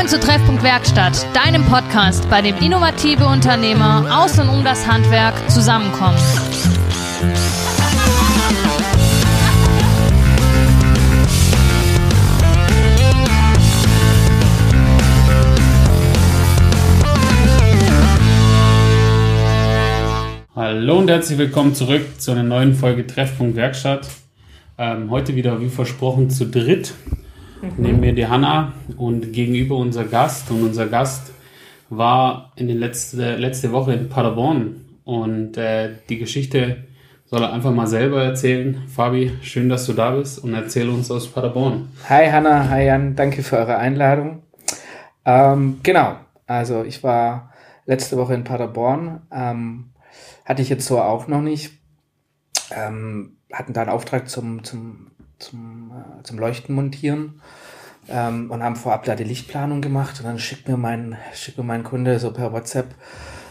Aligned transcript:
Willkommen 0.00 0.18
zu 0.18 0.26
Treffpunkt 0.26 0.62
Werkstatt, 0.62 1.26
deinem 1.36 1.62
Podcast, 1.66 2.26
bei 2.30 2.40
dem 2.40 2.56
innovative 2.56 3.26
Unternehmer 3.26 4.06
aus 4.10 4.38
und 4.38 4.48
um 4.48 4.64
das 4.64 4.86
Handwerk 4.86 5.34
zusammenkommen. 5.50 6.16
Hallo 20.56 20.98
und 20.98 21.10
herzlich 21.10 21.36
willkommen 21.36 21.74
zurück 21.74 22.18
zu 22.18 22.30
einer 22.30 22.42
neuen 22.42 22.72
Folge 22.72 23.06
Treffpunkt 23.06 23.54
Werkstatt. 23.54 24.08
Ähm, 24.78 25.10
heute 25.10 25.34
wieder 25.34 25.60
wie 25.60 25.68
versprochen 25.68 26.30
zu 26.30 26.46
dritt. 26.46 26.94
Mhm. 27.62 27.72
Neben 27.76 28.00
mir 28.00 28.14
die 28.14 28.26
Hanna 28.26 28.72
und 28.96 29.32
gegenüber 29.32 29.76
unser 29.76 30.04
Gast. 30.04 30.50
Und 30.50 30.62
unser 30.62 30.86
Gast 30.86 31.32
war 31.88 32.52
in 32.56 32.68
den 32.68 32.78
letzte, 32.78 33.36
letzte 33.36 33.72
Woche 33.72 33.92
in 33.92 34.08
Paderborn. 34.08 34.84
Und 35.04 35.56
äh, 35.56 35.90
die 36.08 36.18
Geschichte 36.18 36.84
soll 37.26 37.42
er 37.42 37.52
einfach 37.52 37.72
mal 37.72 37.86
selber 37.86 38.22
erzählen. 38.22 38.82
Fabi, 38.88 39.32
schön, 39.42 39.68
dass 39.68 39.86
du 39.86 39.92
da 39.92 40.10
bist 40.12 40.42
und 40.42 40.54
erzähl 40.54 40.88
uns 40.88 41.10
aus 41.10 41.28
Paderborn. 41.28 41.88
Hi 42.08 42.28
Hanna, 42.28 42.68
hi 42.68 42.86
Jan, 42.86 43.14
danke 43.14 43.42
für 43.42 43.58
eure 43.58 43.76
Einladung. 43.76 44.42
Ähm, 45.24 45.78
genau, 45.82 46.16
also 46.46 46.82
ich 46.82 47.04
war 47.04 47.52
letzte 47.86 48.16
Woche 48.16 48.34
in 48.34 48.44
Paderborn. 48.44 49.22
Ähm, 49.32 49.90
hatte 50.44 50.62
ich 50.62 50.68
jetzt 50.68 50.86
so 50.86 51.00
auch 51.00 51.28
noch 51.28 51.42
nicht. 51.42 51.72
Ähm, 52.72 53.36
hatten 53.52 53.72
da 53.72 53.82
einen 53.82 53.90
Auftrag 53.90 54.28
zum, 54.28 54.64
zum 54.64 55.10
zum, 55.40 55.92
äh, 55.92 56.22
zum 56.22 56.38
Leuchten 56.38 56.74
montieren 56.74 57.40
ähm, 58.08 58.50
und 58.50 58.62
haben 58.62 58.76
vorab 58.76 59.04
da 59.04 59.14
die 59.14 59.24
Lichtplanung 59.24 59.80
gemacht 59.80 60.20
und 60.20 60.26
dann 60.26 60.38
schickt 60.38 60.68
mir 60.68 60.76
mein, 60.76 61.16
schickt 61.34 61.58
mir 61.58 61.64
mein 61.64 61.84
Kunde 61.84 62.18
so 62.18 62.32
per 62.32 62.52
WhatsApp 62.52 62.94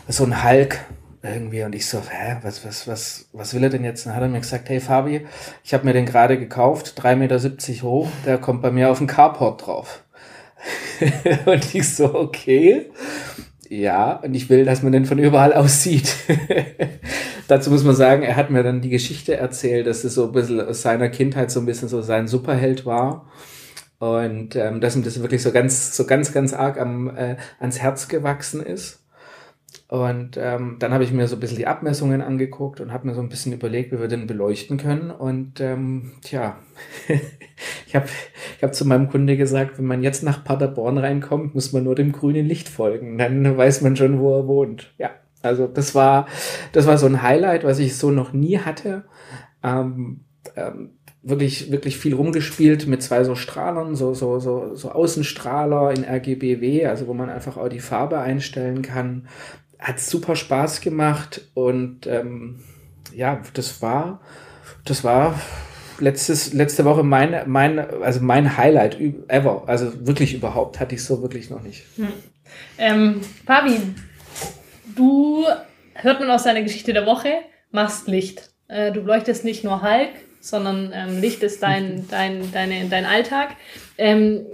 so 0.08 0.24
ein 0.24 0.44
Hulk 0.44 0.80
irgendwie 1.22 1.64
und 1.64 1.76
ich 1.76 1.86
so, 1.86 2.00
hä, 2.00 2.38
was, 2.44 2.66
was, 2.66 2.88
was, 2.88 3.30
was 3.34 3.54
will 3.54 3.64
er 3.64 3.70
denn 3.70 3.84
jetzt? 3.84 4.06
dann 4.06 4.16
hat 4.16 4.22
er 4.22 4.30
mir 4.30 4.40
gesagt, 4.40 4.70
hey 4.70 4.80
Fabi, 4.80 5.28
ich 5.64 5.74
habe 5.74 5.86
mir 5.86 5.94
den 5.94 6.06
gerade 6.06 6.40
gekauft, 6.40 7.00
3,70 7.00 7.16
Meter 7.16 7.84
hoch, 7.84 8.08
der 8.26 8.38
kommt 8.38 8.62
bei 8.62 8.72
mir 8.72 8.90
auf 8.90 9.00
den 9.00 9.08
Carport 9.08 9.66
drauf. 9.66 10.04
und 11.46 11.76
ich 11.76 11.96
so, 11.96 12.14
okay. 12.16 12.90
Ja, 13.70 14.14
und 14.14 14.34
ich 14.34 14.50
will, 14.50 14.66
dass 14.66 14.82
man 14.82 14.92
den 14.92 15.06
von 15.06 15.20
überall 15.20 15.54
aus 15.54 15.84
sieht. 15.84 16.16
Dazu 17.50 17.72
muss 17.72 17.84
man 17.84 17.96
sagen, 17.96 18.22
er 18.22 18.36
hat 18.36 18.52
mir 18.52 18.62
dann 18.62 18.80
die 18.80 18.90
Geschichte 18.90 19.36
erzählt, 19.36 19.88
dass 19.88 20.04
es 20.04 20.14
so 20.14 20.26
ein 20.26 20.34
bisschen 20.34 20.62
aus 20.62 20.84
seiner 20.84 21.10
Kindheit 21.10 21.50
so 21.50 21.60
ein 21.60 21.66
bisschen 21.66 21.88
so 21.88 22.04
sein 22.04 22.28
Superheld 22.28 22.86
war. 22.86 23.26
Und 23.98 24.56
ähm, 24.56 24.80
dass 24.82 24.96
ihm 24.96 25.02
das 25.02 25.20
wirklich 25.20 25.42
so 25.42 25.52
ganz, 25.52 25.98
so 25.98 26.06
ganz, 26.06 26.32
ganz 26.32 26.54
arg 26.54 26.80
am, 26.80 27.10
äh, 27.10 27.38
ans 27.60 27.80
Herz 27.80 28.08
gewachsen 28.08 28.62
ist. 28.62 29.04
Und 29.88 30.38
ähm, 30.38 30.76
dann 30.78 30.94
habe 30.94 31.04
ich 31.04 31.12
mir 31.12 31.28
so 31.28 31.38
ein 31.38 31.40
bisschen 31.40 31.58
die 31.58 31.66
Abmessungen 31.66 32.22
angeguckt 32.22 32.82
und 32.82 32.94
habe 32.94 33.08
mir 33.08 33.16
so 33.16 33.22
ein 33.22 33.30
bisschen 33.30 33.52
überlegt, 33.52 33.92
wie 33.92 34.00
wir 34.00 34.08
den 34.08 34.28
beleuchten 34.28 34.78
können. 34.78 35.10
Und 35.10 35.60
ähm, 35.60 36.12
tja, 36.22 36.60
ich 37.88 37.96
habe 37.96 38.06
ich 38.58 38.64
hab 38.64 38.76
zu 38.76 38.86
meinem 38.86 39.10
Kunde 39.10 39.38
gesagt, 39.38 39.80
wenn 39.80 39.86
man 39.86 40.04
jetzt 40.04 40.22
nach 40.22 40.44
Paderborn 40.44 41.00
reinkommt, 41.00 41.56
muss 41.56 41.74
man 41.74 41.84
nur 41.84 41.96
dem 41.96 42.12
grünen 42.12 42.46
Licht 42.46 42.70
folgen. 42.70 43.18
Dann 43.18 43.58
weiß 43.58 43.82
man 43.82 43.96
schon, 43.96 44.20
wo 44.20 44.38
er 44.38 44.48
wohnt. 44.48 44.94
Ja. 45.00 45.10
Also 45.42 45.68
das 45.68 45.96
war, 45.96 46.28
das 46.72 46.86
war 46.86 46.98
so 46.98 47.06
ein 47.06 47.22
Highlight, 47.22 47.64
was 47.64 47.80
ich 47.80 47.98
so 47.98 48.12
noch 48.12 48.34
nie 48.34 48.60
hatte. 48.60 49.06
Ähm, 49.64 50.22
ähm, 50.56 50.92
wirklich, 51.22 51.72
wirklich 51.72 51.98
viel 51.98 52.14
rumgespielt 52.14 52.88
mit 52.88 53.04
zwei 53.04 53.24
so 53.24 53.36
Strahlern, 53.36 53.96
so, 53.96 54.14
so, 54.14 54.40
so, 54.40 54.76
so 54.76 54.92
Außenstrahler 54.92 55.92
in 55.92 56.06
RGBW, 56.06 56.86
also 56.86 57.08
wo 57.08 57.14
man 57.14 57.30
einfach 57.30 57.58
auch 57.58 57.70
die 57.70 57.80
Farbe 57.80 58.20
einstellen 58.20 58.82
kann. 58.82 59.28
Hat 59.78 60.00
super 60.00 60.36
Spaß 60.36 60.82
gemacht 60.82 61.42
und 61.54 62.08
ähm, 62.08 62.62
ja, 63.14 63.42
das 63.54 63.82
war, 63.82 64.22
das 64.86 65.04
war 65.04 65.40
letztes, 66.00 66.54
letzte 66.54 66.86
Woche 66.86 67.04
mein, 67.04 67.44
mein, 67.48 67.80
also 67.80 68.22
mein 68.22 68.58
Highlight 68.58 68.98
ever. 69.28 69.64
Also 69.68 70.06
wirklich 70.06 70.34
überhaupt 70.34 70.80
hatte 70.80 70.96
ich 70.96 71.04
so 71.04 71.22
wirklich 71.22 71.50
noch 71.50 71.62
nicht. 71.62 71.86
Hm. 71.98 72.08
Ähm, 72.78 73.22
Fabi, 73.46 73.78
du, 75.00 75.46
hört 75.94 76.20
man 76.20 76.30
aus 76.30 76.44
deiner 76.44 76.62
Geschichte 76.62 76.94
der 76.94 77.06
Woche, 77.06 77.34
machst 77.72 78.08
Licht. 78.08 78.50
Äh, 78.68 78.92
du 78.92 79.00
leuchtest 79.00 79.46
nicht 79.46 79.64
nur 79.64 79.82
Hulk, 79.82 80.12
sondern 80.42 80.92
ähm, 80.94 81.22
Licht 81.22 81.42
ist 81.42 81.64
dein, 81.64 82.08
dein, 82.12 82.52
deine, 82.52 82.86
dein 82.90 83.06
Alltag. 83.06 83.56
Ähm, 83.98 84.46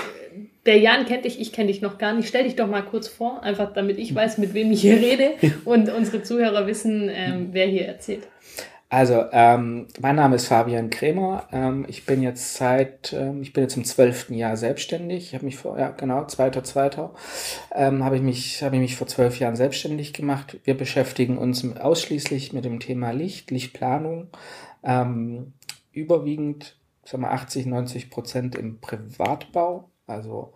der 0.65 0.79
Jan 0.79 1.05
kennt 1.05 1.25
dich, 1.25 1.39
ich 1.39 1.51
kenne 1.51 1.67
dich 1.67 1.81
noch 1.81 1.97
gar 1.97 2.13
nicht. 2.13 2.27
Stell 2.27 2.43
dich 2.43 2.55
doch 2.55 2.67
mal 2.67 2.81
kurz 2.81 3.07
vor, 3.07 3.43
einfach 3.43 3.73
damit 3.73 3.99
ich 3.99 4.15
weiß, 4.15 4.37
mit 4.39 4.53
wem 4.53 4.71
ich 4.71 4.81
hier 4.81 4.97
rede 4.97 5.33
und 5.65 5.89
unsere 5.89 6.23
Zuhörer 6.23 6.65
wissen, 6.67 7.09
ähm, 7.13 7.49
wer 7.51 7.67
hier 7.67 7.85
erzählt. 7.85 8.27
Also, 8.89 9.25
ähm, 9.31 9.87
mein 9.99 10.15
Name 10.15 10.35
ist 10.35 10.47
Fabian 10.47 10.91
Krämer. 10.91 11.47
Ähm, 11.51 11.85
ich 11.89 12.05
bin 12.05 12.21
jetzt 12.21 12.53
seit, 12.55 13.13
ähm, 13.13 13.41
ich 13.41 13.51
bin 13.51 13.63
jetzt 13.63 13.75
im 13.77 13.83
zwölften 13.83 14.35
Jahr 14.35 14.57
selbstständig. 14.57 15.25
Ich 15.27 15.33
habe 15.33 15.45
mich 15.45 15.57
vor, 15.57 15.79
ja 15.79 15.89
genau, 15.89 16.25
zweiter, 16.25 16.63
zweiter, 16.63 17.13
ähm, 17.73 18.03
habe 18.05 18.17
ich 18.17 18.21
mich, 18.21 18.61
habe 18.61 18.75
ich 18.75 18.81
mich 18.81 18.95
vor 18.95 19.07
zwölf 19.07 19.39
Jahren 19.39 19.55
selbstständig 19.55 20.13
gemacht. 20.13 20.59
Wir 20.65 20.77
beschäftigen 20.77 21.37
uns 21.39 21.65
ausschließlich 21.77 22.53
mit 22.53 22.63
dem 22.63 22.79
Thema 22.79 23.11
Licht, 23.11 23.49
Lichtplanung. 23.49 24.29
Ähm, 24.83 25.53
überwiegend, 25.91 26.77
sagen 27.03 27.23
wir 27.23 27.31
80, 27.31 27.65
90 27.65 28.11
Prozent 28.11 28.55
im 28.55 28.79
Privatbau. 28.81 29.89
Also 30.05 30.53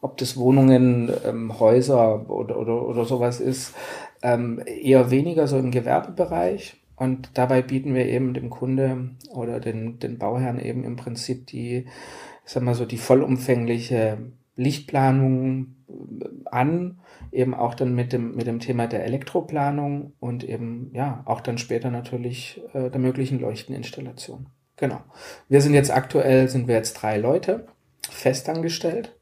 ob 0.00 0.16
das 0.18 0.36
Wohnungen, 0.36 1.12
ähm, 1.26 1.58
Häuser 1.58 2.30
oder, 2.30 2.58
oder, 2.58 2.86
oder 2.86 3.04
sowas 3.04 3.40
ist, 3.40 3.74
ähm, 4.22 4.62
eher 4.64 5.10
weniger 5.10 5.48
so 5.48 5.58
im 5.58 5.72
Gewerbebereich 5.72 6.81
und 7.02 7.30
dabei 7.34 7.62
bieten 7.62 7.94
wir 7.96 8.06
eben 8.06 8.32
dem 8.32 8.48
Kunde 8.48 9.10
oder 9.30 9.58
den, 9.58 9.98
den 9.98 10.18
Bauherren 10.18 10.60
eben 10.60 10.84
im 10.84 10.94
Prinzip 10.94 11.48
die, 11.48 11.86
ich 12.44 12.52
sag 12.52 12.62
mal 12.62 12.76
so, 12.76 12.84
die 12.86 12.96
vollumfängliche 12.96 14.18
Lichtplanung 14.54 15.74
äh, 15.88 16.26
an, 16.44 17.00
eben 17.32 17.54
auch 17.54 17.74
dann 17.74 17.92
mit 17.96 18.12
dem, 18.12 18.36
mit 18.36 18.46
dem 18.46 18.60
Thema 18.60 18.86
der 18.86 19.04
Elektroplanung 19.04 20.12
und 20.20 20.44
eben, 20.44 20.92
ja, 20.94 21.22
auch 21.24 21.40
dann 21.40 21.58
später 21.58 21.90
natürlich 21.90 22.62
äh, 22.72 22.88
der 22.88 23.00
möglichen 23.00 23.40
Leuchteninstallation. 23.40 24.46
Genau. 24.76 25.00
Wir 25.48 25.60
sind 25.60 25.74
jetzt 25.74 25.90
aktuell, 25.90 26.48
sind 26.48 26.68
wir 26.68 26.76
jetzt 26.76 26.94
drei 26.94 27.18
Leute 27.18 27.66
festangestellt. 28.08 29.18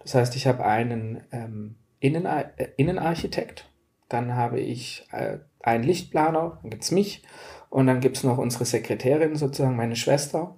Das 0.00 0.14
heißt, 0.14 0.36
ich 0.36 0.46
habe 0.46 0.66
einen 0.66 1.22
ähm, 1.32 1.76
Innen, 1.98 2.26
äh, 2.26 2.68
Innenarchitekt, 2.76 3.71
dann 4.12 4.36
habe 4.36 4.60
ich 4.60 5.06
äh, 5.12 5.38
einen 5.62 5.84
Lichtplaner, 5.84 6.58
dann 6.62 6.70
gibt's 6.70 6.90
mich 6.90 7.22
und 7.70 7.86
dann 7.86 8.00
gibt's 8.00 8.24
noch 8.24 8.38
unsere 8.38 8.64
Sekretärin 8.64 9.36
sozusagen, 9.36 9.76
meine 9.76 9.96
Schwester. 9.96 10.56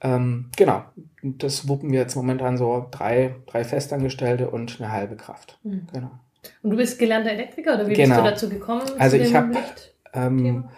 Ähm, 0.00 0.50
genau, 0.56 0.82
das 1.22 1.68
wuppen 1.68 1.92
wir 1.92 2.00
jetzt 2.00 2.14
momentan 2.14 2.56
so 2.56 2.86
drei, 2.90 3.34
drei 3.46 3.64
Festangestellte 3.64 4.50
und 4.50 4.80
eine 4.80 4.92
halbe 4.92 5.16
Kraft. 5.16 5.58
Mhm. 5.62 5.86
Genau. 5.92 6.10
Und 6.62 6.70
du 6.70 6.76
bist 6.76 6.98
gelernter 6.98 7.30
Elektriker 7.30 7.74
oder 7.74 7.88
wie 7.88 7.94
genau. 7.94 8.22
bist 8.22 8.42
du 8.42 8.46
dazu 8.46 8.48
gekommen? 8.48 8.82
Also 8.98 9.16
ich 9.16 9.34
habe, 9.34 9.56
ähm, 10.14 10.68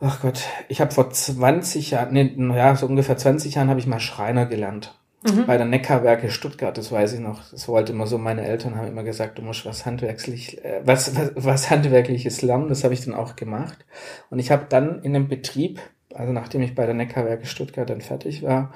ach 0.00 0.20
Gott, 0.22 0.42
ich 0.68 0.80
habe 0.80 0.90
vor 0.90 1.10
20 1.10 1.92
Jahren, 1.92 2.12
nee, 2.12 2.34
ja, 2.56 2.74
so 2.74 2.86
ungefähr 2.86 3.16
20 3.16 3.54
Jahren 3.54 3.70
habe 3.70 3.80
ich 3.80 3.86
mal 3.86 4.00
Schreiner 4.00 4.46
gelernt. 4.46 4.99
Mhm. 5.22 5.46
Bei 5.46 5.58
der 5.58 5.66
Neckarwerke 5.66 6.30
Stuttgart, 6.30 6.76
das 6.78 6.90
weiß 6.90 7.12
ich 7.14 7.20
noch. 7.20 7.42
Das 7.50 7.68
wollte 7.68 7.92
immer 7.92 8.06
so, 8.06 8.16
meine 8.16 8.42
Eltern 8.46 8.76
haben 8.76 8.88
immer 8.88 9.02
gesagt, 9.02 9.38
du 9.38 9.42
musst 9.42 9.66
was 9.66 9.84
handwerklich, 9.84 10.64
äh, 10.64 10.80
was, 10.84 11.14
was, 11.14 11.32
was 11.34 11.70
handwerkliches 11.70 12.40
lernen. 12.40 12.68
Das 12.68 12.84
habe 12.84 12.94
ich 12.94 13.04
dann 13.04 13.14
auch 13.14 13.36
gemacht. 13.36 13.84
Und 14.30 14.38
ich 14.38 14.50
habe 14.50 14.66
dann 14.68 15.02
in 15.02 15.14
einem 15.14 15.28
Betrieb, 15.28 15.80
also 16.14 16.32
nachdem 16.32 16.62
ich 16.62 16.74
bei 16.74 16.86
der 16.86 16.94
Neckarwerke 16.94 17.46
Stuttgart 17.46 17.88
dann 17.90 18.00
fertig 18.00 18.42
war, 18.42 18.72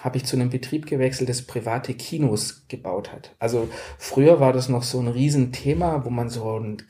habe 0.00 0.16
ich 0.16 0.24
zu 0.24 0.36
einem 0.36 0.50
Betrieb 0.50 0.86
gewechselt, 0.86 1.28
das 1.28 1.42
private 1.42 1.94
Kinos 1.94 2.64
gebaut 2.68 3.12
hat. 3.12 3.34
Also 3.38 3.68
früher 3.98 4.40
war 4.40 4.52
das 4.52 4.68
noch 4.68 4.82
so 4.82 4.98
ein 4.98 5.08
Riesenthema, 5.08 6.04
wo 6.04 6.10
man 6.10 6.28
so 6.28 6.54
einen 6.54 6.82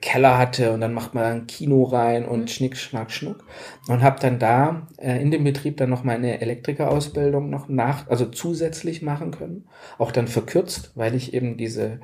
Keller 0.00 0.38
hatte 0.38 0.72
und 0.72 0.80
dann 0.80 0.94
macht 0.94 1.14
man 1.14 1.24
ein 1.24 1.46
Kino 1.46 1.84
rein 1.84 2.26
und 2.26 2.42
mhm. 2.42 2.48
schnick, 2.48 2.76
schnack, 2.76 3.10
schnuck. 3.10 3.44
Und 3.88 4.02
habe 4.02 4.20
dann 4.20 4.38
da 4.38 4.86
äh, 4.96 5.20
in 5.20 5.30
dem 5.30 5.44
Betrieb 5.44 5.76
dann 5.76 5.90
noch 5.90 6.04
meine 6.04 6.40
Elektrikerausbildung 6.40 7.50
noch 7.50 7.68
nach, 7.68 8.08
also 8.08 8.26
zusätzlich 8.26 9.02
machen 9.02 9.30
können. 9.30 9.66
Auch 9.98 10.12
dann 10.12 10.28
verkürzt, 10.28 10.92
weil 10.94 11.14
ich 11.14 11.34
eben 11.34 11.56
diese, 11.56 12.00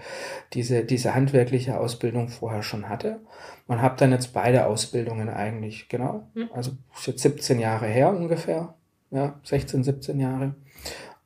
diese, 0.52 0.84
diese 0.84 1.14
handwerkliche 1.14 1.78
Ausbildung 1.78 2.28
vorher 2.28 2.62
schon 2.62 2.88
hatte. 2.88 3.20
Und 3.66 3.82
habe 3.82 3.96
dann 3.96 4.10
jetzt 4.10 4.32
beide 4.32 4.66
Ausbildungen 4.66 5.28
eigentlich, 5.28 5.88
genau. 5.88 6.28
Mhm. 6.34 6.50
Also 6.52 6.72
jetzt 7.06 7.22
17 7.22 7.60
Jahre 7.60 7.86
her 7.86 8.10
ungefähr 8.10 8.74
ja, 9.10 9.38
16, 9.44 9.84
17 9.84 10.20
Jahre. 10.20 10.54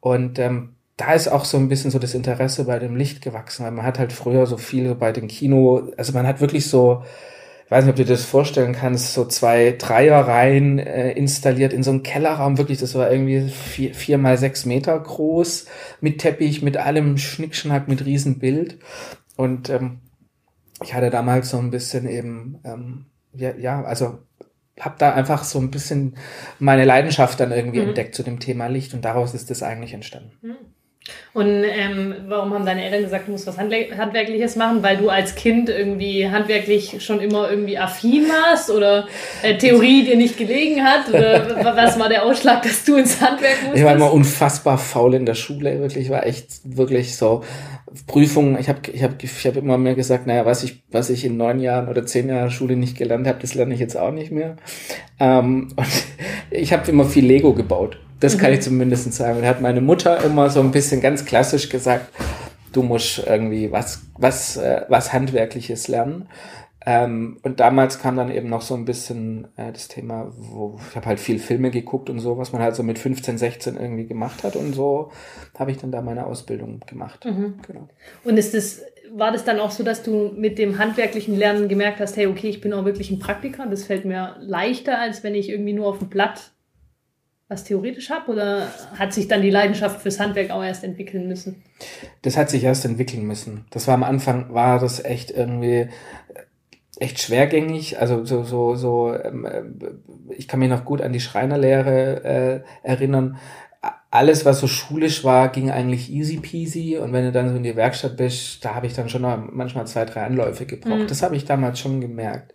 Und 0.00 0.38
ähm, 0.38 0.75
da 0.96 1.12
ist 1.12 1.28
auch 1.28 1.44
so 1.44 1.56
ein 1.56 1.69
bisschen 1.69 1.90
so 1.90 1.98
das 1.98 2.14
Interesse 2.14 2.64
bei 2.64 2.78
dem 2.78 2.96
Licht 2.96 3.20
gewachsen, 3.20 3.64
weil 3.64 3.72
man 3.72 3.84
hat 3.84 3.98
halt 3.98 4.12
früher 4.12 4.46
so 4.46 4.56
viel 4.56 4.94
bei 4.94 5.12
dem 5.12 5.26
Kino, 5.28 5.90
also 5.96 6.12
man 6.12 6.26
hat 6.26 6.40
wirklich 6.40 6.69
so, 6.69 7.02
weiß 7.69 7.84
nicht, 7.84 7.90
ob 7.90 7.96
du 7.96 8.04
dir 8.04 8.12
das 8.12 8.25
vorstellen 8.25 8.75
kannst, 8.75 9.12
so 9.12 9.25
zwei 9.25 9.72
Dreierreihen 9.72 10.78
äh, 10.78 11.12
installiert 11.12 11.72
in 11.72 11.82
so 11.82 11.90
einem 11.90 12.04
Kellerraum, 12.04 12.58
wirklich, 12.58 12.78
das 12.78 12.94
war 12.94 13.10
irgendwie 13.10 13.48
vier, 13.48 13.94
vier 13.94 14.19
mal 14.19 14.38
sechs 14.38 14.66
Meter 14.66 14.98
groß, 14.98 15.66
mit 16.00 16.19
Teppich, 16.20 16.62
mit 16.62 16.76
allem 16.76 17.19
Schnickschnack, 17.19 17.88
mit 17.88 18.04
Riesenbild. 18.04 18.78
Und 19.36 19.70
ähm, 19.70 19.98
ich 20.82 20.94
hatte 20.94 21.10
damals 21.10 21.50
so 21.50 21.58
ein 21.58 21.70
bisschen 21.70 22.08
eben, 22.08 22.60
ähm, 22.64 23.06
ja, 23.32 23.52
ja, 23.56 23.82
also 23.82 24.19
habe 24.80 24.96
da 24.98 25.12
einfach 25.14 25.44
so 25.44 25.58
ein 25.58 25.70
bisschen 25.70 26.16
meine 26.58 26.84
Leidenschaft 26.84 27.38
dann 27.40 27.52
irgendwie 27.52 27.80
mhm. 27.80 27.88
entdeckt 27.88 28.14
zu 28.14 28.22
dem 28.22 28.40
Thema 28.40 28.66
Licht 28.66 28.94
und 28.94 29.04
daraus 29.04 29.34
ist 29.34 29.50
das 29.50 29.62
eigentlich 29.62 29.94
entstanden. 29.94 30.32
Mhm. 30.42 30.56
Und 31.34 31.64
ähm, 31.64 32.14
warum 32.28 32.54
haben 32.54 32.64
deine 32.64 32.82
Eltern 32.82 33.02
gesagt, 33.02 33.26
du 33.26 33.32
musst 33.32 33.46
was 33.46 33.58
Handwerkliches 33.58 34.56
machen? 34.56 34.82
Weil 34.82 34.96
du 34.96 35.10
als 35.10 35.34
Kind 35.34 35.68
irgendwie 35.68 36.30
handwerklich 36.30 37.04
schon 37.04 37.20
immer 37.20 37.50
irgendwie 37.50 37.76
affin 37.76 38.26
warst 38.28 38.70
oder 38.70 39.06
äh, 39.42 39.58
Theorie 39.58 40.04
dir 40.04 40.16
nicht 40.16 40.38
gelegen 40.38 40.82
hat? 40.82 41.08
Oder 41.08 41.62
was 41.76 41.98
war 41.98 42.08
der 42.08 42.24
Ausschlag, 42.24 42.62
dass 42.62 42.84
du 42.84 42.96
ins 42.96 43.20
Handwerk 43.20 43.56
musstest? 43.64 43.76
Ich 43.76 43.84
war 43.84 43.94
immer 43.94 44.12
unfassbar 44.12 44.78
faul 44.78 45.14
in 45.14 45.26
der 45.26 45.34
Schule, 45.34 45.78
wirklich. 45.80 46.06
Ich 46.06 46.10
war 46.10 46.24
echt 46.24 46.48
wirklich 46.64 47.16
so 47.16 47.44
Prüfungen. 48.06 48.58
Ich 48.58 48.69
habe 48.69 48.81
ich 48.93 49.02
hab, 49.02 49.23
ich 49.23 49.46
hab 49.46 49.56
immer 49.56 49.79
mehr 49.79 49.94
gesagt, 49.94 50.26
naja, 50.26 50.44
was 50.44 50.64
ich, 50.64 50.82
was 50.91 51.11
ich 51.11 51.25
in 51.25 51.37
neun 51.37 51.61
Jahren 51.61 51.88
oder 51.88 52.05
zehn 52.06 52.29
Jahren 52.29 52.50
Schule 52.50 52.76
nicht 52.76 52.96
gelernt 52.96 53.26
habe, 53.26 53.38
das 53.41 53.55
lerne 53.55 53.75
ich 53.75 53.81
jetzt 53.81 53.96
auch 53.96 54.12
nicht 54.12 54.31
mehr. 54.31 54.56
Ähm, 55.20 55.69
und 55.76 56.05
ich 56.50 56.73
habe 56.73 56.91
immer 56.91 57.05
viel 57.05 57.25
Lego 57.25 57.55
gebaut. 57.55 57.99
Das 58.20 58.38
kann 58.38 58.50
mhm. 58.50 58.56
ich 58.56 58.62
zumindest 58.62 59.12
sagen. 59.12 59.38
Und 59.38 59.46
hat 59.46 59.61
meine 59.61 59.81
Mutter 59.81 60.25
immer 60.25 60.50
so 60.50 60.61
ein 60.61 60.70
bisschen 60.70 61.00
ganz 61.00 61.25
klassisch 61.25 61.69
gesagt, 61.69 62.11
du 62.73 62.82
musst 62.82 63.23
irgendwie 63.26 63.70
was, 63.70 64.02
was, 64.19 64.56
äh, 64.56 64.82
was 64.88 65.12
Handwerkliches 65.12 65.88
lernen. 65.88 66.29
Ähm, 66.86 67.38
und 67.42 67.60
damals 67.60 67.98
kam 67.98 68.16
dann 68.16 68.31
eben 68.31 68.50
noch 68.50 68.60
so 68.60 68.75
ein 68.75 68.84
bisschen 68.84 69.48
äh, 69.56 69.72
das 69.72 69.88
Thema, 69.88 70.31
wo 70.36 70.78
ich 70.90 70.96
habe 70.96 71.06
halt 71.06 71.20
viel 71.20 71.38
Filme 71.38 71.70
geguckt 71.70 72.10
und 72.10 72.19
so, 72.19 72.36
was 72.36 72.52
man 72.52 72.60
halt 72.60 72.76
so 72.76 72.82
mit 72.82 72.98
15, 72.98 73.38
16 73.38 73.76
irgendwie 73.76 74.06
gemacht 74.06 74.44
hat 74.44 74.54
und 74.54 74.75
so 74.75 75.10
habe 75.58 75.70
ich 75.70 75.78
dann 75.78 75.92
da 75.92 76.02
meine 76.02 76.26
Ausbildung 76.26 76.81
gemacht. 76.86 77.25
Mhm. 77.25 77.54
Genau. 77.66 77.88
Und 78.22 78.36
ist 78.36 78.52
das, 78.52 78.82
war 79.12 79.32
das 79.32 79.44
dann 79.44 79.60
auch 79.60 79.70
so, 79.70 79.82
dass 79.82 80.02
du 80.02 80.32
mit 80.36 80.58
dem 80.58 80.78
handwerklichen 80.78 81.36
Lernen 81.36 81.69
gemerkt 81.69 82.00
hast, 82.00 82.19
hey, 82.19 82.26
okay, 82.26 82.48
ich 82.48 82.60
bin 82.60 82.75
auch 82.75 82.84
wirklich 82.84 83.10
ein 83.10 83.19
Praktiker, 83.19 83.66
das 83.66 83.84
fällt 83.84 84.04
mir 84.04 84.36
leichter, 84.40 84.98
als 84.98 85.22
wenn 85.22 85.34
ich 85.34 85.48
irgendwie 85.48 85.72
nur 85.72 85.86
auf 85.86 86.00
dem 86.00 86.08
Blatt 86.08 86.50
was 87.48 87.64
theoretisch 87.64 88.10
habe 88.10 88.32
oder 88.32 88.69
hat 88.98 89.12
sich 89.12 89.28
dann 89.28 89.42
die 89.42 89.50
Leidenschaft 89.50 90.00
fürs 90.00 90.19
Handwerk 90.19 90.50
auch 90.50 90.64
erst 90.64 90.82
entwickeln 90.82 91.28
müssen? 91.28 91.62
Das 92.22 92.36
hat 92.36 92.50
sich 92.50 92.64
erst 92.64 92.84
entwickeln 92.84 93.26
müssen. 93.26 93.66
Das 93.70 93.86
war 93.86 93.94
am 93.94 94.02
Anfang, 94.02 94.52
war 94.52 94.81
das 94.81 95.04
echt 95.04 95.31
irgendwie 95.31 95.88
echt 97.00 97.20
schwergängig. 97.20 97.99
Also 98.00 98.25
so, 98.25 98.44
so, 98.44 98.75
so, 98.75 99.14
ähm, 99.14 99.44
äh, 99.44 99.62
ich 100.37 100.49
kann 100.49 100.61
mich 100.61 100.69
noch 100.69 100.85
gut 100.85 101.00
an 101.00 101.12
die 101.12 101.20
Schreinerlehre 101.20 102.25
äh, 102.25 102.61
erinnern. 102.82 103.38
Alles, 104.11 104.44
was 104.44 104.61
so 104.61 104.67
schulisch 104.67 105.25
war, 105.25 105.49
ging 105.49 105.70
eigentlich 105.70 106.11
easy 106.11 106.38
peasy. 106.38 106.99
Und 106.99 107.12
wenn 107.12 107.25
du 107.25 107.32
dann 107.32 107.49
so 107.49 107.56
in 107.56 107.64
die 107.64 107.76
Werkstatt 107.76 108.17
bist, 108.17 108.64
da 108.64 108.75
habe 108.75 108.87
ich 108.87 108.94
dann 108.94 109.08
schon 109.08 109.23
noch 109.23 109.37
manchmal 109.50 109.87
zwei, 109.87 110.05
drei 110.05 110.23
Anläufe 110.25 110.67
gebraucht. 110.67 111.00
Mhm. 111.00 111.06
Das 111.08 111.23
habe 111.23 111.37
ich 111.37 111.44
damals 111.44 111.81
schon 111.81 112.00
gemerkt. 112.00 112.55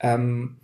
Ähm, 0.00 0.56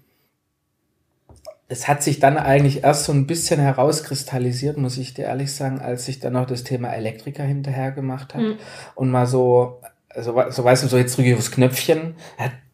es 1.69 1.87
hat 1.87 2.03
sich 2.03 2.19
dann 2.19 2.39
eigentlich 2.39 2.83
erst 2.83 3.05
so 3.05 3.13
ein 3.13 3.27
bisschen 3.27 3.61
herauskristallisiert, 3.61 4.79
muss 4.79 4.97
ich 4.97 5.13
dir 5.13 5.27
ehrlich 5.27 5.53
sagen, 5.53 5.81
als 5.81 6.09
ich 6.09 6.19
dann 6.19 6.33
noch 6.33 6.47
das 6.47 6.65
Thema 6.65 6.89
Elektriker 6.89 7.43
hinterher 7.43 7.93
gemacht 7.93 8.35
habe 8.35 8.45
mhm. 8.45 8.59
und 8.95 9.11
mal 9.11 9.27
so, 9.27 9.83
so, 10.17 10.43
so 10.49 10.65
weißt 10.65 10.85
du, 10.85 10.89
so 10.89 10.97
jetzt 10.97 11.17
drücke 11.17 11.31
ich 11.31 11.37
aufs 11.37 11.51
Knöpfchen, 11.51 12.15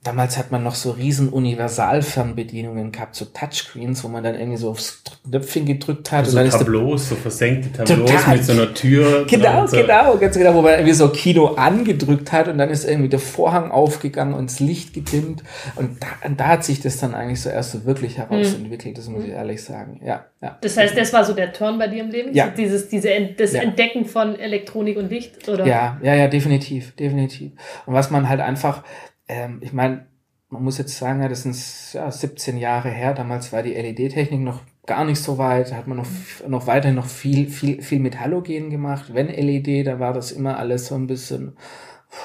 Damals 0.04 0.38
hat 0.38 0.52
man 0.52 0.62
noch 0.62 0.74
so 0.74 0.90
riesen 0.90 1.30
Universalfernbedienungen 1.30 2.92
gehabt, 2.92 3.16
so 3.16 3.24
Touchscreens, 3.24 4.04
wo 4.04 4.08
man 4.08 4.22
dann 4.22 4.34
irgendwie 4.34 4.58
so 4.58 4.70
aufs 4.70 5.02
Knöpfchen 5.24 5.64
gedrückt 5.64 6.12
hat. 6.12 6.26
So 6.26 6.38
und 6.38 6.44
dann 6.44 6.58
Tableaus, 6.58 7.08
so 7.08 7.14
versenkte 7.16 7.72
Tableaus 7.72 8.10
total. 8.10 8.36
mit 8.36 8.44
so 8.44 8.52
einer 8.52 8.74
Tür. 8.74 9.26
Genau, 9.34 9.66
so. 9.66 9.76
genau, 9.76 10.16
ganz 10.16 10.36
genau, 10.36 10.54
wo 10.54 10.62
man 10.62 10.74
irgendwie 10.74 10.92
so 10.92 11.08
Kino 11.08 11.54
angedrückt 11.54 12.32
hat 12.32 12.48
und 12.48 12.58
dann 12.58 12.70
ist 12.70 12.84
irgendwie 12.84 13.08
der 13.08 13.18
Vorhang 13.18 13.70
aufgegangen 13.70 14.34
und 14.34 14.50
das 14.50 14.60
Licht 14.60 14.92
gedimmt. 14.92 15.42
Und 15.76 16.02
da, 16.02 16.28
und 16.28 16.38
da 16.38 16.48
hat 16.48 16.64
sich 16.64 16.80
das 16.80 16.98
dann 16.98 17.14
eigentlich 17.14 17.40
so 17.40 17.48
erst 17.48 17.72
so 17.72 17.84
wirklich 17.84 18.18
herausentwickelt, 18.18 18.98
das 18.98 19.08
muss 19.08 19.24
ich 19.24 19.30
ehrlich 19.30 19.64
sagen. 19.64 20.00
Ja, 20.04 20.26
ja. 20.42 20.58
Das 20.60 20.76
heißt, 20.76 20.96
das 20.96 21.12
war 21.14 21.24
so 21.24 21.32
der 21.32 21.52
Turn 21.52 21.78
bei 21.78 21.88
dir 21.88 22.04
im 22.04 22.10
Leben? 22.10 22.34
Ja. 22.34 22.48
Dieses, 22.48 22.88
diese, 22.88 23.08
das 23.36 23.54
ja. 23.54 23.62
Entdecken 23.62 24.04
von 24.04 24.38
Elektronik 24.38 24.98
und 24.98 25.10
Licht, 25.10 25.48
oder? 25.48 25.66
Ja, 25.66 25.98
ja, 26.02 26.14
ja, 26.14 26.28
definitiv, 26.28 26.94
definitiv. 26.96 27.52
Und 27.86 27.94
was 27.94 28.10
man 28.10 28.28
halt 28.28 28.40
einfach, 28.40 28.82
ähm, 29.28 29.58
ich 29.62 29.72
meine, 29.72 30.06
man 30.48 30.62
muss 30.62 30.78
jetzt 30.78 30.96
sagen, 30.96 31.20
ja, 31.20 31.28
das 31.28 31.42
sind 31.42 31.56
ja, 31.92 32.10
17 32.10 32.56
Jahre 32.56 32.90
her. 32.90 33.14
Damals 33.14 33.52
war 33.52 33.62
die 33.62 33.74
LED-Technik 33.74 34.40
noch 34.40 34.62
gar 34.86 35.04
nicht 35.04 35.20
so 35.20 35.38
weit. 35.38 35.70
Da 35.70 35.76
hat 35.76 35.86
man 35.86 35.96
noch, 35.96 36.06
noch 36.46 36.66
weiterhin 36.66 36.94
noch 36.94 37.06
viel, 37.06 37.48
viel, 37.48 37.82
viel 37.82 37.98
mit 37.98 38.20
Halogen 38.20 38.70
gemacht. 38.70 39.14
Wenn 39.14 39.28
LED, 39.28 39.86
da 39.86 39.98
war 39.98 40.12
das 40.12 40.32
immer 40.32 40.58
alles 40.58 40.86
so 40.86 40.94
ein 40.94 41.06
bisschen, 41.06 41.56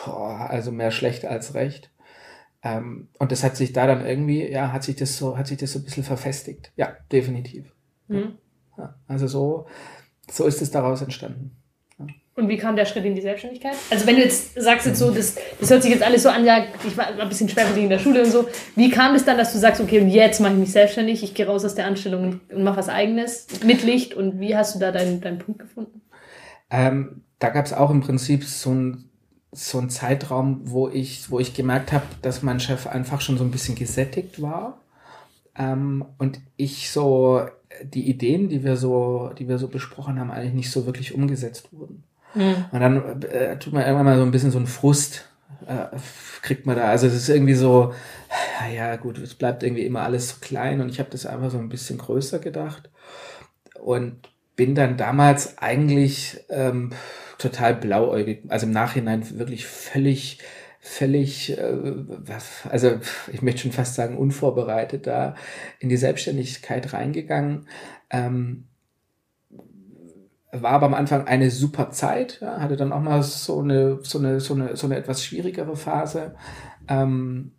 boah, 0.05 0.47
also 0.49 0.71
mehr 0.71 0.91
schlecht 0.91 1.25
als 1.25 1.53
recht. 1.55 1.91
Ähm, 2.61 3.07
und 3.17 3.31
das 3.31 3.43
hat 3.43 3.55
sich 3.55 3.73
da 3.73 3.87
dann 3.87 4.05
irgendwie, 4.05 4.45
ja, 4.49 4.71
hat 4.71 4.83
sich 4.83 4.97
das 4.97 5.17
so, 5.17 5.37
hat 5.37 5.47
sich 5.47 5.57
das 5.57 5.71
so 5.71 5.79
ein 5.79 5.85
bisschen 5.85 6.03
verfestigt. 6.03 6.71
Ja, 6.75 6.93
definitiv. 7.11 7.73
Mhm. 8.07 8.37
Ja, 8.77 8.95
also 9.07 9.27
so, 9.27 9.67
so 10.29 10.45
ist 10.45 10.61
es 10.61 10.69
daraus 10.71 11.01
entstanden. 11.01 11.55
Und 12.39 12.49
wie 12.49 12.57
kam 12.57 12.75
der 12.75 12.85
Schritt 12.85 13.05
in 13.05 13.15
die 13.15 13.21
Selbstständigkeit? 13.21 13.75
Also 13.89 14.07
wenn 14.07 14.15
du 14.15 14.23
jetzt 14.23 14.59
sagst 14.59 14.87
jetzt 14.87 14.99
so, 14.99 15.11
das, 15.11 15.35
das 15.59 15.69
hört 15.69 15.83
sich 15.83 15.91
jetzt 15.91 16.03
alles 16.03 16.23
so 16.23 16.29
an, 16.29 16.45
ja, 16.45 16.63
ich 16.87 16.95
war 16.97 17.07
ein 17.07 17.29
bisschen 17.29 17.49
schwer 17.49 17.65
in 17.75 17.89
der 17.89 17.99
Schule 17.99 18.23
und 18.23 18.31
so. 18.31 18.47
Wie 18.75 18.89
kam 18.89 19.13
es 19.15 19.25
dann, 19.25 19.37
dass 19.37 19.53
du 19.53 19.59
sagst, 19.59 19.81
okay, 19.81 19.99
und 19.99 20.09
jetzt 20.09 20.39
mache 20.39 20.53
ich 20.53 20.59
mich 20.59 20.71
selbstständig, 20.71 21.23
ich 21.23 21.33
gehe 21.33 21.45
raus 21.45 21.65
aus 21.65 21.75
der 21.75 21.85
Anstellung 21.85 22.39
und 22.49 22.63
mache 22.63 22.77
was 22.77 22.89
eigenes 22.89 23.47
mit 23.65 23.83
Licht 23.83 24.13
und 24.13 24.39
wie 24.39 24.55
hast 24.55 24.75
du 24.75 24.79
da 24.79 24.91
deinen, 24.91 25.21
deinen 25.21 25.39
Punkt 25.39 25.59
gefunden? 25.59 26.01
Ähm, 26.71 27.21
da 27.39 27.49
gab 27.49 27.65
es 27.65 27.73
auch 27.73 27.89
im 27.89 28.01
Prinzip 28.01 28.43
so 28.43 28.71
ein 28.71 29.09
so 29.51 29.79
ein 29.79 29.89
Zeitraum, 29.89 30.61
wo 30.63 30.89
ich, 30.89 31.31
wo 31.31 31.39
ich 31.39 31.55
gemerkt 31.55 31.91
habe, 31.91 32.05
dass 32.21 32.43
mein 32.43 32.59
Chef 32.59 32.85
einfach 32.85 33.19
schon 33.19 33.37
so 33.37 33.43
ein 33.43 33.49
bisschen 33.49 33.73
gesättigt 33.75 34.41
war. 34.41 34.81
Ähm, 35.57 36.05
und 36.17 36.39
ich 36.55 36.91
so 36.91 37.47
die 37.83 38.09
Ideen, 38.09 38.49
die 38.49 38.63
wir 38.63 38.77
so, 38.77 39.31
die 39.37 39.47
wir 39.47 39.57
so 39.57 39.67
besprochen 39.67 40.19
haben, 40.19 40.31
eigentlich 40.31 40.53
nicht 40.53 40.71
so 40.71 40.85
wirklich 40.85 41.13
umgesetzt 41.13 41.73
wurden. 41.73 42.03
Mhm. 42.33 42.65
Und 42.71 42.79
dann 42.79 43.21
äh, 43.23 43.57
tut 43.57 43.73
man 43.73 43.83
irgendwann 43.83 44.05
mal 44.05 44.17
so 44.17 44.23
ein 44.23 44.31
bisschen 44.31 44.51
so 44.51 44.57
einen 44.57 44.67
Frust, 44.67 45.29
äh, 45.67 45.85
kriegt 46.41 46.65
man 46.65 46.75
da. 46.75 46.85
Also 46.85 47.07
es 47.07 47.13
ist 47.13 47.29
irgendwie 47.29 47.55
so, 47.55 47.93
ja 48.73 48.95
gut, 48.95 49.17
es 49.17 49.35
bleibt 49.35 49.63
irgendwie 49.63 49.85
immer 49.85 50.01
alles 50.01 50.29
so 50.29 50.35
klein 50.41 50.81
und 50.81 50.89
ich 50.89 50.99
habe 50.99 51.09
das 51.09 51.25
einfach 51.25 51.51
so 51.51 51.57
ein 51.57 51.69
bisschen 51.69 51.97
größer 51.97 52.39
gedacht 52.39 52.89
und 53.79 54.29
bin 54.55 54.75
dann 54.75 54.97
damals 54.97 55.57
eigentlich 55.57 56.41
ähm, 56.49 56.91
total 57.37 57.75
blauäugig, 57.75 58.43
also 58.49 58.65
im 58.65 58.73
Nachhinein 58.73 59.39
wirklich 59.39 59.65
völlig 59.65 60.39
völlig, 60.79 61.57
äh, 61.57 61.77
also 62.69 62.99
ich 63.31 63.41
möchte 63.41 63.61
schon 63.61 63.71
fast 63.71 63.95
sagen, 63.95 64.17
unvorbereitet 64.17 65.07
da 65.07 65.35
in 65.79 65.89
die 65.89 65.97
Selbstständigkeit 65.97 66.93
reingegangen. 66.93 67.67
Ähm, 68.09 68.68
war 70.51 70.71
aber 70.71 70.87
am 70.87 70.93
Anfang 70.93 71.27
eine 71.27 71.51
super 71.51 71.91
Zeit, 71.91 72.39
ja, 72.41 72.59
hatte 72.59 72.75
dann 72.75 72.91
auch 72.91 73.01
mal 73.01 73.21
so 73.23 73.59
eine, 73.59 73.99
so 74.01 74.17
eine, 74.17 74.39
so 74.39 74.53
eine, 74.53 74.75
so 74.75 74.87
eine 74.87 74.97
etwas 74.97 75.23
schwierigere 75.23 75.75
Phase. 75.75 76.35
Ähm, 76.87 77.51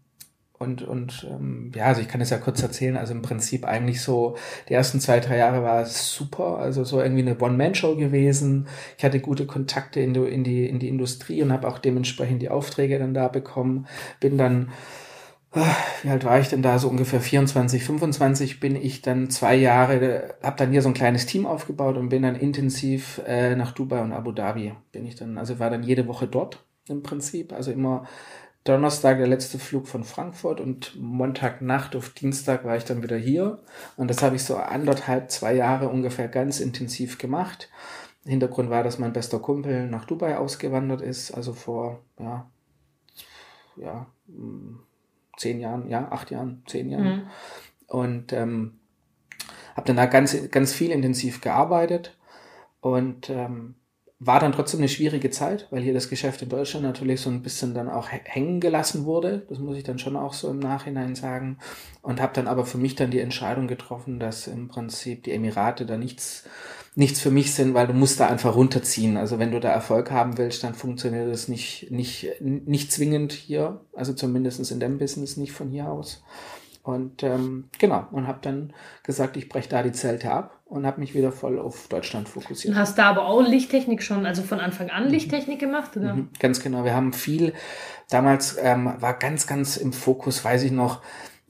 und, 0.60 0.82
und 0.82 1.26
ähm, 1.30 1.72
ja, 1.74 1.86
also 1.86 2.02
ich 2.02 2.08
kann 2.08 2.20
es 2.20 2.28
ja 2.28 2.36
kurz 2.36 2.62
erzählen. 2.62 2.98
Also 2.98 3.14
im 3.14 3.22
Prinzip 3.22 3.64
eigentlich 3.64 4.02
so, 4.02 4.36
die 4.68 4.74
ersten 4.74 5.00
zwei, 5.00 5.18
drei 5.18 5.38
Jahre 5.38 5.62
war 5.62 5.80
es 5.80 6.12
super. 6.12 6.58
Also 6.58 6.84
so 6.84 7.00
irgendwie 7.00 7.22
eine 7.22 7.38
One-Man-Show 7.38 7.96
gewesen. 7.96 8.68
Ich 8.98 9.04
hatte 9.04 9.20
gute 9.20 9.46
Kontakte 9.46 10.00
in 10.00 10.12
die, 10.12 10.20
in 10.20 10.44
die, 10.44 10.68
in 10.68 10.78
die 10.78 10.88
Industrie 10.88 11.42
und 11.42 11.50
habe 11.50 11.66
auch 11.66 11.78
dementsprechend 11.78 12.42
die 12.42 12.50
Aufträge 12.50 12.98
dann 12.98 13.14
da 13.14 13.28
bekommen. 13.28 13.86
Bin 14.20 14.36
dann 14.36 14.68
wie 15.52 16.08
alt 16.08 16.24
war 16.24 16.38
ich 16.38 16.48
denn 16.48 16.62
da? 16.62 16.78
So 16.78 16.88
ungefähr 16.88 17.20
24, 17.20 17.82
25 17.82 18.60
bin 18.60 18.76
ich 18.76 19.02
dann 19.02 19.30
zwei 19.30 19.56
Jahre, 19.56 20.34
habe 20.42 20.56
dann 20.56 20.70
hier 20.70 20.82
so 20.82 20.88
ein 20.88 20.94
kleines 20.94 21.26
Team 21.26 21.44
aufgebaut 21.44 21.96
und 21.96 22.08
bin 22.08 22.22
dann 22.22 22.36
intensiv 22.36 23.20
äh, 23.26 23.56
nach 23.56 23.72
Dubai 23.72 24.00
und 24.00 24.12
Abu 24.12 24.30
Dhabi. 24.32 24.74
Bin 24.92 25.06
ich 25.06 25.16
dann, 25.16 25.38
also 25.38 25.58
war 25.58 25.70
dann 25.70 25.82
jede 25.82 26.06
Woche 26.06 26.28
dort 26.28 26.64
im 26.88 27.02
Prinzip. 27.02 27.52
Also 27.52 27.72
immer 27.72 28.06
Donnerstag 28.62 29.18
der 29.18 29.26
letzte 29.26 29.58
Flug 29.58 29.88
von 29.88 30.04
Frankfurt 30.04 30.60
und 30.60 30.94
Montagnacht 31.00 31.96
auf 31.96 32.10
Dienstag 32.10 32.64
war 32.64 32.76
ich 32.76 32.84
dann 32.84 33.02
wieder 33.02 33.16
hier. 33.16 33.60
Und 33.96 34.08
das 34.08 34.22
habe 34.22 34.36
ich 34.36 34.44
so 34.44 34.56
anderthalb, 34.56 35.30
zwei 35.30 35.54
Jahre 35.54 35.88
ungefähr 35.88 36.28
ganz 36.28 36.60
intensiv 36.60 37.18
gemacht. 37.18 37.70
Hintergrund 38.24 38.70
war, 38.70 38.84
dass 38.84 38.98
mein 38.98 39.14
bester 39.14 39.38
Kumpel 39.38 39.88
nach 39.88 40.04
Dubai 40.04 40.36
ausgewandert 40.36 41.00
ist, 41.00 41.32
also 41.32 41.54
vor, 41.54 42.04
ja, 42.18 42.50
ja, 43.76 44.06
zehn 45.40 45.58
Jahren, 45.58 45.88
ja, 45.88 46.12
acht 46.12 46.30
Jahren, 46.30 46.62
zehn 46.66 46.90
Jahren. 46.90 47.16
Mhm. 47.16 47.22
Und 47.86 48.32
ähm, 48.32 48.78
habe 49.74 49.86
dann 49.86 49.96
da 49.96 50.06
ganz, 50.06 50.36
ganz 50.50 50.72
viel 50.72 50.90
intensiv 50.90 51.40
gearbeitet 51.40 52.16
und 52.80 53.30
ähm, 53.30 53.74
war 54.22 54.38
dann 54.38 54.52
trotzdem 54.52 54.80
eine 54.80 54.88
schwierige 54.90 55.30
Zeit, 55.30 55.66
weil 55.70 55.82
hier 55.82 55.94
das 55.94 56.10
Geschäft 56.10 56.42
in 56.42 56.50
Deutschland 56.50 56.84
natürlich 56.84 57.22
so 57.22 57.30
ein 57.30 57.42
bisschen 57.42 57.72
dann 57.72 57.88
auch 57.88 58.08
hängen 58.10 58.60
gelassen 58.60 59.06
wurde. 59.06 59.46
Das 59.48 59.58
muss 59.58 59.78
ich 59.78 59.82
dann 59.82 59.98
schon 59.98 60.14
auch 60.14 60.34
so 60.34 60.50
im 60.50 60.58
Nachhinein 60.58 61.14
sagen. 61.14 61.58
Und 62.02 62.20
habe 62.20 62.34
dann 62.34 62.46
aber 62.46 62.66
für 62.66 62.76
mich 62.76 62.94
dann 62.94 63.10
die 63.10 63.20
Entscheidung 63.20 63.66
getroffen, 63.66 64.20
dass 64.20 64.46
im 64.46 64.68
Prinzip 64.68 65.24
die 65.24 65.32
Emirate 65.32 65.86
da 65.86 65.96
nichts, 65.96 66.46
nichts 67.00 67.18
für 67.18 67.30
mich 67.30 67.54
sind, 67.54 67.72
weil 67.72 67.86
du 67.86 67.94
musst 67.94 68.20
da 68.20 68.28
einfach 68.28 68.54
runterziehen. 68.54 69.16
Also 69.16 69.38
wenn 69.38 69.50
du 69.50 69.58
da 69.58 69.70
Erfolg 69.70 70.10
haben 70.10 70.36
willst, 70.36 70.62
dann 70.62 70.74
funktioniert 70.74 71.32
das 71.32 71.48
nicht, 71.48 71.90
nicht, 71.90 72.28
nicht 72.40 72.92
zwingend 72.92 73.32
hier. 73.32 73.80
Also 73.96 74.12
zumindestens 74.12 74.70
in 74.70 74.80
dem 74.80 74.98
Business 74.98 75.38
nicht 75.38 75.52
von 75.52 75.70
hier 75.70 75.88
aus. 75.88 76.22
Und 76.82 77.22
ähm, 77.22 77.70
genau, 77.78 78.06
und 78.12 78.26
habe 78.26 78.40
dann 78.42 78.74
gesagt, 79.02 79.38
ich 79.38 79.48
breche 79.48 79.68
da 79.70 79.82
die 79.82 79.92
Zelte 79.92 80.30
ab 80.30 80.60
und 80.66 80.84
habe 80.84 81.00
mich 81.00 81.14
wieder 81.14 81.32
voll 81.32 81.58
auf 81.58 81.88
Deutschland 81.88 82.28
fokussiert. 82.28 82.74
Und 82.74 82.80
hast 82.80 82.98
da 82.98 83.06
aber 83.06 83.26
auch 83.26 83.42
Lichttechnik 83.42 84.02
schon, 84.02 84.26
also 84.26 84.42
von 84.42 84.60
Anfang 84.60 84.90
an 84.90 85.04
mhm. 85.04 85.10
Lichttechnik 85.10 85.58
gemacht? 85.58 85.96
Oder? 85.96 86.14
Mhm, 86.14 86.28
ganz 86.38 86.62
genau, 86.62 86.84
wir 86.84 86.94
haben 86.94 87.14
viel, 87.14 87.54
damals 88.10 88.58
ähm, 88.60 88.92
war 88.98 89.18
ganz, 89.18 89.46
ganz 89.46 89.78
im 89.78 89.94
Fokus, 89.94 90.44
weiß 90.44 90.64
ich 90.64 90.72
noch, 90.72 91.00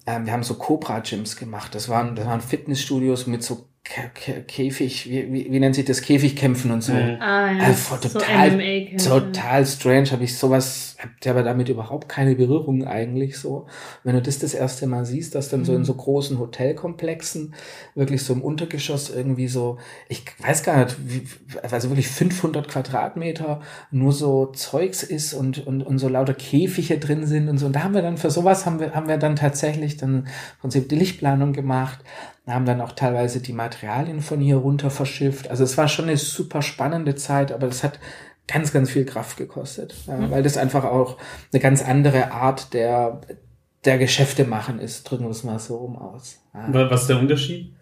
ähm, 0.06 0.26
wir 0.26 0.32
haben 0.32 0.42
so 0.42 0.54
Cobra-Gyms 0.54 1.36
gemacht. 1.36 1.74
Das 1.74 1.88
waren, 1.88 2.16
das 2.16 2.26
waren 2.26 2.40
Fitnessstudios 2.40 3.26
mit 3.26 3.42
so 3.42 3.69
Käfig, 3.82 5.10
wie, 5.10 5.32
wie, 5.32 5.50
wie 5.50 5.58
nennt 5.58 5.74
sich 5.74 5.86
das, 5.86 6.02
Käfigkämpfen 6.02 6.70
und 6.70 6.82
so. 6.82 6.92
Mhm. 6.92 7.16
Ah, 7.18 7.50
ja. 7.50 7.64
Also, 7.64 7.96
total, 7.96 8.60
so 8.98 9.18
total 9.18 9.66
strange, 9.66 10.12
habe 10.12 10.22
ich 10.22 10.36
sowas, 10.36 10.96
habt 11.02 11.24
ihr 11.24 11.32
aber 11.32 11.42
damit 11.42 11.70
überhaupt 11.70 12.08
keine 12.08 12.36
Berührung 12.36 12.84
eigentlich 12.84 13.38
so. 13.38 13.66
Wenn 14.04 14.14
du 14.14 14.22
das 14.22 14.38
das 14.38 14.52
erste 14.54 14.86
Mal 14.86 15.06
siehst, 15.06 15.34
dass 15.34 15.48
dann 15.48 15.60
mhm. 15.60 15.64
so 15.64 15.74
in 15.74 15.84
so 15.84 15.94
großen 15.94 16.38
Hotelkomplexen, 16.38 17.54
wirklich 17.94 18.22
so 18.22 18.34
im 18.34 18.42
Untergeschoss 18.42 19.10
irgendwie 19.10 19.48
so, 19.48 19.78
ich 20.08 20.24
weiß 20.38 20.62
gar 20.62 20.84
nicht, 20.84 20.96
wie, 21.04 21.22
also 21.62 21.88
wirklich 21.88 22.08
500 22.08 22.68
Quadratmeter 22.68 23.60
nur 23.90 24.12
so 24.12 24.46
Zeugs 24.52 25.02
ist 25.02 25.32
und, 25.32 25.66
und, 25.66 25.82
und 25.82 25.98
so 25.98 26.08
lauter 26.08 26.34
Käfige 26.34 26.98
drin 26.98 27.26
sind 27.26 27.48
und 27.48 27.58
so. 27.58 27.66
Und 27.66 27.74
da 27.74 27.82
haben 27.82 27.94
wir 27.94 28.02
dann, 28.02 28.18
für 28.18 28.30
sowas 28.30 28.66
haben 28.66 28.78
wir, 28.78 28.94
haben 28.94 29.08
wir 29.08 29.16
dann 29.16 29.36
tatsächlich 29.36 29.96
dann 29.96 30.16
im 30.16 30.24
Prinzip 30.60 30.88
die 30.90 30.96
Lichtplanung 30.96 31.54
gemacht 31.54 32.04
haben 32.46 32.66
dann 32.66 32.80
auch 32.80 32.92
teilweise 32.92 33.40
die 33.40 33.52
Materialien 33.52 34.20
von 34.20 34.40
hier 34.40 34.56
runter 34.56 34.90
verschifft. 34.90 35.50
Also 35.50 35.64
es 35.64 35.76
war 35.78 35.88
schon 35.88 36.06
eine 36.06 36.16
super 36.16 36.62
spannende 36.62 37.14
Zeit, 37.14 37.52
aber 37.52 37.66
das 37.66 37.84
hat 37.84 37.98
ganz, 38.48 38.72
ganz 38.72 38.90
viel 38.90 39.04
Kraft 39.04 39.36
gekostet, 39.36 39.94
ja, 40.06 40.16
mhm. 40.16 40.30
weil 40.30 40.42
das 40.42 40.56
einfach 40.56 40.84
auch 40.84 41.18
eine 41.52 41.60
ganz 41.60 41.82
andere 41.82 42.32
Art 42.32 42.74
der, 42.74 43.20
der 43.84 43.98
Geschäfte 43.98 44.44
machen 44.44 44.80
ist, 44.80 45.04
drücken 45.04 45.24
wir 45.24 45.30
es 45.30 45.44
mal 45.44 45.58
so 45.58 45.76
rum 45.76 45.96
aus. 45.96 46.40
Ja. 46.52 46.90
Was 46.90 47.02
ist 47.02 47.10
der 47.10 47.18
Unterschied? 47.18 47.74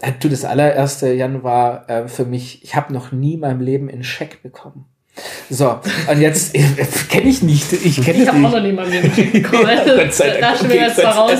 Äh, 0.00 0.12
du, 0.18 0.28
das 0.28 0.44
allererste, 0.44 1.12
Jan, 1.12 1.42
war 1.42 1.88
äh, 1.88 2.08
für 2.08 2.24
mich, 2.24 2.62
ich 2.64 2.74
habe 2.74 2.92
noch 2.92 3.12
nie 3.12 3.34
in 3.34 3.40
meinem 3.40 3.60
Leben 3.60 3.90
einen 3.90 4.04
Scheck 4.04 4.42
bekommen. 4.42 4.86
So, 5.48 5.80
und 6.10 6.20
jetzt 6.20 6.54
äh, 6.54 6.62
kenne 7.08 7.30
ich 7.30 7.42
nicht. 7.42 7.72
Ich 7.72 8.02
kenne 8.02 8.22
Ich 8.22 8.28
habe 8.28 8.46
auch 8.46 8.52
noch 8.52 8.62
nie 8.62 8.72
mal 8.72 8.86
mir 8.86 9.00
bekommen. 9.00 9.66
Gott 9.96 10.12
sei 10.12 10.28
Dank. 10.28 10.40
Da 10.40 10.54
okay, 10.54 10.68
wir 10.68 10.76
jetzt 10.76 11.02
mal 11.02 11.10
raus. 11.10 11.38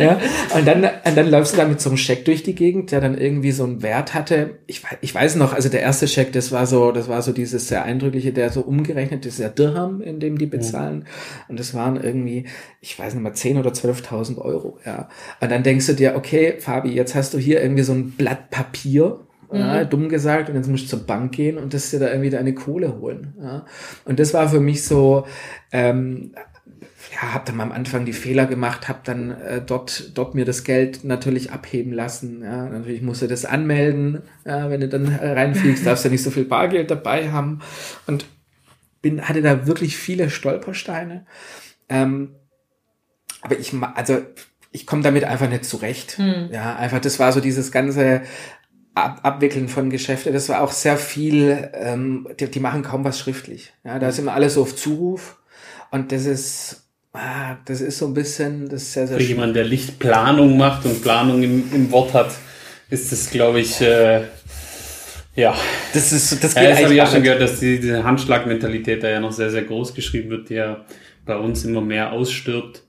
ja, 0.00 0.20
und, 0.54 0.66
dann, 0.66 0.84
und 0.84 1.16
dann 1.16 1.30
läufst 1.30 1.52
du 1.52 1.58
da 1.58 1.64
mit 1.66 1.80
so 1.80 1.90
einem 1.90 1.96
Scheck 1.96 2.24
durch 2.24 2.42
die 2.42 2.54
Gegend, 2.54 2.90
der 2.90 3.00
dann 3.00 3.16
irgendwie 3.16 3.52
so 3.52 3.64
einen 3.64 3.82
Wert 3.82 4.14
hatte. 4.14 4.58
Ich, 4.66 4.82
ich 5.00 5.14
weiß 5.14 5.36
noch, 5.36 5.52
also 5.52 5.68
der 5.68 5.82
erste 5.82 6.08
Scheck, 6.08 6.32
das 6.32 6.50
war 6.50 6.66
so, 6.66 6.90
das 6.90 7.08
war 7.08 7.22
so 7.22 7.32
dieses 7.32 7.68
sehr 7.68 7.84
eindrückliche, 7.84 8.32
der 8.32 8.50
so 8.50 8.62
umgerechnet 8.62 9.24
ist, 9.26 9.38
der 9.38 9.50
Dirham, 9.50 10.00
in 10.00 10.18
dem 10.18 10.38
die 10.38 10.46
bezahlen. 10.46 11.04
Ja. 11.04 11.44
Und 11.48 11.60
das 11.60 11.74
waren 11.74 12.02
irgendwie, 12.02 12.46
ich 12.80 12.98
weiß 12.98 13.14
nicht 13.14 13.22
mal, 13.22 13.32
10.000 13.32 13.60
oder 13.60 13.70
12.000 13.70 14.38
Euro. 14.38 14.78
Ja. 14.84 15.08
Und 15.40 15.52
dann 15.52 15.62
denkst 15.62 15.86
du 15.86 15.92
dir, 15.92 16.16
okay, 16.16 16.54
Fabi, 16.58 16.92
jetzt 16.92 17.14
hast 17.14 17.34
du 17.34 17.38
hier 17.38 17.62
irgendwie 17.62 17.84
so 17.84 17.92
ein 17.92 18.12
Blatt 18.12 18.50
Papier 18.50 19.20
ja, 19.54 19.84
mhm. 19.84 19.90
dumm 19.90 20.08
gesagt, 20.08 20.48
und 20.48 20.56
jetzt 20.56 20.68
musst 20.68 20.84
du 20.84 20.96
zur 20.96 21.06
Bank 21.06 21.32
gehen 21.32 21.58
und 21.58 21.74
das 21.74 21.90
dir 21.90 22.00
da 22.00 22.08
irgendwie 22.08 22.30
deine 22.30 22.54
Kohle 22.54 22.98
holen. 22.98 23.34
Ja. 23.40 23.66
Und 24.04 24.18
das 24.18 24.34
war 24.34 24.48
für 24.48 24.60
mich 24.60 24.84
so, 24.84 25.26
ähm, 25.72 26.32
ja, 27.12 27.34
habe 27.34 27.44
dann 27.46 27.60
am 27.60 27.72
Anfang 27.72 28.04
die 28.04 28.12
Fehler 28.12 28.46
gemacht, 28.46 28.88
habe 28.88 29.00
dann 29.04 29.30
äh, 29.30 29.62
dort, 29.64 30.16
dort 30.16 30.34
mir 30.34 30.44
das 30.44 30.64
Geld 30.64 31.04
natürlich 31.04 31.52
abheben 31.52 31.92
lassen. 31.92 32.42
Ja. 32.42 32.68
Natürlich 32.68 33.02
musst 33.02 33.22
du 33.22 33.26
das 33.26 33.44
anmelden, 33.44 34.22
ja, 34.44 34.70
wenn 34.70 34.80
du 34.80 34.88
dann 34.88 35.06
reinfliegst, 35.08 35.86
darfst 35.86 36.04
du 36.04 36.08
nicht 36.08 36.22
so 36.22 36.30
viel 36.30 36.44
Bargeld 36.44 36.90
dabei 36.90 37.30
haben. 37.30 37.60
Und 38.06 38.26
bin, 39.02 39.28
hatte 39.28 39.42
da 39.42 39.66
wirklich 39.66 39.96
viele 39.96 40.30
Stolpersteine. 40.30 41.26
Ähm, 41.88 42.36
aber 43.42 43.58
ich, 43.58 43.74
also 43.94 44.22
ich 44.72 44.86
komme 44.86 45.02
damit 45.02 45.24
einfach 45.24 45.48
nicht 45.48 45.66
zurecht. 45.66 46.18
Hm. 46.18 46.48
Ja, 46.50 46.74
einfach, 46.74 47.00
das 47.00 47.20
war 47.20 47.30
so 47.32 47.40
dieses 47.40 47.70
ganze 47.70 48.22
Ab 48.94 49.20
Abwickeln 49.22 49.68
von 49.68 49.90
Geschäfte, 49.90 50.30
das 50.30 50.48
war 50.48 50.60
auch 50.60 50.70
sehr 50.70 50.96
viel, 50.96 51.68
ähm, 51.74 52.28
die, 52.38 52.48
die 52.48 52.60
machen 52.60 52.82
kaum 52.82 53.04
was 53.04 53.18
schriftlich. 53.18 53.72
Ja, 53.84 53.98
da 53.98 54.08
ist 54.08 54.18
immer 54.18 54.34
alles 54.34 54.54
so 54.54 54.62
auf 54.62 54.76
Zuruf 54.76 55.36
und 55.90 56.12
das 56.12 56.26
ist, 56.26 56.86
ah, 57.12 57.56
das 57.64 57.80
ist 57.80 57.98
so 57.98 58.06
ein 58.06 58.14
bisschen, 58.14 58.68
das 58.68 58.82
ist 58.82 58.92
sehr, 58.92 59.08
sehr 59.08 59.16
Für 59.16 59.22
jemand, 59.24 59.56
der 59.56 59.64
Lichtplanung 59.64 60.56
macht 60.56 60.84
und 60.86 61.02
Planung 61.02 61.42
im, 61.42 61.72
im 61.72 61.90
Wort 61.90 62.14
hat, 62.14 62.30
ist 62.88 63.10
das, 63.10 63.30
glaube 63.30 63.60
ich, 63.60 63.80
äh, 63.80 64.22
ja. 65.34 65.54
Das 65.92 66.12
ist, 66.12 66.44
das 66.44 66.54
geht 66.54 66.62
ja, 66.62 66.70
das 66.70 66.84
habe 66.84 66.94
ich 66.94 67.02
auch 67.02 67.10
schon 67.10 67.22
gehört, 67.22 67.40
dass 67.40 67.60
die, 67.60 67.80
diese 67.80 68.04
Handschlagmentalität 68.04 69.02
da 69.02 69.08
ja 69.08 69.20
noch 69.20 69.32
sehr, 69.32 69.50
sehr 69.50 69.62
groß 69.62 69.94
geschrieben 69.94 70.30
wird, 70.30 70.48
die 70.48 70.54
ja 70.54 70.84
bei 71.24 71.36
uns 71.36 71.64
immer 71.64 71.80
mehr 71.80 72.12
ausstirbt 72.12 72.82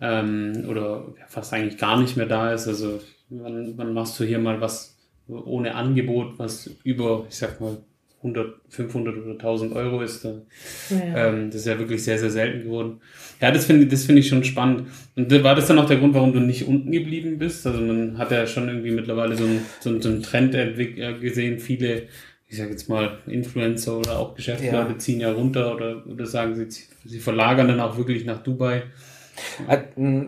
ähm, 0.00 0.64
oder 0.68 1.06
fast 1.28 1.52
eigentlich 1.52 1.78
gar 1.78 2.00
nicht 2.00 2.16
mehr 2.16 2.26
da 2.26 2.52
ist. 2.52 2.68
Also 2.68 3.00
wann, 3.28 3.74
wann 3.76 3.92
machst 3.92 4.18
du 4.20 4.24
hier 4.24 4.38
mal 4.38 4.60
was 4.60 4.89
ohne 5.32 5.74
Angebot, 5.74 6.38
was 6.38 6.70
über, 6.84 7.26
ich 7.28 7.36
sag 7.36 7.60
mal, 7.60 7.78
100, 8.22 8.54
500 8.68 9.16
oder 9.16 9.32
1000 9.32 9.72
Euro 9.74 10.02
ist. 10.02 10.24
Da, 10.24 10.42
ja. 10.90 11.28
ähm, 11.28 11.46
das 11.46 11.62
ist 11.62 11.66
ja 11.66 11.78
wirklich 11.78 12.04
sehr, 12.04 12.18
sehr 12.18 12.30
selten 12.30 12.64
geworden. 12.64 13.00
Ja, 13.40 13.50
das 13.50 13.64
finde 13.64 13.86
das 13.86 14.04
finde 14.04 14.20
ich 14.20 14.28
schon 14.28 14.44
spannend. 14.44 14.88
Und 15.16 15.42
war 15.42 15.54
das 15.54 15.68
dann 15.68 15.78
auch 15.78 15.86
der 15.86 15.96
Grund, 15.96 16.14
warum 16.14 16.34
du 16.34 16.40
nicht 16.40 16.68
unten 16.68 16.92
geblieben 16.92 17.38
bist? 17.38 17.66
Also 17.66 17.80
man 17.80 18.18
hat 18.18 18.30
ja 18.30 18.46
schon 18.46 18.68
irgendwie 18.68 18.90
mittlerweile 18.90 19.36
so 19.36 19.44
einen, 19.44 19.64
so 19.80 19.88
einen, 19.88 20.02
so 20.02 20.10
einen 20.10 20.22
Trend 20.22 20.54
äh, 20.54 21.14
gesehen. 21.18 21.58
Viele, 21.60 22.08
ich 22.46 22.58
sage 22.58 22.72
jetzt 22.72 22.90
mal, 22.90 23.18
Influencer 23.26 23.98
oder 23.98 24.18
auch 24.18 24.34
Geschäftsleute 24.34 24.92
ja. 24.92 24.98
ziehen 24.98 25.20
ja 25.20 25.32
runter 25.32 25.74
oder, 25.74 26.06
oder 26.06 26.26
sagen 26.26 26.56
sie, 26.56 26.68
sie 27.06 27.18
verlagern 27.20 27.68
dann 27.68 27.80
auch 27.80 27.96
wirklich 27.96 28.26
nach 28.26 28.42
Dubai. 28.42 28.82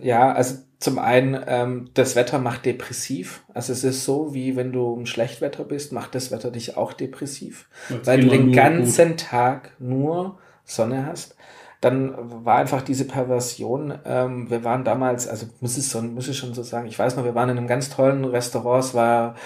Ja, 0.03 0.33
also 0.33 0.57
zum 0.83 0.99
einen, 0.99 1.41
ähm, 1.47 1.91
das 1.95 2.17
Wetter 2.17 2.41
macht 2.41 2.67
depressiv. 2.67 3.45
Also 3.55 3.73
es 3.73 3.85
ist 3.85 4.05
so, 4.05 4.35
wie 4.35 4.57
wenn 4.57 4.73
du 4.73 4.97
im 4.97 5.07
Schlechtwetter 5.07 5.63
bist, 5.63 5.93
macht 5.93 6.17
das 6.17 6.33
Wetter 6.33 6.51
dich 6.51 6.77
auch 6.77 6.93
depressiv. 6.93 7.69
Jetzt 7.89 8.07
weil 8.09 8.21
du 8.21 8.29
den 8.29 8.51
ganzen 8.51 9.11
gut. 9.11 9.21
Tag 9.21 9.73
nur 9.79 10.39
Sonne 10.65 11.07
hast. 11.07 11.37
Dann 11.81 12.15
war 12.45 12.57
einfach 12.57 12.83
diese 12.83 13.05
Perversion. 13.05 13.97
Ähm, 14.05 14.51
wir 14.51 14.65
waren 14.65 14.85
damals, 14.85 15.29
also 15.29 15.47
muss 15.61 15.77
es, 15.77 15.89
so, 15.91 16.03
muss 16.03 16.27
ich 16.27 16.37
schon 16.37 16.53
so 16.53 16.65
sagen, 16.65 16.89
ich 16.89 16.99
weiß 16.99 17.15
noch, 17.17 17.25
wir 17.25 17.37
waren 17.37 17.51
in 17.51 17.59
einem 17.59 17.69
ganz 17.69 17.89
tollen 17.89 18.25
Restaurant. 18.25 18.85
Es 18.85 18.93
war 18.93 19.37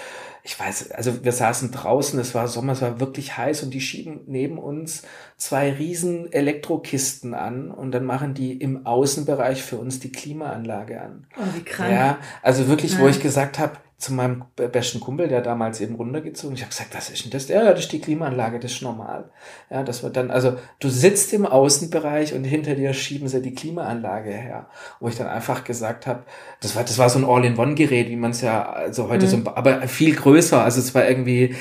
ich 0.47 0.57
weiß, 0.57 0.91
also 0.91 1.25
wir 1.25 1.33
saßen 1.33 1.71
draußen, 1.71 2.17
es 2.21 2.33
war 2.33 2.47
Sommer, 2.47 2.71
es 2.71 2.81
war 2.81 3.01
wirklich 3.01 3.35
heiß 3.35 3.63
und 3.63 3.73
die 3.73 3.81
schieben 3.81 4.21
neben 4.27 4.57
uns 4.57 5.03
zwei 5.35 5.73
riesen 5.73 6.31
Elektrokisten 6.31 7.33
an 7.33 7.69
und 7.69 7.91
dann 7.91 8.05
machen 8.05 8.33
die 8.33 8.53
im 8.53 8.85
Außenbereich 8.85 9.61
für 9.61 9.77
uns 9.77 9.99
die 9.99 10.09
Klimaanlage 10.09 11.01
an. 11.01 11.27
Oh, 11.37 11.43
wie 11.53 11.63
krank. 11.63 11.91
Ja, 11.91 12.19
also 12.41 12.69
wirklich, 12.69 12.93
ja. 12.93 12.99
wo 12.99 13.09
ich 13.09 13.19
gesagt 13.19 13.59
habe, 13.59 13.73
zu 13.97 14.13
meinem 14.13 14.45
besten 14.55 14.99
Kumpel, 14.99 15.27
der 15.27 15.41
damals 15.41 15.81
eben 15.81 15.95
runtergezogen. 15.95 16.55
Ich 16.55 16.61
habe 16.61 16.69
gesagt, 16.69 16.95
was 16.95 17.09
ist 17.09 17.23
denn 17.23 17.31
das? 17.31 17.47
Ja, 17.47 17.63
das 17.71 17.79
ist 17.79 17.91
die 17.91 17.99
Klimaanlage, 17.99 18.59
das 18.59 18.73
ist 18.73 18.83
normal. 18.83 19.31
Ja, 19.71 19.81
das 19.81 20.03
wird 20.03 20.15
dann, 20.15 20.29
also 20.29 20.55
du 20.79 20.89
sitzt 20.89 21.33
im 21.33 21.47
Außenbereich 21.47 22.35
und 22.35 22.43
hinter 22.43 22.75
dir 22.75 22.93
schieben 22.93 23.27
sie 23.27 23.41
die 23.41 23.55
Klimaanlage 23.55 24.29
her. 24.29 24.67
Wo 24.99 25.07
ich 25.07 25.15
dann 25.15 25.25
einfach 25.25 25.63
gesagt 25.63 26.05
habe, 26.05 26.25
das 26.61 26.75
war, 26.75 26.83
das 26.83 26.99
war 26.99 27.09
so 27.09 27.17
ein 27.17 27.25
All-in-One-Gerät, 27.25 28.09
wie 28.09 28.17
man 28.17 28.31
es 28.31 28.41
ja 28.41 28.71
also 28.71 29.09
heute 29.09 29.25
mhm. 29.25 29.29
so, 29.45 29.51
aber 29.55 29.87
viel 29.87 30.15
größer. 30.15 30.63
Also 30.63 30.79
es 30.79 30.93
war 30.93 31.09
irgendwie, 31.09 31.55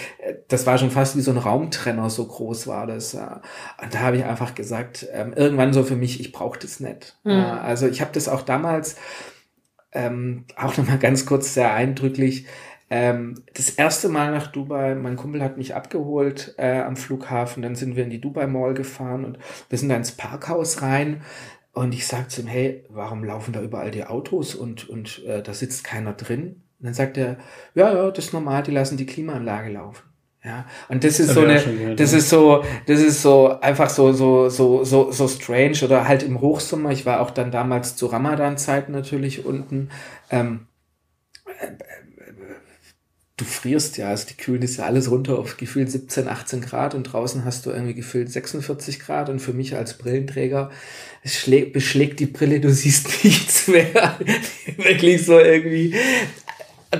das 0.49 0.67
war 0.67 0.77
schon 0.77 0.91
fast 0.91 1.17
wie 1.17 1.23
so 1.23 1.31
ein 1.31 1.39
Raumtrenner, 1.39 2.11
so 2.11 2.27
groß 2.27 2.67
war 2.67 2.87
das. 2.87 3.15
Ja. 3.15 3.41
Und 3.83 3.95
da 3.95 4.01
habe 4.01 4.19
ich 4.19 4.25
einfach 4.27 4.55
gesagt, 4.55 5.07
ähm, 5.11 5.33
irgendwann 5.35 5.73
so 5.73 5.85
für 5.85 5.97
mich, 5.97 6.21
ich 6.21 6.33
brauche 6.33 6.59
das 6.59 6.81
nicht. 6.81 7.17
Mhm. 7.25 7.33
Also 7.33 7.87
ich 7.87 8.03
habe 8.03 8.11
das 8.13 8.29
auch 8.29 8.43
damals 8.43 8.97
ähm, 9.93 10.45
auch 10.57 10.77
nochmal 10.77 10.99
ganz 10.99 11.27
kurz 11.27 11.55
sehr 11.55 11.73
eindrücklich. 11.73 12.47
Ähm, 12.89 13.35
das 13.55 13.71
erste 13.71 14.09
Mal 14.09 14.31
nach 14.31 14.47
Dubai, 14.49 14.95
mein 14.95 15.17
Kumpel 15.17 15.43
hat 15.43 15.57
mich 15.57 15.75
abgeholt 15.75 16.55
äh, 16.57 16.81
am 16.81 16.97
Flughafen, 16.97 17.63
dann 17.63 17.75
sind 17.75 17.97
wir 17.97 18.05
in 18.05 18.11
die 18.11 18.21
Dubai 18.21 18.47
Mall 18.47 18.75
gefahren 18.75 19.25
und 19.25 19.39
wir 19.69 19.79
sind 19.79 19.89
da 19.89 19.97
ins 19.97 20.13
Parkhaus 20.13 20.83
rein 20.83 21.23
und 21.73 21.93
ich 21.95 22.07
sag 22.07 22.31
zu 22.31 22.43
ihm, 22.43 22.47
hey, 22.47 22.85
warum 22.89 23.25
laufen 23.25 23.53
da 23.53 23.61
überall 23.61 23.91
die 23.91 24.05
Autos 24.05 24.55
und, 24.55 24.89
und 24.89 25.25
äh, 25.27 25.43
da 25.43 25.53
sitzt 25.53 25.85
keiner 25.85 26.13
drin? 26.13 26.63
Und 26.79 26.87
dann 26.87 26.95
sagt 26.95 27.17
er, 27.19 27.39
ja, 27.75 27.93
ja, 27.93 28.11
das 28.11 28.27
ist 28.27 28.33
normal, 28.33 28.63
die 28.63 28.71
lassen 28.71 28.97
die 28.97 29.07
Klimaanlage 29.07 29.73
laufen. 29.73 30.06
Ja, 30.47 30.65
und 30.89 31.03
das 31.03 31.19
ist 31.19 31.31
das 31.31 31.35
so 31.35 31.41
eine, 31.43 31.61
gehört, 31.61 31.99
das 31.99 32.13
ja. 32.13 32.19
ist 32.19 32.31
so, 32.31 32.63
das 32.87 33.01
ist 33.01 33.21
so 33.21 33.59
einfach 33.61 33.91
so, 33.91 34.13
so, 34.13 34.49
so, 34.49 34.85
so, 34.85 35.11
so 35.11 35.27
strange 35.27 35.79
oder 35.83 36.07
halt 36.07 36.23
im 36.23 36.41
Hochsommer. 36.41 36.93
Ich 36.93 37.05
war 37.05 37.21
auch 37.21 37.33
dann 37.33 37.51
damals 37.51 37.97
zu 37.97 38.07
Ramadan-Zeit 38.07 38.89
natürlich 38.89 39.45
unten. 39.45 39.89
Ähm, 40.31 40.69
du 43.37 43.45
frierst 43.45 43.99
ja, 43.99 44.11
also 44.11 44.29
die 44.29 44.37
kühlen 44.37 44.63
ist 44.63 44.77
ja 44.77 44.85
alles 44.85 45.11
runter 45.11 45.37
auf 45.37 45.57
gefühlt 45.57 45.91
17, 45.91 46.29
18 46.29 46.61
Grad 46.61 46.95
und 46.95 47.03
draußen 47.03 47.45
hast 47.45 47.67
du 47.67 47.71
irgendwie 47.71 47.95
gefühlt 47.95 48.31
46 48.31 49.01
Grad 49.01 49.29
und 49.29 49.41
für 49.41 49.53
mich 49.53 49.75
als 49.75 49.99
Brillenträger 49.99 50.71
es 51.25 51.35
schlägt, 51.35 51.73
beschlägt 51.73 52.21
die 52.21 52.27
Brille, 52.27 52.61
du 52.61 52.71
siehst 52.71 53.09
nichts 53.25 53.67
mehr. 53.67 54.17
Wirklich 54.77 55.25
so 55.25 55.41
irgendwie. 55.41 55.97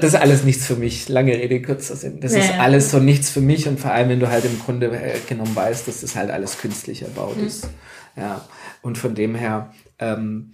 Das 0.01 0.15
ist 0.15 0.21
alles 0.21 0.45
nichts 0.45 0.67
für 0.67 0.77
mich. 0.77 1.09
Lange 1.09 1.33
Rede, 1.33 1.61
kurzer 1.63 1.97
Sinn. 1.97 2.21
Das 2.21 2.33
ja, 2.33 2.41
ist 2.41 2.59
alles 2.59 2.91
so 2.91 2.99
nichts 2.99 3.31
für 3.31 3.41
mich 3.41 3.69
und 3.69 3.81
vor 3.81 3.93
allem, 3.93 4.09
wenn 4.09 4.21
du 4.21 4.29
halt 4.29 4.45
im 4.45 4.59
Grunde 4.59 4.87
äh, 4.89 5.19
genommen 5.29 5.55
weißt, 5.55 5.89
dass 5.89 6.01
das 6.01 6.17
halt 6.17 6.31
alles 6.31 6.59
künstlich 6.59 7.03
erbaut 7.03 7.37
mhm. 7.37 7.47
ist. 7.47 7.69
Ja. 8.17 8.47
Und 8.83 8.99
von 8.99 9.15
dem 9.15 9.35
her, 9.35 9.73
ähm, 9.99 10.53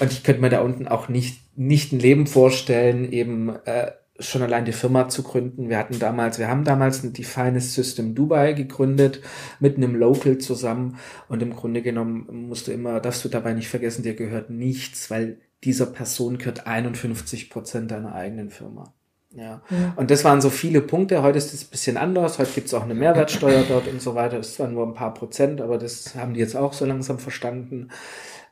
und 0.00 0.12
ich 0.12 0.22
könnte 0.22 0.40
mir 0.40 0.50
da 0.50 0.60
unten 0.60 0.88
auch 0.88 1.08
nicht, 1.08 1.40
nicht 1.56 1.92
ein 1.92 1.98
Leben 1.98 2.26
vorstellen, 2.26 3.12
eben 3.12 3.54
äh, 3.64 3.92
schon 4.20 4.42
allein 4.42 4.64
die 4.64 4.72
Firma 4.72 5.08
zu 5.08 5.22
gründen. 5.22 5.68
Wir 5.68 5.78
hatten 5.78 5.98
damals, 5.98 6.38
wir 6.38 6.48
haben 6.48 6.64
damals 6.64 7.02
ein 7.02 7.12
Definest 7.12 7.74
System 7.74 8.14
Dubai 8.14 8.52
gegründet, 8.52 9.20
mit 9.58 9.76
einem 9.76 9.94
Local 9.94 10.38
zusammen. 10.38 10.98
Und 11.28 11.42
im 11.42 11.54
Grunde 11.56 11.82
genommen 11.82 12.48
musst 12.48 12.68
du 12.68 12.72
immer, 12.72 13.00
darfst 13.00 13.24
du 13.24 13.28
dabei 13.28 13.54
nicht 13.54 13.68
vergessen, 13.68 14.02
dir 14.02 14.14
gehört 14.14 14.50
nichts, 14.50 15.10
weil 15.10 15.38
dieser 15.64 15.86
Person 15.86 16.38
gehört 16.38 16.66
51 16.66 17.50
Prozent 17.50 17.90
deiner 17.90 18.14
eigenen 18.14 18.50
Firma. 18.50 18.92
Ja. 19.32 19.62
ja. 19.70 19.92
Und 19.96 20.10
das 20.10 20.24
waren 20.24 20.40
so 20.40 20.50
viele 20.50 20.80
Punkte. 20.80 21.22
Heute 21.22 21.38
ist 21.38 21.54
es 21.54 21.64
ein 21.64 21.70
bisschen 21.70 21.96
anders. 21.96 22.38
Heute 22.38 22.50
gibt 22.52 22.66
es 22.66 22.74
auch 22.74 22.82
eine 22.82 22.94
Mehrwertsteuer 22.94 23.64
dort 23.68 23.86
und 23.86 24.02
so 24.02 24.14
weiter. 24.14 24.38
Das 24.38 24.58
waren 24.58 24.74
nur 24.74 24.86
ein 24.86 24.94
paar 24.94 25.14
Prozent, 25.14 25.60
aber 25.60 25.78
das 25.78 26.16
haben 26.16 26.34
die 26.34 26.40
jetzt 26.40 26.56
auch 26.56 26.72
so 26.72 26.84
langsam 26.84 27.18
verstanden. 27.18 27.90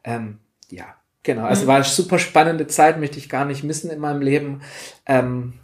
Ähm, 0.04 0.38
ja, 0.70 0.94
Genau, 1.28 1.44
also 1.44 1.64
mhm. 1.64 1.66
war 1.66 1.74
eine 1.76 1.84
super 1.84 2.18
spannende 2.18 2.66
Zeit, 2.68 2.98
möchte 2.98 3.18
ich 3.18 3.28
gar 3.28 3.44
nicht 3.44 3.62
missen 3.62 3.90
in 3.90 3.98
meinem 3.98 4.22
Leben. 4.22 4.62
Ähm, 5.04 5.54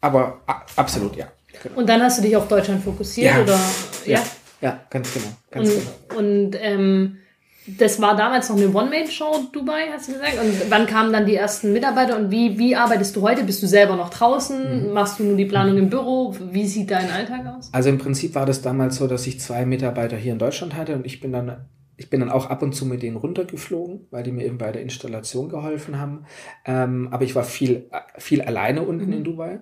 aber 0.00 0.40
absolut, 0.76 1.16
ja. 1.16 1.26
Genau. 1.62 1.80
Und 1.80 1.88
dann 1.88 2.02
hast 2.02 2.16
du 2.16 2.22
dich 2.22 2.34
auf 2.34 2.48
Deutschland 2.48 2.82
fokussiert, 2.82 3.34
ja. 3.34 3.42
oder? 3.42 3.60
Ja, 4.06 4.22
ja, 4.62 4.80
ganz 4.88 5.12
genau. 5.12 5.26
Ganz 5.50 5.68
und, 5.68 5.74
genau. 5.74 6.18
und 6.18 6.56
ähm, 6.60 7.18
das 7.66 8.00
war 8.00 8.16
damals 8.16 8.48
noch 8.48 8.56
eine 8.56 8.68
One-Man-Show 8.68 9.48
Dubai, 9.52 9.88
hast 9.92 10.08
du 10.08 10.12
gesagt. 10.12 10.38
Und 10.40 10.70
wann 10.70 10.86
kamen 10.86 11.12
dann 11.12 11.26
die 11.26 11.34
ersten 11.34 11.72
Mitarbeiter 11.72 12.16
und 12.16 12.30
wie, 12.30 12.58
wie 12.58 12.76
arbeitest 12.76 13.16
du 13.16 13.22
heute? 13.22 13.42
Bist 13.42 13.62
du 13.62 13.66
selber 13.66 13.96
noch 13.96 14.10
draußen? 14.10 14.88
Mhm. 14.88 14.92
Machst 14.92 15.18
du 15.18 15.24
nur 15.24 15.36
die 15.36 15.46
Planung 15.46 15.76
im 15.76 15.90
Büro? 15.90 16.34
Wie 16.52 16.66
sieht 16.66 16.90
dein 16.90 17.10
Alltag 17.10 17.44
aus? 17.46 17.70
Also 17.72 17.88
im 17.88 17.98
Prinzip 17.98 18.34
war 18.34 18.46
das 18.46 18.62
damals 18.62 18.96
so, 18.96 19.06
dass 19.06 19.26
ich 19.26 19.40
zwei 19.40 19.66
Mitarbeiter 19.66 20.16
hier 20.16 20.32
in 20.32 20.38
Deutschland 20.38 20.76
hatte 20.76 20.94
und 20.94 21.06
ich 21.06 21.20
bin 21.20 21.32
dann 21.32 21.66
ich 21.98 22.10
bin 22.10 22.20
dann 22.20 22.30
auch 22.30 22.50
ab 22.50 22.62
und 22.62 22.74
zu 22.74 22.84
mit 22.84 23.02
denen 23.02 23.16
runtergeflogen, 23.16 24.06
weil 24.10 24.22
die 24.22 24.32
mir 24.32 24.44
eben 24.44 24.58
bei 24.58 24.70
der 24.70 24.82
Installation 24.82 25.48
geholfen 25.48 25.98
haben. 25.98 26.26
Ähm, 26.66 27.08
aber 27.10 27.24
ich 27.24 27.34
war 27.34 27.42
viel, 27.42 27.90
viel 28.18 28.42
alleine 28.42 28.82
unten 28.82 29.06
mhm. 29.06 29.12
in 29.12 29.24
Dubai. 29.24 29.60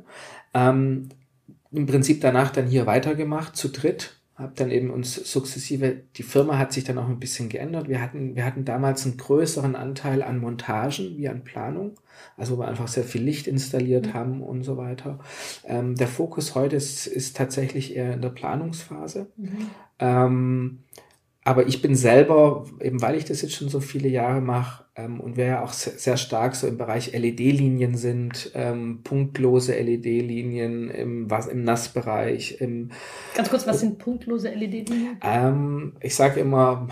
Ähm, 0.52 1.10
Im 1.70 1.86
Prinzip 1.86 2.20
danach 2.20 2.50
dann 2.50 2.66
hier 2.66 2.86
weitergemacht, 2.86 3.54
zu 3.56 3.68
dritt. 3.68 4.16
Hab 4.36 4.56
dann 4.56 4.72
eben 4.72 4.90
uns 4.90 5.14
sukzessive, 5.14 5.96
die 6.16 6.24
Firma 6.24 6.58
hat 6.58 6.72
sich 6.72 6.82
dann 6.82 6.98
auch 6.98 7.08
ein 7.08 7.20
bisschen 7.20 7.48
geändert. 7.48 7.88
Wir 7.88 8.00
hatten, 8.00 8.34
wir 8.34 8.44
hatten 8.44 8.64
damals 8.64 9.04
einen 9.06 9.16
größeren 9.16 9.76
Anteil 9.76 10.24
an 10.24 10.40
Montagen 10.40 11.16
wie 11.16 11.28
an 11.28 11.44
Planung, 11.44 11.92
also 12.36 12.56
wo 12.56 12.62
wir 12.62 12.68
einfach 12.68 12.88
sehr 12.88 13.04
viel 13.04 13.22
Licht 13.22 13.46
installiert 13.46 14.06
mhm. 14.06 14.14
haben 14.14 14.42
und 14.42 14.64
so 14.64 14.76
weiter. 14.76 15.20
Ähm, 15.64 15.94
der 15.94 16.08
Fokus 16.08 16.56
heute 16.56 16.74
ist, 16.74 17.06
ist 17.06 17.36
tatsächlich 17.36 17.94
eher 17.94 18.14
in 18.14 18.22
der 18.22 18.30
Planungsphase. 18.30 19.28
Mhm. 19.36 19.70
Ähm, 20.00 20.78
aber 21.44 21.66
ich 21.66 21.82
bin 21.82 21.94
selber, 21.94 22.64
eben 22.80 23.02
weil 23.02 23.16
ich 23.16 23.26
das 23.26 23.42
jetzt 23.42 23.54
schon 23.54 23.68
so 23.68 23.80
viele 23.80 24.08
Jahre 24.08 24.40
mache 24.40 24.84
ähm, 24.96 25.20
und 25.20 25.36
wir 25.36 25.44
ja 25.44 25.62
auch 25.62 25.74
sehr, 25.74 25.92
sehr 25.98 26.16
stark 26.16 26.56
so 26.56 26.66
im 26.66 26.78
Bereich 26.78 27.12
LED-Linien 27.12 27.96
sind, 27.96 28.50
ähm, 28.54 29.02
punktlose 29.04 29.74
LED-Linien 29.78 30.88
im, 30.88 31.30
was, 31.30 31.46
im 31.46 31.62
Nassbereich. 31.62 32.62
Im, 32.62 32.90
Ganz 33.34 33.50
kurz, 33.50 33.66
was 33.66 33.80
sind 33.80 33.98
punktlose 33.98 34.48
LED-Linien? 34.48 35.18
Ähm, 35.22 35.92
ich 36.00 36.14
sage 36.14 36.40
immer, 36.40 36.88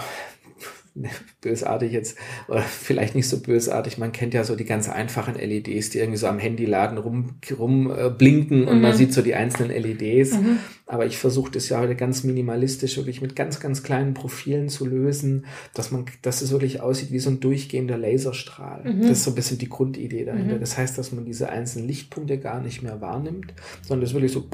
bösartig 1.40 1.92
jetzt, 1.92 2.18
oder 2.49 2.61
vielleicht 2.61 3.14
nicht 3.14 3.28
so 3.28 3.40
bösartig, 3.40 3.99
man 3.99 4.12
kennt 4.12 4.34
ja 4.34 4.44
so 4.44 4.56
die 4.56 4.64
ganz 4.64 4.88
einfachen 4.88 5.34
LEDs, 5.34 5.90
die 5.90 5.99
irgendwie 5.99 6.18
so 6.18 6.26
am 6.26 6.38
Handyladen 6.38 6.99
rum, 6.99 7.37
rum 7.58 7.90
äh, 7.90 8.11
und 8.11 8.76
mhm. 8.76 8.80
man 8.80 8.94
sieht 8.94 9.12
so 9.12 9.22
die 9.22 9.34
einzelnen 9.34 9.70
LEDs. 9.70 10.32
Mhm. 10.32 10.58
Aber 10.87 11.06
ich 11.06 11.16
versuche 11.16 11.50
das 11.50 11.68
ja 11.68 11.80
heute 11.80 11.94
ganz 11.94 12.22
minimalistisch, 12.25 12.96
wirklich 12.96 13.22
mit 13.22 13.34
ganz, 13.34 13.61
ganz 13.61 13.82
kleinen 13.82 14.14
Profilen 14.14 14.68
zu 14.68 14.85
lösen, 14.85 15.46
dass 15.74 15.90
man, 15.90 16.05
dass 16.20 16.42
es 16.42 16.50
wirklich 16.50 16.81
aussieht 16.81 17.12
wie 17.12 17.18
so 17.18 17.31
ein 17.31 17.40
durchgehender 17.40 17.96
Laserstrahl. 17.96 18.85
Mhm. 18.85 19.02
Das 19.02 19.12
ist 19.12 19.24
so 19.24 19.31
ein 19.31 19.35
bisschen 19.35 19.59
die 19.59 19.68
Grundidee 19.68 20.24
dahinter. 20.24 20.57
Mhm. 20.57 20.61
Das 20.61 20.76
heißt, 20.76 20.98
dass 20.98 21.12
man 21.12 21.24
diese 21.24 21.48
einzelnen 21.48 21.88
Lichtpunkte 21.88 22.38
gar 22.38 22.61
nicht 22.61 22.83
mehr 22.83 23.00
wahrnimmt, 23.00 23.55
sondern 23.83 24.07
es 24.07 24.12
wirklich 24.12 24.33
so 24.33 24.46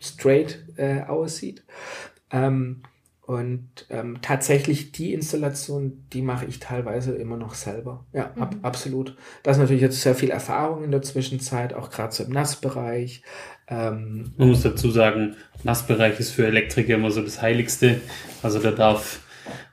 straight 0.00 0.64
äh, 0.76 1.02
aussieht. 1.02 1.64
Ähm, 2.30 2.82
und 3.26 3.86
ähm, 3.88 4.18
tatsächlich 4.20 4.92
die 4.92 5.14
Installation, 5.14 6.04
die 6.12 6.20
mache 6.20 6.44
ich 6.44 6.58
teilweise 6.58 7.14
immer 7.14 7.38
noch 7.38 7.54
selber. 7.54 8.04
Ja, 8.12 8.30
mhm. 8.34 8.42
ab, 8.42 8.56
absolut. 8.60 9.16
Da 9.42 9.50
ist 9.50 9.56
natürlich 9.56 9.80
jetzt 9.80 10.02
sehr 10.02 10.14
viel 10.14 10.30
Erfahrung 10.30 10.84
in 10.84 10.90
der 10.90 11.00
Zwischenzeit, 11.00 11.72
auch 11.72 11.90
gerade 11.90 12.12
so 12.12 12.22
im 12.24 12.30
Nassbereich. 12.30 13.22
Ähm, 13.66 14.34
Man 14.36 14.48
muss 14.48 14.62
dazu 14.62 14.90
sagen, 14.90 15.36
Nassbereich 15.62 16.20
ist 16.20 16.32
für 16.32 16.46
Elektriker 16.46 16.96
immer 16.96 17.10
so 17.10 17.22
das 17.22 17.40
Heiligste. 17.40 18.02
Also 18.42 18.58
da 18.58 18.72
darf, 18.72 19.20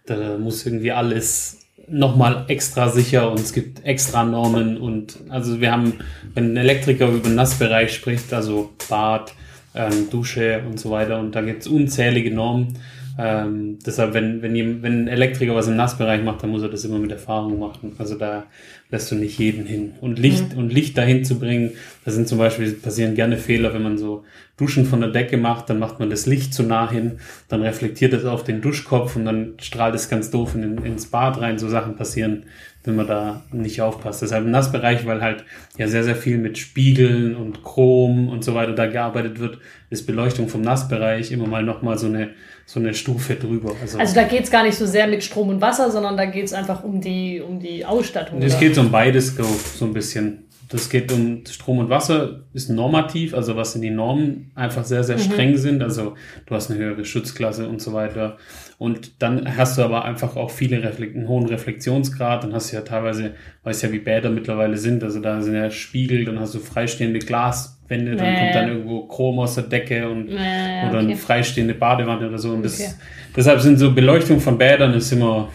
da 0.05 0.37
muss 0.37 0.65
irgendwie 0.65 0.93
alles 0.93 1.57
nochmal 1.89 2.45
extra 2.47 2.87
sicher 2.87 3.29
und 3.29 3.41
es 3.41 3.51
gibt 3.51 3.83
extra 3.83 4.23
Normen 4.23 4.77
und 4.77 5.17
also 5.27 5.59
wir 5.59 5.73
haben, 5.73 5.95
wenn 6.33 6.53
ein 6.53 6.57
Elektriker 6.57 7.09
über 7.09 7.27
den 7.27 7.35
Nassbereich 7.35 7.93
spricht, 7.93 8.31
also 8.31 8.71
Bad, 8.87 9.33
ähm, 9.75 10.09
Dusche 10.09 10.63
und 10.65 10.79
so 10.79 10.89
weiter 10.91 11.19
und 11.19 11.35
da 11.35 11.41
gibt 11.41 11.63
es 11.63 11.67
unzählige 11.67 12.33
Normen 12.33 12.77
ähm, 13.17 13.79
deshalb, 13.85 14.13
wenn, 14.13 14.41
wenn, 14.41 14.81
wenn 14.81 15.03
ein 15.03 15.07
Elektriker 15.07 15.55
was 15.55 15.67
im 15.67 15.75
Nassbereich 15.75 16.23
macht, 16.23 16.43
dann 16.43 16.49
muss 16.51 16.61
er 16.61 16.69
das 16.69 16.85
immer 16.85 16.99
mit 16.99 17.11
Erfahrung 17.11 17.59
machen. 17.59 17.95
Also 17.97 18.15
da 18.15 18.45
lässt 18.91 19.09
du 19.09 19.15
nicht 19.15 19.39
jeden 19.39 19.65
hin. 19.65 19.93
Und 20.01 20.19
Licht, 20.19 20.53
mhm. 20.53 20.59
und 20.59 20.73
Licht 20.73 20.97
dahin 20.97 21.23
zu 21.23 21.39
bringen, 21.39 21.71
da 22.03 22.11
sind 22.11 22.27
zum 22.27 22.37
Beispiel, 22.37 22.71
passieren 22.73 23.15
gerne 23.15 23.37
Fehler, 23.37 23.73
wenn 23.73 23.83
man 23.83 23.97
so 23.97 24.25
Duschen 24.57 24.85
von 24.85 24.99
der 24.99 25.09
Decke 25.09 25.37
macht, 25.37 25.69
dann 25.69 25.79
macht 25.79 25.99
man 25.99 26.09
das 26.09 26.25
Licht 26.25 26.53
zu 26.53 26.63
nah 26.63 26.91
hin, 26.91 27.19
dann 27.47 27.61
reflektiert 27.61 28.13
es 28.13 28.25
auf 28.25 28.43
den 28.43 28.61
Duschkopf 28.61 29.15
und 29.15 29.25
dann 29.25 29.53
strahlt 29.59 29.95
es 29.95 30.09
ganz 30.09 30.29
doof 30.29 30.55
in, 30.55 30.77
ins 30.83 31.07
Bad 31.07 31.39
rein. 31.39 31.57
So 31.57 31.69
Sachen 31.69 31.95
passieren, 31.95 32.45
wenn 32.83 32.97
man 32.97 33.07
da 33.07 33.43
nicht 33.51 33.81
aufpasst. 33.81 34.21
Deshalb 34.21 34.45
im 34.45 34.51
Nassbereich, 34.51 35.05
weil 35.05 35.21
halt 35.21 35.45
ja 35.77 35.87
sehr, 35.87 36.03
sehr 36.03 36.15
viel 36.15 36.37
mit 36.37 36.57
Spiegeln 36.57 37.35
und 37.35 37.63
Chrom 37.63 38.27
und 38.27 38.43
so 38.43 38.53
weiter 38.53 38.73
da 38.73 38.87
gearbeitet 38.87 39.39
wird, 39.39 39.59
ist 39.89 40.05
Beleuchtung 40.05 40.49
vom 40.49 40.61
Nassbereich 40.61 41.31
immer 41.31 41.47
mal 41.47 41.63
nochmal 41.63 41.97
so 41.97 42.07
eine 42.07 42.31
so 42.71 42.79
eine 42.79 42.93
Stufe 42.93 43.35
drüber. 43.35 43.75
Also, 43.81 43.99
also 43.99 44.15
da 44.15 44.23
geht 44.23 44.43
es 44.45 44.51
gar 44.51 44.63
nicht 44.63 44.75
so 44.75 44.85
sehr 44.85 45.05
mit 45.05 45.21
Strom 45.23 45.49
und 45.49 45.59
Wasser, 45.59 45.91
sondern 45.91 46.15
da 46.15 46.25
geht 46.25 46.45
es 46.45 46.53
einfach 46.53 46.85
um 46.85 47.01
die, 47.01 47.41
um 47.41 47.59
die 47.59 47.83
Ausstattung. 47.83 48.41
Es 48.41 48.57
geht 48.57 48.75
um 48.81 48.91
beides 48.91 49.35
so, 49.35 49.43
so 49.43 49.85
ein 49.85 49.93
bisschen. 49.93 50.45
Das 50.69 50.89
geht 50.89 51.11
um 51.11 51.43
Strom 51.45 51.79
und 51.79 51.89
Wasser, 51.89 52.43
ist 52.53 52.69
normativ, 52.69 53.33
also 53.33 53.57
was 53.57 53.75
in 53.75 53.81
die 53.81 53.89
Normen 53.89 54.51
einfach 54.55 54.85
sehr, 54.85 55.03
sehr 55.03 55.17
mhm. 55.17 55.21
streng 55.21 55.57
sind. 55.57 55.83
Also 55.83 56.15
du 56.45 56.55
hast 56.55 56.71
eine 56.71 56.79
höhere 56.79 57.03
Schutzklasse 57.03 57.67
und 57.67 57.81
so 57.81 57.91
weiter. 57.91 58.37
Und 58.77 59.21
dann 59.21 59.57
hast 59.57 59.77
du 59.77 59.81
aber 59.81 60.05
einfach 60.05 60.37
auch 60.37 60.49
viele 60.49 60.81
Reflekt 60.81 61.17
einen 61.17 61.27
hohen 61.27 61.45
Reflexionsgrad. 61.45 62.45
Dann 62.45 62.53
hast 62.53 62.71
du 62.71 62.77
ja 62.77 62.83
teilweise, 62.83 63.33
weiß 63.63 63.81
ja, 63.81 63.91
wie 63.91 63.99
Bäder 63.99 64.29
mittlerweile 64.29 64.77
sind. 64.77 65.03
Also 65.03 65.19
da 65.19 65.41
sind 65.41 65.55
ja 65.55 65.69
Spiegel, 65.69 66.23
dann 66.23 66.39
hast 66.39 66.55
du 66.55 66.59
freistehende 66.59 67.19
Glas, 67.19 67.77
Wände, 67.89 68.15
dann 68.15 68.35
kommt 68.35 68.55
dann 68.55 68.69
irgendwo 68.69 69.01
Chrom 69.07 69.39
aus 69.39 69.55
der 69.55 69.65
Decke 69.65 70.09
und 70.09 70.33
naja, 70.33 70.89
oder 70.89 70.99
eine 70.99 71.17
freistehende 71.17 71.73
Badewanne 71.73 72.29
oder 72.29 72.37
so. 72.39 72.51
Und 72.51 72.63
das, 72.63 72.79
okay. 72.79 72.91
deshalb 73.35 73.59
sind 73.59 73.77
so 73.77 73.93
Beleuchtung 73.93 74.39
von 74.39 74.57
Bädern 74.57 74.93
ist 74.93 75.11
immer 75.11 75.49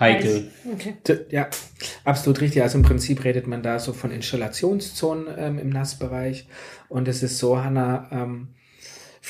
heikel. 0.00 0.50
Okay. 0.72 0.96
Ja, 1.30 1.48
absolut 2.04 2.40
richtig. 2.40 2.62
Also 2.62 2.78
im 2.78 2.84
Prinzip 2.84 3.22
redet 3.24 3.46
man 3.46 3.62
da 3.62 3.78
so 3.78 3.92
von 3.92 4.10
Installationszonen 4.10 5.26
ähm, 5.36 5.58
im 5.58 5.68
Nassbereich. 5.68 6.48
Und 6.88 7.06
es 7.06 7.22
ist 7.22 7.38
so, 7.38 7.62
Hanna, 7.62 8.08
ähm, 8.10 8.48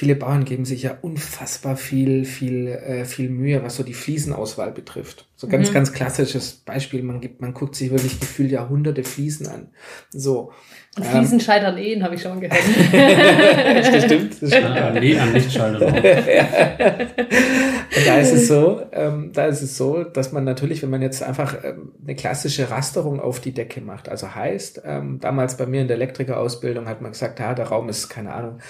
viele 0.01 0.17
Bauern 0.17 0.47
geben 0.47 0.65
sich 0.65 0.85
ja 0.85 0.97
unfassbar 1.03 1.77
viel, 1.77 2.25
viel, 2.25 2.69
äh, 2.69 3.05
viel 3.05 3.29
Mühe, 3.29 3.63
was 3.63 3.77
so 3.77 3.83
die 3.83 3.93
Fliesenauswahl 3.93 4.73
betrifft. 4.73 5.27
So 5.37 5.47
ganz, 5.47 5.69
mhm. 5.69 5.75
ganz 5.75 5.93
klassisches 5.93 6.53
Beispiel. 6.53 7.03
Man 7.03 7.21
gibt, 7.21 7.43
man 7.43 7.53
guckt 7.53 7.75
sich 7.75 7.91
wirklich 7.91 8.19
gefühlt 8.19 8.51
ja 8.51 8.67
hunderte 8.67 9.05
Fliesen 9.05 9.49
an. 9.49 9.69
So. 10.09 10.53
Und 10.97 11.05
Fliesen 11.05 11.39
ähm, 11.39 11.45
scheitern 11.45 11.77
Ehen, 11.77 12.03
habe 12.03 12.15
ich 12.15 12.23
schon 12.23 12.41
gehört. 12.41 12.59
das 13.93 14.05
stimmt. 14.05 14.41
Das 14.41 14.49
stimmt. 14.49 14.75
Ja, 14.75 14.91
nee, 14.91 15.19
an 15.19 15.35
nicht 15.35 15.53
scheitern 15.53 15.83
Und 17.97 18.07
da 18.07 18.19
ist 18.21 18.33
es 18.33 18.49
so, 18.49 18.81
ähm, 18.93 19.33
da 19.35 19.49
ist 19.49 19.61
es 19.61 19.77
so, 19.77 20.03
dass 20.05 20.33
man 20.33 20.45
natürlich, 20.45 20.83
wenn 20.83 20.89
man 20.89 21.03
jetzt 21.03 21.23
einfach 21.23 21.63
ähm, 21.63 21.93
eine 22.03 22.17
klassische 22.17 22.71
Rasterung 22.71 23.21
auf 23.21 23.41
die 23.41 23.53
Decke 23.53 23.83
macht, 23.83 24.09
also 24.09 24.35
heißt, 24.35 24.81
ähm, 24.87 25.19
damals 25.21 25.59
bei 25.59 25.67
mir 25.67 25.83
in 25.83 25.89
der 25.89 25.99
Elektrikerausbildung 25.99 26.89
hat 26.89 27.03
man 27.03 27.13
gesagt, 27.13 27.39
ja, 27.39 27.53
der 27.53 27.67
Raum 27.67 27.91
ist, 27.91 28.09
keine 28.09 28.33
Ahnung, 28.33 28.61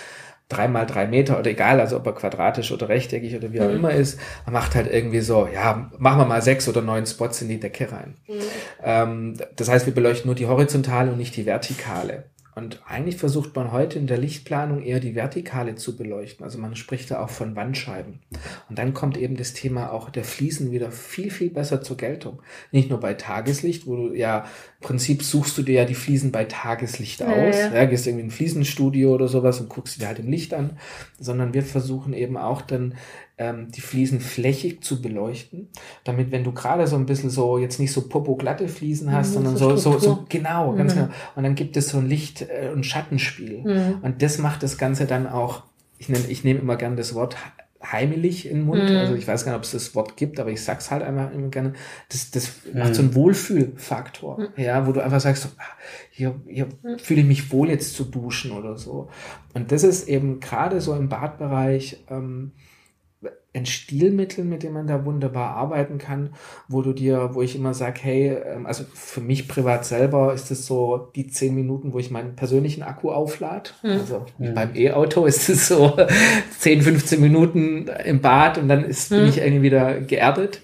drei 0.50 0.68
mal 0.68 0.84
drei 0.84 1.06
Meter 1.06 1.38
oder 1.38 1.50
egal, 1.50 1.80
also 1.80 1.96
ob 1.96 2.06
er 2.06 2.12
quadratisch 2.12 2.72
oder 2.72 2.88
rechteckig 2.88 3.34
oder 3.36 3.52
wie 3.52 3.60
auch 3.60 3.68
mhm. 3.68 3.76
immer 3.76 3.92
ist, 3.92 4.20
man 4.44 4.52
macht 4.52 4.74
halt 4.74 4.92
irgendwie 4.92 5.20
so, 5.20 5.48
ja, 5.52 5.90
machen 5.96 6.18
wir 6.18 6.26
mal 6.26 6.42
sechs 6.42 6.68
oder 6.68 6.82
neun 6.82 7.06
Spots 7.06 7.40
in 7.40 7.48
die 7.48 7.60
Decke 7.60 7.90
rein. 7.90 8.16
Mhm. 8.28 8.40
Ähm, 8.84 9.36
das 9.56 9.70
heißt, 9.70 9.86
wir 9.86 9.94
beleuchten 9.94 10.26
nur 10.26 10.34
die 10.34 10.46
horizontale 10.46 11.12
und 11.12 11.18
nicht 11.18 11.36
die 11.36 11.46
vertikale. 11.46 12.24
Und 12.60 12.82
eigentlich 12.86 13.16
versucht 13.16 13.56
man 13.56 13.72
heute 13.72 13.98
in 13.98 14.06
der 14.06 14.18
Lichtplanung 14.18 14.82
eher 14.82 15.00
die 15.00 15.14
Vertikale 15.14 15.74
zu 15.74 15.96
beleuchten. 15.96 16.44
Also 16.44 16.58
man 16.58 16.76
spricht 16.76 17.10
da 17.10 17.22
auch 17.22 17.30
von 17.30 17.56
Wandscheiben. 17.56 18.20
Und 18.68 18.78
dann 18.78 18.94
kommt 18.94 19.16
eben 19.16 19.36
das 19.36 19.54
Thema 19.54 19.92
auch 19.92 20.10
der 20.10 20.24
Fliesen 20.24 20.70
wieder 20.70 20.92
viel, 20.92 21.30
viel 21.30 21.50
besser 21.50 21.82
zur 21.82 21.96
Geltung. 21.96 22.42
Nicht 22.70 22.90
nur 22.90 23.00
bei 23.00 23.14
Tageslicht, 23.14 23.86
wo 23.86 23.96
du 23.96 24.14
ja, 24.14 24.40
im 24.80 24.86
Prinzip 24.86 25.22
suchst 25.22 25.56
du 25.56 25.62
dir 25.62 25.80
ja 25.80 25.84
die 25.84 25.94
Fliesen 25.94 26.32
bei 26.32 26.44
Tageslicht 26.44 27.22
aus. 27.22 27.56
Ja, 27.56 27.68
ja. 27.68 27.74
ja 27.74 27.84
gehst 27.86 28.06
irgendwie 28.06 28.24
in 28.24 28.28
ein 28.28 28.32
Fliesenstudio 28.32 29.14
oder 29.14 29.28
sowas 29.28 29.60
und 29.60 29.68
guckst 29.68 30.00
dir 30.00 30.06
halt 30.08 30.18
im 30.18 30.30
Licht 30.30 30.52
an. 30.52 30.78
Sondern 31.18 31.54
wir 31.54 31.62
versuchen 31.62 32.12
eben 32.12 32.36
auch 32.36 32.60
dann 32.60 32.94
ähm, 33.40 33.68
die 33.70 33.80
Fliesen 33.80 34.20
flächig 34.20 34.84
zu 34.84 35.00
beleuchten, 35.00 35.68
damit 36.04 36.30
wenn 36.30 36.44
du 36.44 36.52
gerade 36.52 36.86
so 36.86 36.96
ein 36.96 37.06
bisschen 37.06 37.30
so, 37.30 37.56
jetzt 37.56 37.80
nicht 37.80 37.90
so 37.90 38.06
popoglatte 38.06 38.68
Fliesen 38.68 39.10
hast, 39.12 39.30
mhm, 39.30 39.34
sondern 39.34 39.56
so, 39.56 39.76
so, 39.76 39.98
so, 39.98 40.26
genau, 40.28 40.74
ganz 40.74 40.94
mhm. 40.94 40.98
genau. 40.98 41.10
Und 41.36 41.44
dann 41.44 41.54
gibt 41.54 41.76
es 41.78 41.88
so 41.88 41.98
ein 41.98 42.06
Licht- 42.06 42.42
äh, 42.42 42.68
und 42.68 42.84
Schattenspiel. 42.84 43.62
Mhm. 43.64 43.94
Und 44.02 44.20
das 44.20 44.36
macht 44.36 44.62
das 44.62 44.76
Ganze 44.76 45.06
dann 45.06 45.26
auch, 45.26 45.62
ich 45.96 46.10
nenne, 46.10 46.26
ich 46.28 46.44
nehme 46.44 46.60
immer 46.60 46.76
gerne 46.76 46.96
das 46.96 47.14
Wort 47.14 47.34
heimelig 47.82 48.46
in 48.46 48.58
den 48.58 48.66
Mund. 48.66 48.90
Mhm. 48.90 48.96
Also 48.96 49.14
ich 49.14 49.26
weiß 49.26 49.46
gar 49.46 49.52
nicht, 49.52 49.58
ob 49.58 49.64
es 49.64 49.70
das 49.70 49.94
Wort 49.94 50.18
gibt, 50.18 50.38
aber 50.38 50.50
ich 50.50 50.62
sag's 50.62 50.90
halt 50.90 51.02
einfach 51.02 51.32
immer 51.32 51.48
gerne. 51.48 51.72
Das, 52.10 52.30
das 52.30 52.52
mhm. 52.70 52.78
macht 52.78 52.94
so 52.94 53.00
einen 53.00 53.14
Wohlfühlfaktor, 53.14 54.38
mhm. 54.38 54.48
ja, 54.62 54.86
wo 54.86 54.92
du 54.92 55.02
einfach 55.02 55.20
sagst, 55.20 55.44
so, 55.44 55.48
ah, 55.56 55.62
hier, 56.10 56.34
hier 56.46 56.66
mhm. 56.82 56.98
fühle 56.98 57.22
ich 57.22 57.26
mich 57.26 57.52
wohl 57.52 57.70
jetzt 57.70 57.94
zu 57.94 58.04
duschen 58.04 58.52
oder 58.52 58.76
so. 58.76 59.08
Und 59.54 59.72
das 59.72 59.82
ist 59.82 60.08
eben 60.08 60.40
gerade 60.40 60.82
so 60.82 60.94
im 60.94 61.08
Badbereich 61.08 62.04
ähm, 62.10 62.52
ein 63.52 63.66
Stilmittel, 63.66 64.44
mit 64.44 64.62
dem 64.62 64.74
man 64.74 64.86
da 64.86 65.04
wunderbar 65.04 65.56
arbeiten 65.56 65.98
kann, 65.98 66.30
wo 66.68 66.82
du 66.82 66.92
dir, 66.92 67.30
wo 67.34 67.42
ich 67.42 67.56
immer 67.56 67.74
sage, 67.74 68.00
hey, 68.02 68.28
ähm, 68.28 68.64
also 68.64 68.84
für 68.94 69.20
mich 69.20 69.48
privat 69.48 69.84
selber 69.84 70.32
ist 70.32 70.50
es 70.52 70.66
so 70.66 71.10
die 71.16 71.26
zehn 71.26 71.54
Minuten, 71.54 71.92
wo 71.92 71.98
ich 71.98 72.12
meinen 72.12 72.36
persönlichen 72.36 72.82
Akku 72.82 73.10
auflade. 73.10 73.70
Hm. 73.80 73.90
Also 73.90 74.26
hm. 74.38 74.54
beim 74.54 74.76
E-Auto 74.76 75.26
ist 75.26 75.48
es 75.48 75.66
so 75.66 75.96
10, 76.58 76.82
15 76.82 77.20
Minuten 77.20 77.88
im 78.04 78.20
Bad 78.20 78.58
und 78.58 78.68
dann 78.68 78.84
ist, 78.84 79.10
hm. 79.10 79.18
bin 79.18 79.28
ich 79.28 79.38
irgendwie 79.38 79.62
wieder 79.62 80.00
geerdet. 80.00 80.62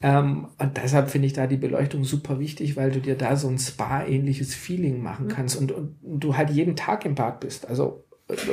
Ähm, 0.00 0.46
und 0.58 0.76
deshalb 0.76 1.10
finde 1.10 1.26
ich 1.26 1.32
da 1.32 1.48
die 1.48 1.56
Beleuchtung 1.56 2.04
super 2.04 2.38
wichtig, 2.38 2.76
weil 2.76 2.92
du 2.92 3.00
dir 3.00 3.16
da 3.16 3.34
so 3.36 3.48
ein 3.48 3.58
Spa-ähnliches 3.58 4.54
Feeling 4.54 5.02
machen 5.02 5.26
hm. 5.26 5.34
kannst 5.34 5.56
und, 5.56 5.72
und, 5.72 5.96
und 6.02 6.20
du 6.20 6.36
halt 6.36 6.50
jeden 6.50 6.76
Tag 6.76 7.04
im 7.04 7.16
Bad 7.16 7.40
bist. 7.40 7.68
Also 7.68 8.04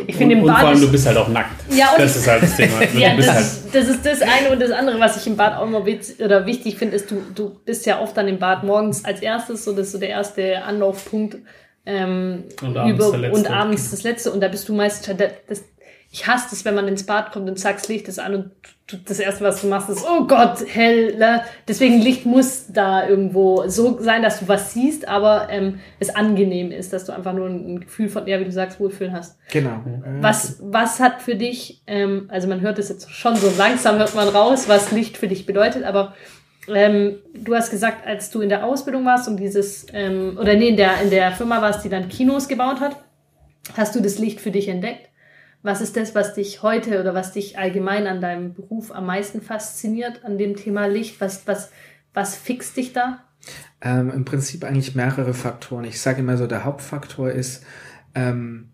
ich 0.07 0.15
finde 0.15 0.35
im 0.35 0.45
Bad. 0.45 0.55
Und 0.55 0.59
vor 0.59 0.69
allem, 0.69 0.81
du 0.81 0.91
bist 0.91 1.05
halt 1.05 1.17
auch 1.17 1.27
nackt. 1.27 1.63
Ja, 1.71 1.91
und 1.91 2.01
das 2.01 2.15
ist 2.15 2.27
halt 2.27 2.43
das 2.43 2.55
Thema. 2.55 2.83
ja, 2.97 3.15
das, 3.15 3.27
halt 3.27 3.45
das, 3.73 3.87
ist 3.87 4.05
das 4.05 4.21
eine 4.21 4.51
und 4.51 4.61
das 4.61 4.71
andere, 4.71 4.99
was 4.99 5.17
ich 5.17 5.27
im 5.27 5.37
Bad 5.37 5.57
auch 5.57 5.63
immer 5.63 5.85
witz, 5.85 6.15
oder 6.19 6.45
wichtig 6.45 6.77
finde, 6.77 6.95
ist, 6.95 7.11
du, 7.11 7.21
du 7.33 7.59
bist 7.65 7.85
ja 7.85 7.99
oft 7.99 8.15
dann 8.17 8.27
im 8.27 8.39
Bad 8.39 8.63
morgens 8.63 9.05
als 9.05 9.21
erstes, 9.21 9.63
so 9.63 9.73
das 9.73 9.87
ist 9.87 9.91
so 9.93 9.97
der 9.99 10.09
erste 10.09 10.63
Anlaufpunkt. 10.63 11.37
Ähm, 11.85 12.43
und 12.61 12.77
abends, 12.77 13.07
über, 13.07 13.31
und 13.31 13.49
abends 13.49 13.91
das 13.91 14.03
letzte. 14.03 14.31
Und 14.31 14.41
da 14.41 14.49
bist 14.49 14.67
du 14.67 14.73
meistens, 14.73 15.17
das, 15.47 15.63
ich 16.09 16.25
hasse 16.25 16.55
es, 16.55 16.63
wenn 16.63 16.75
man 16.75 16.87
ins 16.87 17.05
Bad 17.05 17.31
kommt 17.31 17.49
und 17.49 17.59
sagst, 17.59 17.89
Licht 17.89 18.07
ist 18.07 18.19
an 18.19 18.33
und 18.33 18.51
du, 18.87 18.97
das 18.97 19.19
erste, 19.19 19.43
was 19.43 19.61
du 19.61 19.67
machst, 19.67 19.89
ist, 19.89 20.05
oh 20.09 20.25
Gott, 20.25 20.63
hell. 20.65 21.17
Ne? 21.17 21.41
Deswegen 21.67 21.99
Licht 21.99 22.25
muss 22.25 22.67
da 22.71 23.07
irgendwo 23.07 23.67
so 23.67 24.01
sein, 24.01 24.21
dass 24.21 24.39
du 24.39 24.47
was 24.47 24.73
siehst, 24.73 25.07
aber 25.07 25.47
ähm, 25.49 25.79
es 25.99 26.15
angenehm 26.15 26.71
ist, 26.71 26.93
dass 26.93 27.05
du 27.05 27.11
einfach 27.11 27.33
nur 27.33 27.47
ein 27.47 27.81
Gefühl 27.81 28.07
von, 28.07 28.25
ja, 28.25 28.39
wie 28.39 28.45
du 28.45 28.51
sagst, 28.51 28.79
Wohlfühlen 28.79 29.13
hast. 29.13 29.37
Genau. 29.51 29.81
Was, 30.21 30.59
was 30.61 30.99
hat 31.01 31.21
für 31.21 31.35
dich, 31.35 31.83
ähm, 31.87 32.27
also 32.29 32.47
man 32.47 32.61
hört 32.61 32.79
es 32.79 32.87
jetzt 32.87 33.11
schon 33.11 33.35
so 33.35 33.51
langsam, 33.57 33.97
hört 33.97 34.15
man 34.15 34.29
raus, 34.29 34.69
was 34.69 34.91
Licht 34.91 35.17
für 35.17 35.27
dich 35.27 35.45
bedeutet, 35.45 35.83
aber 35.83 36.13
ähm, 36.73 37.17
du 37.33 37.53
hast 37.53 37.69
gesagt, 37.69 38.07
als 38.07 38.29
du 38.29 38.41
in 38.41 38.49
der 38.49 38.65
Ausbildung 38.65 39.05
warst 39.05 39.27
und 39.27 39.37
dieses, 39.37 39.85
ähm, 39.93 40.37
oder 40.39 40.55
nee, 40.55 40.69
in 40.69 40.77
der, 40.77 41.01
in 41.01 41.09
der 41.09 41.31
Firma 41.31 41.61
warst, 41.61 41.83
die 41.83 41.89
dann 41.89 42.07
Kinos 42.07 42.47
gebaut 42.47 42.79
hat, 42.79 42.95
hast 43.75 43.93
du 43.95 44.01
das 44.01 44.19
Licht 44.19 44.39
für 44.39 44.51
dich 44.51 44.69
entdeckt? 44.69 45.09
Was 45.63 45.81
ist 45.81 45.97
das, 45.97 46.15
was 46.15 46.33
dich 46.33 46.61
heute 46.61 46.99
oder 46.99 47.13
was 47.13 47.33
dich 47.33 47.57
allgemein 47.57 48.07
an 48.07 48.21
deinem 48.21 48.53
Beruf 48.53 48.91
am 48.91 49.05
meisten 49.05 49.41
fasziniert, 49.41 50.23
an 50.23 50.37
dem 50.37 50.55
Thema 50.55 50.85
Licht? 50.85 51.19
Was, 51.19 51.47
was, 51.47 51.71
was 52.13 52.35
fixt 52.35 52.77
dich 52.77 52.93
da? 52.93 53.23
Ähm, 53.81 54.11
Im 54.11 54.25
Prinzip 54.25 54.63
eigentlich 54.63 54.95
mehrere 54.95 55.33
Faktoren. 55.33 55.85
Ich 55.85 55.99
sage 55.99 56.21
immer 56.21 56.37
so, 56.37 56.47
der 56.47 56.63
Hauptfaktor 56.63 57.31
ist, 57.31 57.63
ähm, 58.15 58.71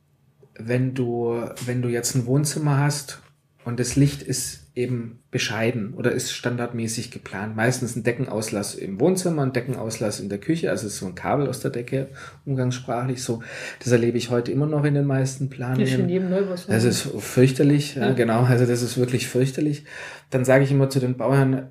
wenn 0.57 0.93
du, 0.93 1.49
wenn 1.65 1.81
du 1.81 1.89
jetzt 1.89 2.15
ein 2.15 2.25
Wohnzimmer 2.25 2.77
hast 2.77 3.21
und 3.65 3.79
das 3.79 3.95
Licht 3.95 4.21
ist 4.21 4.62
eben 4.75 5.19
bescheiden 5.29 5.93
oder 5.93 6.11
ist 6.11 6.31
standardmäßig 6.31 7.11
geplant. 7.11 7.55
Meistens 7.55 7.95
ein 7.95 8.03
Deckenauslass 8.03 8.73
im 8.73 8.99
Wohnzimmer, 8.99 9.43
ein 9.43 9.53
Deckenauslass 9.53 10.19
in 10.19 10.29
der 10.29 10.39
Küche, 10.39 10.71
also 10.71 10.87
so 10.87 11.05
ein 11.05 11.15
Kabel 11.15 11.47
aus 11.47 11.59
der 11.59 11.71
Decke, 11.71 12.07
umgangssprachlich 12.45 13.21
so. 13.21 13.43
Das 13.79 13.91
erlebe 13.91 14.17
ich 14.17 14.31
heute 14.31 14.51
immer 14.51 14.65
noch 14.65 14.83
in 14.83 14.95
den 14.95 15.05
meisten 15.05 15.49
Planungen. 15.49 15.81
Das 15.81 15.91
ist 15.91 15.99
in 15.99 16.09
jedem 16.09 16.29
Neubus. 16.29 16.65
Das 16.65 16.83
ist 16.83 17.01
fürchterlich, 17.19 17.95
ja. 17.95 18.07
ja, 18.07 18.13
genau, 18.13 18.43
also 18.43 18.65
das 18.65 18.81
ist 18.81 18.97
wirklich 18.97 19.27
fürchterlich. 19.27 19.85
Dann 20.31 20.43
sage 20.43 20.63
ich 20.63 20.71
immer 20.71 20.89
zu 20.89 20.99
den 20.99 21.17
Bauern, 21.17 21.69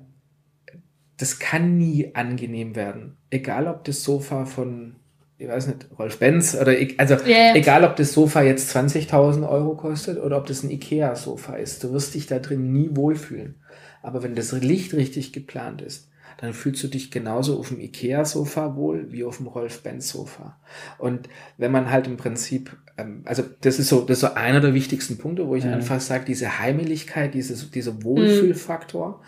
das 1.17 1.39
kann 1.39 1.77
nie 1.77 2.15
angenehm 2.15 2.75
werden. 2.75 3.17
Egal 3.29 3.67
ob 3.67 3.83
das 3.83 4.03
Sofa 4.03 4.45
von 4.45 4.95
ich 5.43 5.49
weiß 5.49 5.67
nicht, 5.67 5.87
Rolf 5.99 6.19
Benz 6.19 6.55
oder 6.55 6.77
ich, 6.77 6.99
also 6.99 7.15
yeah. 7.25 7.53
egal 7.53 7.83
ob 7.83 7.97
das 7.97 8.13
Sofa 8.13 8.41
jetzt 8.41 8.73
20.000 8.75 9.47
Euro 9.47 9.75
kostet 9.75 10.17
oder 10.17 10.37
ob 10.37 10.45
das 10.45 10.63
ein 10.63 10.71
Ikea-Sofa 10.71 11.55
ist, 11.55 11.83
du 11.83 11.91
wirst 11.91 12.15
dich 12.15 12.27
da 12.27 12.39
drin 12.39 12.71
nie 12.71 12.89
wohlfühlen. 12.93 13.55
Aber 14.01 14.23
wenn 14.23 14.35
das 14.35 14.53
Licht 14.53 14.93
richtig 14.93 15.33
geplant 15.33 15.81
ist, 15.81 16.09
dann 16.37 16.53
fühlst 16.53 16.83
du 16.83 16.87
dich 16.87 17.11
genauso 17.11 17.59
auf 17.59 17.69
dem 17.69 17.79
Ikea-Sofa 17.79 18.75
wohl 18.75 19.11
wie 19.11 19.25
auf 19.25 19.37
dem 19.37 19.47
Rolf-Benz-Sofa. 19.47 20.57
Und 20.97 21.27
wenn 21.57 21.71
man 21.71 21.91
halt 21.91 22.07
im 22.07 22.15
Prinzip, 22.15 22.75
ähm, 22.97 23.21
also 23.25 23.43
das 23.61 23.79
ist 23.79 23.89
so, 23.89 24.01
das 24.01 24.17
ist 24.17 24.21
so 24.21 24.33
einer 24.33 24.61
der 24.61 24.73
wichtigsten 24.73 25.17
Punkte, 25.17 25.47
wo 25.47 25.55
ich 25.55 25.65
mhm. 25.65 25.73
einfach 25.73 25.99
sage, 25.99 26.23
diese 26.25 26.59
Heimeligkeit, 26.59 27.33
dieses, 27.33 27.69
dieser 27.69 28.01
Wohlfühlfaktor, 28.03 29.21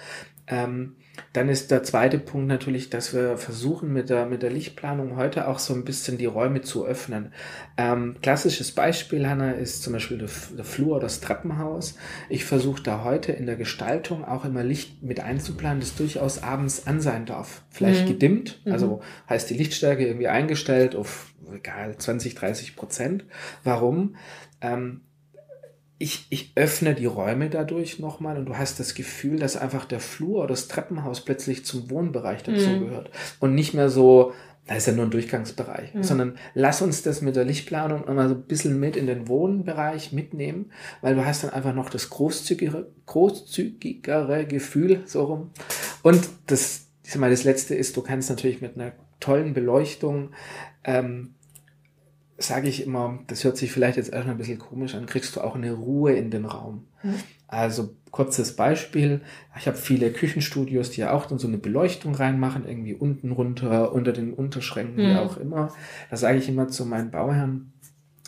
mhm. 0.50 0.56
ähm, 0.56 0.96
dann 1.34 1.50
ist 1.50 1.72
der 1.72 1.84
zweite 1.84 2.20
Punkt 2.20 2.48
natürlich, 2.48 2.90
dass 2.90 3.14
wir 3.14 3.38
versuchen 3.38 3.92
mit 3.92 4.10
der, 4.10 4.26
mit 4.26 4.42
der 4.42 4.52
Lichtplanung 4.52 5.16
heute 5.16 5.48
auch 5.48 5.60
so 5.60 5.74
ein 5.74 5.86
bisschen 5.86 6.18
die 6.18 6.26
Räume 6.26 6.62
zu 6.62 6.86
öffnen. 6.86 7.34
Ähm, 7.78 8.16
klassisches 8.22 8.72
Beispiel, 8.72 9.28
Hanna, 9.28 9.52
ist 9.52 9.84
zum 9.84 9.94
Beispiel 9.94 10.18
der, 10.18 10.30
der 10.58 10.66
Flur 10.66 10.96
oder 10.96 11.02
das 11.02 11.22
Treppenhaus. 11.22 11.96
Ich 12.30 12.46
versuche 12.46 12.82
da 12.82 13.04
heute 13.04 13.32
in 13.32 13.46
der 13.46 13.56
Gestaltung 13.56 14.26
auch 14.26 14.46
immer 14.46 14.64
Licht 14.64 15.04
mit 15.04 15.20
einzuplanen, 15.20 15.80
das 15.80 15.96
durchaus 15.96 16.42
abends 16.42 16.88
an 16.88 17.02
sein 17.02 17.26
darf. 17.26 17.64
Vielleicht 17.70 18.06
mhm. 18.06 18.10
gedimmt, 18.10 18.62
also 18.66 18.98
mhm. 18.98 19.30
heißt 19.30 19.50
die 19.50 19.56
Lichtstärke 19.56 20.06
irgendwie 20.06 20.28
eingestellt 20.28 20.96
auf 20.96 21.34
egal 21.54 21.98
20, 21.98 22.36
30 22.36 22.76
Prozent. 22.76 23.26
Warum? 23.64 24.16
Ähm, 24.62 25.02
ich, 25.98 26.28
ich 26.30 26.52
öffne 26.56 26.94
die 26.94 27.06
Räume 27.06 27.50
dadurch 27.50 28.00
nochmal 28.00 28.38
und 28.38 28.46
du 28.46 28.58
hast 28.58 28.80
das 28.80 28.96
Gefühl, 28.96 29.40
dass 29.40 29.56
einfach 29.56 29.86
der 29.86 30.02
Flur 30.02 30.40
oder 30.40 30.50
das 30.50 30.68
Treppenhaus 30.68 31.24
plötzlich 31.24 31.66
zum 31.66 31.90
Wohnbereich 31.90 32.44
dazugehört. 32.44 33.10
Mhm. 33.10 33.12
Und 33.40 33.56
nicht 33.56 33.74
mehr 33.74 33.90
so, 33.90 34.34
da 34.68 34.76
ist 34.76 34.88
ja 34.88 34.94
nur 34.94 35.06
ein 35.06 35.12
Durchgangsbereich, 35.12 35.94
mhm. 35.94 36.04
sondern 36.04 36.38
lass 36.54 36.82
uns 36.82 37.02
das 37.02 37.22
mit 37.22 37.38
der 37.38 37.46
Lichtplanung 37.46 38.14
mal 38.14 38.28
so 38.28 38.36
ein 38.36 38.44
bisschen 38.44 38.78
mit 38.78 38.98
in 38.98 39.08
den 39.08 39.30
Wohnbereich 39.30 40.12
mitnehmen, 40.12 40.72
weil 41.02 41.16
du 41.16 41.26
hast 41.26 41.44
dann 41.44 41.52
einfach 41.52 41.74
noch 41.74 41.90
das 41.90 42.10
großzügigere, 42.10 42.88
großzügigere 43.06 44.46
Gefühl, 44.46 45.04
so 45.06 45.24
rum. 45.24 45.52
Und 46.04 46.28
das, 46.48 46.88
ich 47.04 47.12
sag 47.12 47.22
mal, 47.22 47.32
das 47.32 47.46
letzte 47.46 47.74
ist, 47.74 47.96
du 47.96 48.02
kannst 48.02 48.30
natürlich 48.30 48.60
mit 48.60 48.76
einer 48.76 48.92
tollen 49.22 49.54
Beleuchtung 49.54 50.32
ähm, 50.84 51.36
sage 52.38 52.68
ich 52.68 52.86
immer, 52.86 53.20
das 53.28 53.44
hört 53.44 53.58
sich 53.58 53.72
vielleicht 53.72 53.98
jetzt 53.98 54.12
erstmal 54.12 54.36
ein 54.36 54.38
bisschen 54.38 54.60
komisch 54.60 54.96
an, 54.96 55.06
kriegst 55.06 55.36
du 55.36 55.42
auch 55.42 55.56
eine 55.56 55.74
Ruhe 55.74 56.14
in 56.14 56.32
den 56.32 56.46
Raum. 56.46 56.86
Mhm. 57.04 57.16
Also 57.48 57.96
kurzes 58.12 58.56
Beispiel, 58.56 59.22
ich 59.58 59.68
habe 59.68 59.78
viele 59.78 60.12
Küchenstudios, 60.12 60.92
die 60.92 61.02
ja 61.02 61.12
auch 61.12 61.26
dann 61.26 61.40
so 61.40 61.48
eine 61.48 61.58
Beleuchtung 61.58 62.16
reinmachen, 62.16 62.68
irgendwie 62.68 62.94
unten 62.94 63.32
runter, 63.32 63.94
unter 63.94 64.14
den 64.14 64.34
Unterschränken, 64.34 65.04
mhm. 65.04 65.10
wie 65.10 65.18
auch 65.18 65.38
immer. 65.38 65.74
Da 66.10 66.18
sage 66.18 66.38
ich 66.38 66.50
immer 66.50 66.68
zu 66.68 66.86
meinen 66.86 67.12
Bauherren, 67.12 67.74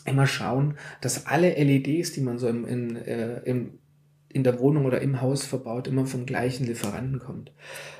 immer 0.05 0.27
schauen, 0.27 0.75
dass 1.01 1.25
alle 1.25 1.51
LEDs, 1.51 2.13
die 2.13 2.21
man 2.21 2.37
so 2.37 2.47
im, 2.47 2.65
in, 2.65 2.95
äh, 2.95 3.41
im, 3.43 3.79
in 4.29 4.43
der 4.43 4.59
Wohnung 4.59 4.85
oder 4.85 5.01
im 5.01 5.21
Haus 5.21 5.45
verbaut, 5.45 5.87
immer 5.87 6.05
vom 6.05 6.25
gleichen 6.25 6.65
Lieferanten 6.65 7.19
kommt. 7.19 7.51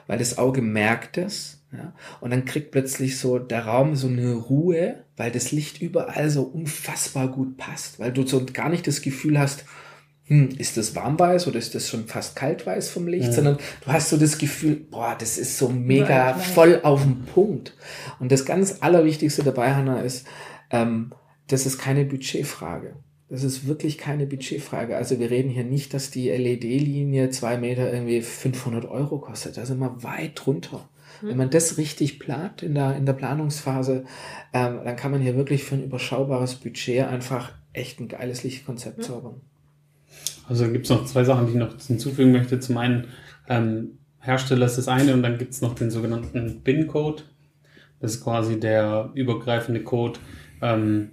Weil 0.08 0.20
das 0.20 0.38
Auge 0.38 0.62
merkt 0.62 1.18
es 1.18 1.58
ja? 1.72 1.94
Und 2.22 2.32
dann 2.32 2.46
kriegt 2.46 2.72
plötzlich 2.72 3.20
so 3.20 3.40
der 3.40 3.66
Raum 3.66 3.96
so 3.96 4.08
eine 4.08 4.34
Ruhe, 4.34 5.04
weil 5.18 5.32
das 5.32 5.52
Licht 5.52 5.82
überall 5.82 6.30
so 6.30 6.44
unfassbar 6.44 7.28
gut 7.30 7.58
passt, 7.58 8.00
weil 8.00 8.12
du 8.12 8.26
so 8.26 8.46
gar 8.46 8.70
nicht 8.70 8.88
das 8.88 9.02
Gefühl 9.02 9.38
hast, 9.38 9.66
hm, 10.26 10.50
ist 10.58 10.78
das 10.78 10.96
warmweiß 10.96 11.48
oder 11.48 11.58
ist 11.58 11.76
das 11.76 11.90
schon 11.90 12.08
fast 12.08 12.36
kaltweiß 12.36 12.90
vom 12.90 13.08
Licht, 13.08 13.28
ja. 13.28 13.32
sondern 13.32 13.58
du 13.84 13.92
hast 13.92 14.10
so 14.10 14.18
das 14.18 14.38
Gefühl, 14.38 14.76
boah, 14.76 15.16
das 15.18 15.38
ist 15.38 15.58
so 15.58 15.70
mega 15.70 16.34
voll 16.36 16.82
auf 16.84 17.04
den 17.04 17.24
Punkt. 17.26 17.76
Und 18.20 18.32
das 18.32 18.46
ganz 18.46 18.78
Allerwichtigste 18.82 19.44
dabei, 19.44 19.74
Hannah, 19.74 20.02
ist, 20.02 20.28
ähm, 20.70 21.14
das 21.48 21.66
ist 21.66 21.78
keine 21.78 22.04
Budgetfrage. 22.04 22.96
Das 23.30 23.44
ist 23.44 23.68
wirklich 23.68 23.98
keine 23.98 24.26
Budgetfrage. 24.26 24.96
Also 24.96 25.20
wir 25.20 25.30
reden 25.30 25.50
hier 25.50 25.66
nicht, 25.66 25.94
dass 25.94 26.12
die 26.12 26.30
LED-Linie 26.30 27.30
zwei 27.30 27.58
Meter 27.58 27.92
irgendwie 27.92 28.22
500 28.22 28.86
Euro 28.86 29.20
kostet. 29.20 29.58
Da 29.58 29.66
sind 29.66 29.80
wir 29.80 30.02
weit 30.04 30.32
drunter. 30.36 30.88
Mhm. 31.22 31.28
Wenn 31.28 31.38
man 31.38 31.50
das 31.50 31.78
richtig 31.78 32.20
plant 32.20 32.64
in 32.64 32.74
der, 32.74 32.96
in 32.96 33.06
der 33.06 33.14
Planungsphase, 33.14 34.06
ähm, 34.54 34.80
dann 34.84 34.96
kann 34.96 35.12
man 35.12 35.22
hier 35.22 35.36
wirklich 35.36 35.64
für 35.64 35.76
ein 35.76 35.84
überschaubares 35.84 36.56
Budget 36.56 37.06
einfach 37.06 37.52
echt 37.74 38.00
ein 38.00 38.08
geiles 38.08 38.44
Lichtkonzept 38.44 39.00
mhm. 39.00 39.04
zaubern. 39.04 39.42
Also 40.48 40.72
gibt 40.72 40.86
es 40.86 40.90
noch 40.90 41.06
zwei 41.06 41.26
Sachen, 41.26 41.48
die 41.48 41.54
ich 41.54 41.58
noch 41.58 41.78
hinzufügen 41.80 42.32
möchte. 42.32 42.60
Zum 42.60 42.78
einen, 42.78 43.08
ähm, 43.50 43.98
Hersteller 44.20 44.66
ist 44.66 44.78
das 44.78 44.88
eine 44.88 45.14
und 45.14 45.24
dann 45.24 45.38
gibt 45.38 45.54
es 45.54 45.62
noch 45.62 45.74
den 45.74 45.90
sogenannten 45.90 46.62
BIN-Code. 46.62 47.24
Das 48.00 48.16
ist 48.16 48.24
quasi 48.24 48.60
der 48.60 49.12
übergreifende 49.14 49.82
Code, 49.84 50.20
ähm, 50.62 51.12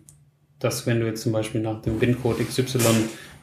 dass 0.65 0.87
wenn 0.87 1.01
du 1.01 1.07
jetzt 1.07 1.23
zum 1.23 1.33
Beispiel 1.33 1.61
nach 1.61 1.83
dem 1.83 1.99
BIN-Code 1.99 2.43
XY 2.43 2.79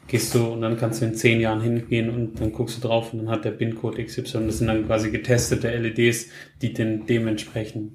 gehst 0.08 0.34
du 0.34 0.46
und 0.48 0.62
dann 0.62 0.78
kannst 0.78 1.02
du 1.02 1.06
in 1.06 1.16
zehn 1.16 1.40
Jahren 1.40 1.62
hingehen 1.62 2.10
und 2.10 2.42
dann 2.42 2.52
guckst 2.52 2.78
du 2.78 2.88
drauf 2.88 3.14
und 3.14 3.20
dann 3.20 3.30
hat 3.30 3.46
der 3.46 3.52
BIN-Code 3.52 4.04
XY. 4.04 4.48
Das 4.48 4.58
sind 4.58 4.68
dann 4.68 4.86
quasi 4.88 5.12
getestete 5.12 5.70
LEDs, 5.70 6.28
die 6.62 6.74
den 6.74 7.06
dementsprechend. 7.06 7.94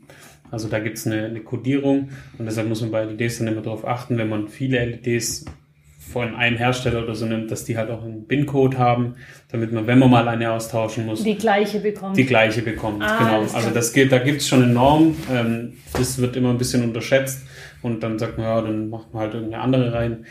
Also 0.51 0.69
da 0.69 0.79
gibt's 0.79 1.07
eine, 1.07 1.25
eine 1.27 1.41
Codierung 1.41 2.11
und 2.39 2.47
deshalb 2.47 2.69
muss 2.69 2.81
man 2.81 2.93
bei 2.93 3.05
LEDs 3.05 3.39
dann 3.39 3.49
immer 3.49 3.63
darauf 3.63 3.87
achten, 3.87 4.17
wenn 4.17 4.29
man 4.29 4.49
viele 4.49 4.83
LEDs 4.85 5.45
von 6.13 6.37
einem 6.37 6.57
Hersteller 6.57 7.03
oder 7.03 7.17
so 7.17 7.27
nimmt, 7.27 7.51
dass 7.51 7.65
die 7.65 7.77
halt 7.77 7.91
auch 7.91 8.05
einen 8.05 8.27
BIN-Code 8.29 8.79
haben, 8.79 9.17
damit 9.51 9.73
man, 9.73 9.89
wenn 9.89 9.99
man 9.99 10.09
mal 10.09 10.29
eine 10.29 10.53
austauschen 10.53 11.05
muss, 11.05 11.25
die 11.25 11.35
gleiche 11.35 11.81
bekommt. 11.81 12.17
Die 12.17 12.25
gleiche 12.25 12.63
bekommt, 12.63 13.03
ah, 13.03 13.19
genau. 13.19 13.55
Also 13.55 13.71
das 13.71 13.93
geht, 13.93 14.13
da 14.13 14.19
gibt's 14.19 14.47
schon 14.47 14.63
eine 14.63 14.73
Norm. 14.73 15.17
Ähm, 15.31 15.73
das 15.93 16.19
wird 16.19 16.37
immer 16.37 16.51
ein 16.51 16.59
bisschen 16.59 16.85
unterschätzt 16.85 17.43
und 17.83 18.03
dann 18.03 18.19
sagt 18.19 18.39
man, 18.39 18.47
ja, 18.47 18.61
dann 18.61 18.89
macht 18.91 19.13
man 19.13 19.23
halt 19.23 19.35
irgendeine 19.35 19.63
andere 19.63 19.93
rein 19.93 20.27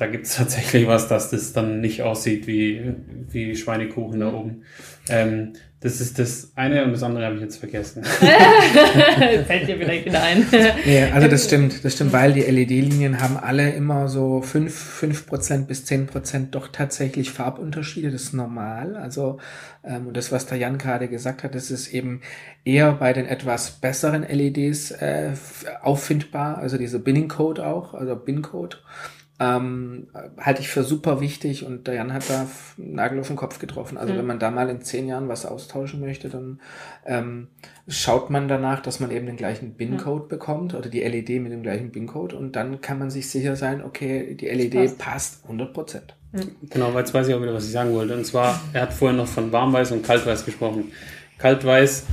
da 0.00 0.06
gibt 0.06 0.26
es 0.26 0.36
tatsächlich 0.36 0.86
was, 0.86 1.08
dass 1.08 1.30
das 1.30 1.52
dann 1.52 1.80
nicht 1.80 2.02
aussieht 2.02 2.46
wie, 2.46 2.94
wie 3.28 3.54
Schweinekuchen 3.54 4.20
da 4.20 4.32
oben. 4.32 4.62
Ähm, 5.08 5.54
das 5.82 5.98
ist 6.02 6.18
das 6.18 6.52
eine 6.56 6.84
und 6.84 6.92
das 6.92 7.02
andere 7.02 7.24
habe 7.24 7.36
ich 7.36 7.40
jetzt 7.40 7.56
vergessen. 7.56 8.04
Fällt 9.46 9.66
dir 9.66 9.78
vielleicht 9.78 10.04
wieder 10.04 10.22
ein. 10.22 10.44
nee, 10.84 11.04
also 11.04 11.26
das 11.26 11.46
stimmt, 11.46 11.82
das 11.82 11.94
stimmt, 11.94 12.12
weil 12.12 12.34
die 12.34 12.42
LED-Linien 12.42 13.22
haben 13.22 13.38
alle 13.38 13.70
immer 13.70 14.08
so 14.08 14.42
fünf 14.42 14.74
fünf 14.74 15.26
Prozent 15.26 15.68
bis 15.68 15.86
zehn 15.86 16.06
Prozent 16.06 16.54
doch 16.54 16.68
tatsächlich 16.68 17.30
Farbunterschiede, 17.30 18.10
das 18.10 18.24
ist 18.24 18.34
normal. 18.34 18.94
Also 18.94 19.38
ähm, 19.82 20.08
und 20.08 20.18
das, 20.18 20.32
was 20.32 20.44
der 20.44 20.58
Jan 20.58 20.76
gerade 20.76 21.08
gesagt 21.08 21.44
hat, 21.44 21.54
das 21.54 21.70
ist 21.70 21.88
eben 21.88 22.20
eher 22.62 22.92
bei 22.92 23.14
den 23.14 23.24
etwas 23.24 23.70
besseren 23.70 24.22
LEDs 24.22 24.90
äh, 24.90 25.30
auffindbar, 25.80 26.58
also 26.58 26.76
diese 26.76 26.98
Binning-Code 26.98 27.66
auch, 27.66 27.94
also 27.94 28.16
Bin-Code. 28.16 28.76
Ähm, 29.42 30.08
halte 30.36 30.60
ich 30.60 30.68
für 30.68 30.84
super 30.84 31.22
wichtig 31.22 31.64
und 31.64 31.86
der 31.86 31.94
Jan 31.94 32.12
hat 32.12 32.28
da 32.28 32.46
einen 32.76 32.94
Nagel 32.94 33.20
auf 33.20 33.28
den 33.28 33.36
Kopf 33.36 33.58
getroffen. 33.58 33.96
Also 33.96 34.12
mhm. 34.12 34.18
wenn 34.18 34.26
man 34.26 34.38
da 34.38 34.50
mal 34.50 34.68
in 34.68 34.82
zehn 34.82 35.08
Jahren 35.08 35.30
was 35.30 35.46
austauschen 35.46 35.98
möchte, 35.98 36.28
dann 36.28 36.60
ähm, 37.06 37.48
schaut 37.88 38.28
man 38.28 38.48
danach, 38.48 38.80
dass 38.80 39.00
man 39.00 39.10
eben 39.10 39.24
den 39.24 39.38
gleichen 39.38 39.72
BIN-Code 39.72 40.24
mhm. 40.24 40.28
bekommt 40.28 40.74
oder 40.74 40.90
die 40.90 41.00
LED 41.00 41.40
mit 41.40 41.52
dem 41.52 41.62
gleichen 41.62 41.90
BIN-Code 41.90 42.36
und 42.36 42.54
dann 42.54 42.82
kann 42.82 42.98
man 42.98 43.08
sich 43.08 43.30
sicher 43.30 43.56
sein, 43.56 43.82
okay, 43.82 44.34
die 44.34 44.46
LED 44.46 44.74
passt, 44.74 44.98
passt 44.98 45.44
100 45.44 45.72
Prozent. 45.72 46.14
Mhm. 46.32 46.56
Genau, 46.68 46.92
weil 46.92 47.00
jetzt 47.00 47.14
weiß 47.14 47.26
ich 47.26 47.34
auch 47.34 47.40
wieder, 47.40 47.54
was 47.54 47.64
ich 47.64 47.72
sagen 47.72 47.94
wollte. 47.94 48.14
Und 48.14 48.26
zwar, 48.26 48.60
er 48.74 48.82
hat 48.82 48.92
vorher 48.92 49.16
noch 49.16 49.26
von 49.26 49.50
Warmweiß 49.50 49.92
und 49.92 50.04
Kaltweiß 50.04 50.44
gesprochen. 50.44 50.92
Kaltweiß 51.38 52.04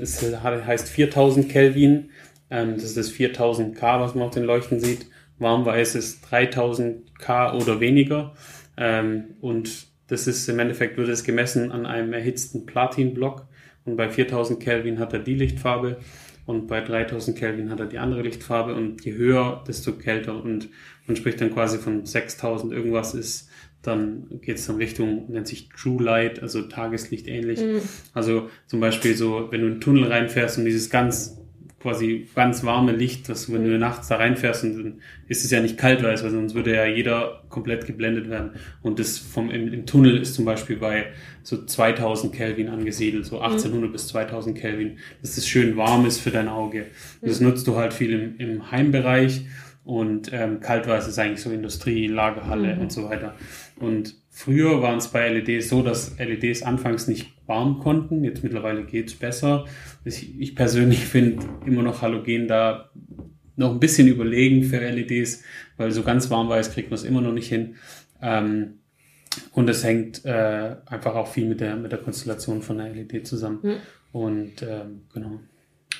es 0.00 0.34
heißt 0.42 0.88
4000 0.88 1.48
Kelvin. 1.48 2.10
Ähm, 2.50 2.74
das 2.74 2.82
ist 2.82 2.96
das 2.96 3.10
4000 3.10 3.76
K, 3.76 4.00
was 4.00 4.16
man 4.16 4.24
auf 4.24 4.34
den 4.34 4.42
Leuchten 4.42 4.80
sieht 4.80 5.06
warmweiß 5.38 5.94
ist 5.94 6.22
3000 6.30 7.18
K 7.18 7.54
oder 7.54 7.80
weniger. 7.80 8.34
Ähm, 8.76 9.36
und 9.40 9.86
das 10.08 10.26
ist 10.26 10.48
im 10.48 10.58
Endeffekt 10.58 10.96
wird 10.96 11.08
es 11.08 11.24
gemessen 11.24 11.70
an 11.70 11.86
einem 11.86 12.12
erhitzten 12.12 12.66
Platinblock. 12.66 13.46
Und 13.84 13.96
bei 13.96 14.08
4000 14.08 14.60
Kelvin 14.60 14.98
hat 14.98 15.12
er 15.12 15.20
die 15.20 15.34
Lichtfarbe 15.34 15.98
und 16.46 16.66
bei 16.66 16.80
3000 16.80 17.36
Kelvin 17.36 17.70
hat 17.70 17.80
er 17.80 17.86
die 17.86 17.98
andere 17.98 18.22
Lichtfarbe. 18.22 18.74
Und 18.74 19.04
je 19.04 19.12
höher, 19.12 19.62
desto 19.68 19.92
kälter. 19.92 20.42
Und 20.42 20.68
man 21.06 21.16
spricht 21.16 21.40
dann 21.40 21.52
quasi 21.52 21.78
von 21.78 22.06
6000 22.06 22.72
irgendwas 22.72 23.14
ist, 23.14 23.50
dann 23.82 24.40
geht 24.42 24.56
es 24.56 24.66
dann 24.66 24.76
Richtung, 24.76 25.30
nennt 25.30 25.46
sich 25.46 25.68
True 25.68 26.02
Light, 26.02 26.42
also 26.42 26.62
Tageslicht 26.62 27.28
ähnlich. 27.28 27.60
Mhm. 27.60 27.80
Also 28.12 28.48
zum 28.66 28.80
Beispiel 28.80 29.14
so, 29.14 29.48
wenn 29.50 29.60
du 29.60 29.66
in 29.66 29.72
einen 29.74 29.80
Tunnel 29.80 30.04
reinfährst 30.10 30.58
und 30.58 30.64
dieses 30.64 30.90
ganz 30.90 31.37
quasi 31.80 32.26
ganz 32.34 32.64
warme 32.64 32.92
Licht, 32.92 33.28
dass 33.28 33.52
wenn 33.52 33.64
du 33.64 33.78
nachts 33.78 34.08
da 34.08 34.16
reinfährst 34.16 34.64
dann 34.64 35.00
ist 35.28 35.44
es 35.44 35.50
ja 35.50 35.60
nicht 35.60 35.78
kalt 35.78 36.02
weiß, 36.02 36.24
weil 36.24 36.30
sonst 36.30 36.54
würde 36.54 36.74
ja 36.74 36.86
jeder 36.86 37.44
komplett 37.48 37.86
geblendet 37.86 38.28
werden. 38.28 38.52
Und 38.82 38.98
das 38.98 39.18
vom 39.18 39.50
im, 39.50 39.72
im 39.72 39.86
Tunnel 39.86 40.16
ist 40.16 40.34
zum 40.34 40.44
Beispiel 40.44 40.76
bei 40.76 41.06
so 41.42 41.64
2000 41.64 42.34
Kelvin 42.34 42.68
angesiedelt, 42.68 43.26
so 43.26 43.40
1800 43.40 43.88
mhm. 43.88 43.92
bis 43.92 44.08
2000 44.08 44.58
Kelvin, 44.58 44.98
dass 45.20 45.36
das 45.36 45.46
schön 45.46 45.76
warm 45.76 46.04
ist 46.04 46.18
für 46.18 46.30
dein 46.30 46.48
Auge. 46.48 46.86
Und 47.20 47.30
das 47.30 47.40
nutzt 47.40 47.68
du 47.68 47.76
halt 47.76 47.94
viel 47.94 48.12
im, 48.12 48.36
im 48.38 48.70
Heimbereich 48.72 49.42
und 49.84 50.32
ähm, 50.34 50.60
Kaltweiß 50.60 51.06
ist 51.08 51.18
eigentlich 51.18 51.40
so 51.40 51.50
Industrie, 51.50 52.08
Lagerhalle 52.08 52.74
mhm. 52.74 52.82
und 52.82 52.92
so 52.92 53.08
weiter. 53.08 53.34
Und 53.76 54.16
früher 54.30 54.82
waren 54.82 54.98
es 54.98 55.08
bei 55.08 55.28
LEDs 55.28 55.68
so, 55.68 55.82
dass 55.82 56.18
LEDs 56.18 56.62
anfangs 56.62 57.06
nicht 57.06 57.32
warm 57.48 57.80
konnten. 57.80 58.24
Jetzt 58.24 58.44
mittlerweile 58.44 58.84
geht's 58.84 59.14
besser. 59.14 59.64
Ich, 60.04 60.38
ich 60.38 60.54
persönlich 60.54 61.00
finde 61.00 61.44
immer 61.66 61.82
noch 61.82 62.02
Halogen 62.02 62.46
da 62.46 62.90
noch 63.56 63.72
ein 63.72 63.80
bisschen 63.80 64.06
überlegen 64.06 64.62
für 64.62 64.78
LEDs, 64.78 65.42
weil 65.76 65.90
so 65.90 66.02
ganz 66.02 66.30
warm 66.30 66.48
weiß 66.48 66.72
kriegt 66.72 66.90
man 66.90 66.98
es 66.98 67.04
immer 67.04 67.20
noch 67.20 67.32
nicht 67.32 67.48
hin. 67.48 67.74
Ähm, 68.22 68.74
und 69.52 69.68
es 69.68 69.84
hängt 69.84 70.24
äh, 70.24 70.76
einfach 70.86 71.14
auch 71.14 71.28
viel 71.28 71.48
mit 71.48 71.60
der, 71.60 71.76
mit 71.76 71.92
der 71.92 71.98
Konstellation 71.98 72.62
von 72.62 72.78
der 72.78 72.88
LED 72.90 73.26
zusammen. 73.26 73.58
Mhm. 73.62 73.76
Und 74.12 74.62
ähm, 74.62 75.02
genau. 75.12 75.40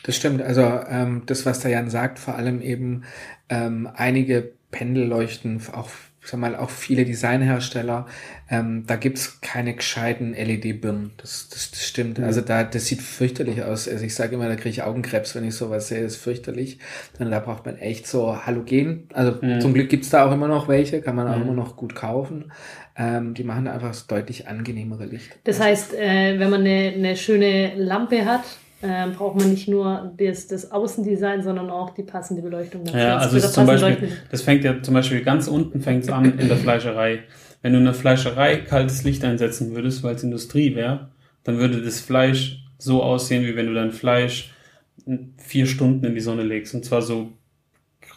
Das 0.05 0.17
stimmt. 0.17 0.41
Also 0.41 0.63
ähm, 0.63 1.25
das, 1.27 1.47
was 1.47 1.61
der 1.61 1.73
Jan 1.73 1.91
sagt, 1.91 2.19
vor 2.19 2.37
allem 2.37 2.63
eben 2.63 3.05
ähm, 3.49 3.89
einige 3.93 4.53
Pendelleuchten, 4.71 5.61
auch 5.73 5.91
sag 6.29 6.41
mal, 6.41 6.57
auch 6.57 6.71
viele 6.71 7.05
Designhersteller, 7.05 8.07
ähm, 8.51 8.85
da 8.87 8.97
gibt's 8.97 9.41
keine 9.41 9.75
gescheiten 9.75 10.35
LED-Birnen. 10.35 11.13
Das, 11.17 11.49
das, 11.49 11.71
das 11.71 11.87
stimmt. 11.87 12.19
Mhm. 12.19 12.25
Also 12.25 12.41
da, 12.41 12.65
das 12.65 12.87
sieht 12.87 13.03
fürchterlich 13.03 13.63
aus. 13.63 13.89
Also 13.89 14.05
ich 14.05 14.15
sage 14.15 14.35
immer, 14.35 14.49
da 14.49 14.57
kriege 14.57 14.71
ich 14.71 14.83
Augenkrebs, 14.83 15.35
wenn 15.35 15.45
ich 15.45 15.55
sowas 15.55 15.89
sehe. 15.89 16.03
Das 16.03 16.15
ist 16.15 16.23
fürchterlich. 16.23 16.79
Dann 17.19 17.31
da 17.31 17.41
braucht 17.41 17.65
man 17.67 17.79
echt 17.79 18.07
so 18.07 18.45
Halogen. 18.45 19.09
Also 19.13 19.39
mhm. 19.41 19.61
zum 19.61 19.75
Glück 19.75 19.89
gibt's 19.89 20.11
da 20.11 20.27
auch 20.27 20.33
immer 20.33 20.49
noch 20.49 20.69
welche, 20.69 21.01
kann 21.01 21.17
man 21.17 21.29
auch 21.29 21.37
mhm. 21.37 21.43
immer 21.43 21.55
noch 21.55 21.77
gut 21.77 21.95
kaufen. 21.95 22.53
Ähm, 22.97 23.35
die 23.35 23.45
machen 23.45 23.67
einfach 23.67 23.89
das 23.89 24.07
deutlich 24.07 24.49
angenehmere 24.49 25.07
Licht. 25.07 25.39
Das 25.45 25.61
heißt, 25.61 25.95
äh, 25.95 26.39
wenn 26.39 26.51
man 26.51 26.61
eine, 26.61 26.93
eine 26.95 27.17
schöne 27.17 27.75
Lampe 27.77 28.25
hat, 28.25 28.45
ähm, 28.83 29.13
braucht 29.13 29.37
man 29.37 29.51
nicht 29.51 29.69
nur 29.69 30.13
das, 30.17 30.47
das 30.47 30.71
Außendesign, 30.71 31.43
sondern 31.43 31.71
auch 31.71 31.91
die 31.91 32.03
passende 32.03 32.43
Beleuchtung. 32.43 32.85
Dafür. 32.85 33.01
Ja, 33.01 33.17
also 33.19 33.39
das, 33.39 33.53
zum 33.53 33.67
Beispiel, 33.67 34.09
das 34.31 34.43
fängt 34.43 34.65
ja 34.65 34.81
zum 34.83 34.95
Beispiel 34.95 35.23
ganz 35.23 35.49
unten 35.49 35.81
fängt 35.81 36.05
es 36.05 36.11
an 36.11 36.39
in 36.39 36.49
der 36.49 36.57
Fleischerei. 36.57 37.21
Wenn 37.61 37.73
du 37.73 37.79
in 37.79 37.85
der 37.85 37.95
Fleischerei 37.95 38.59
kaltes 38.59 39.03
Licht 39.03 39.25
einsetzen 39.25 39.75
würdest, 39.75 40.05
weil 40.05 40.15
es 40.15 40.23
Industrie 40.23 40.77
wäre, 40.77 41.09
dann 41.43 41.59
würde 41.59 41.83
das 41.83 42.01
Fleisch 42.01 42.65
so 42.79 43.03
aussehen, 43.03 43.45
wie 43.45 43.57
wenn 43.57 43.67
du 43.67 43.75
dein 43.75 43.91
Fleisch 43.91 44.53
vier 45.39 45.67
Stunden 45.67 46.05
in 46.05 46.15
die 46.15 46.21
Sonne 46.21 46.43
legst. 46.43 46.75
Und 46.75 46.85
zwar 46.85 47.03
so 47.03 47.33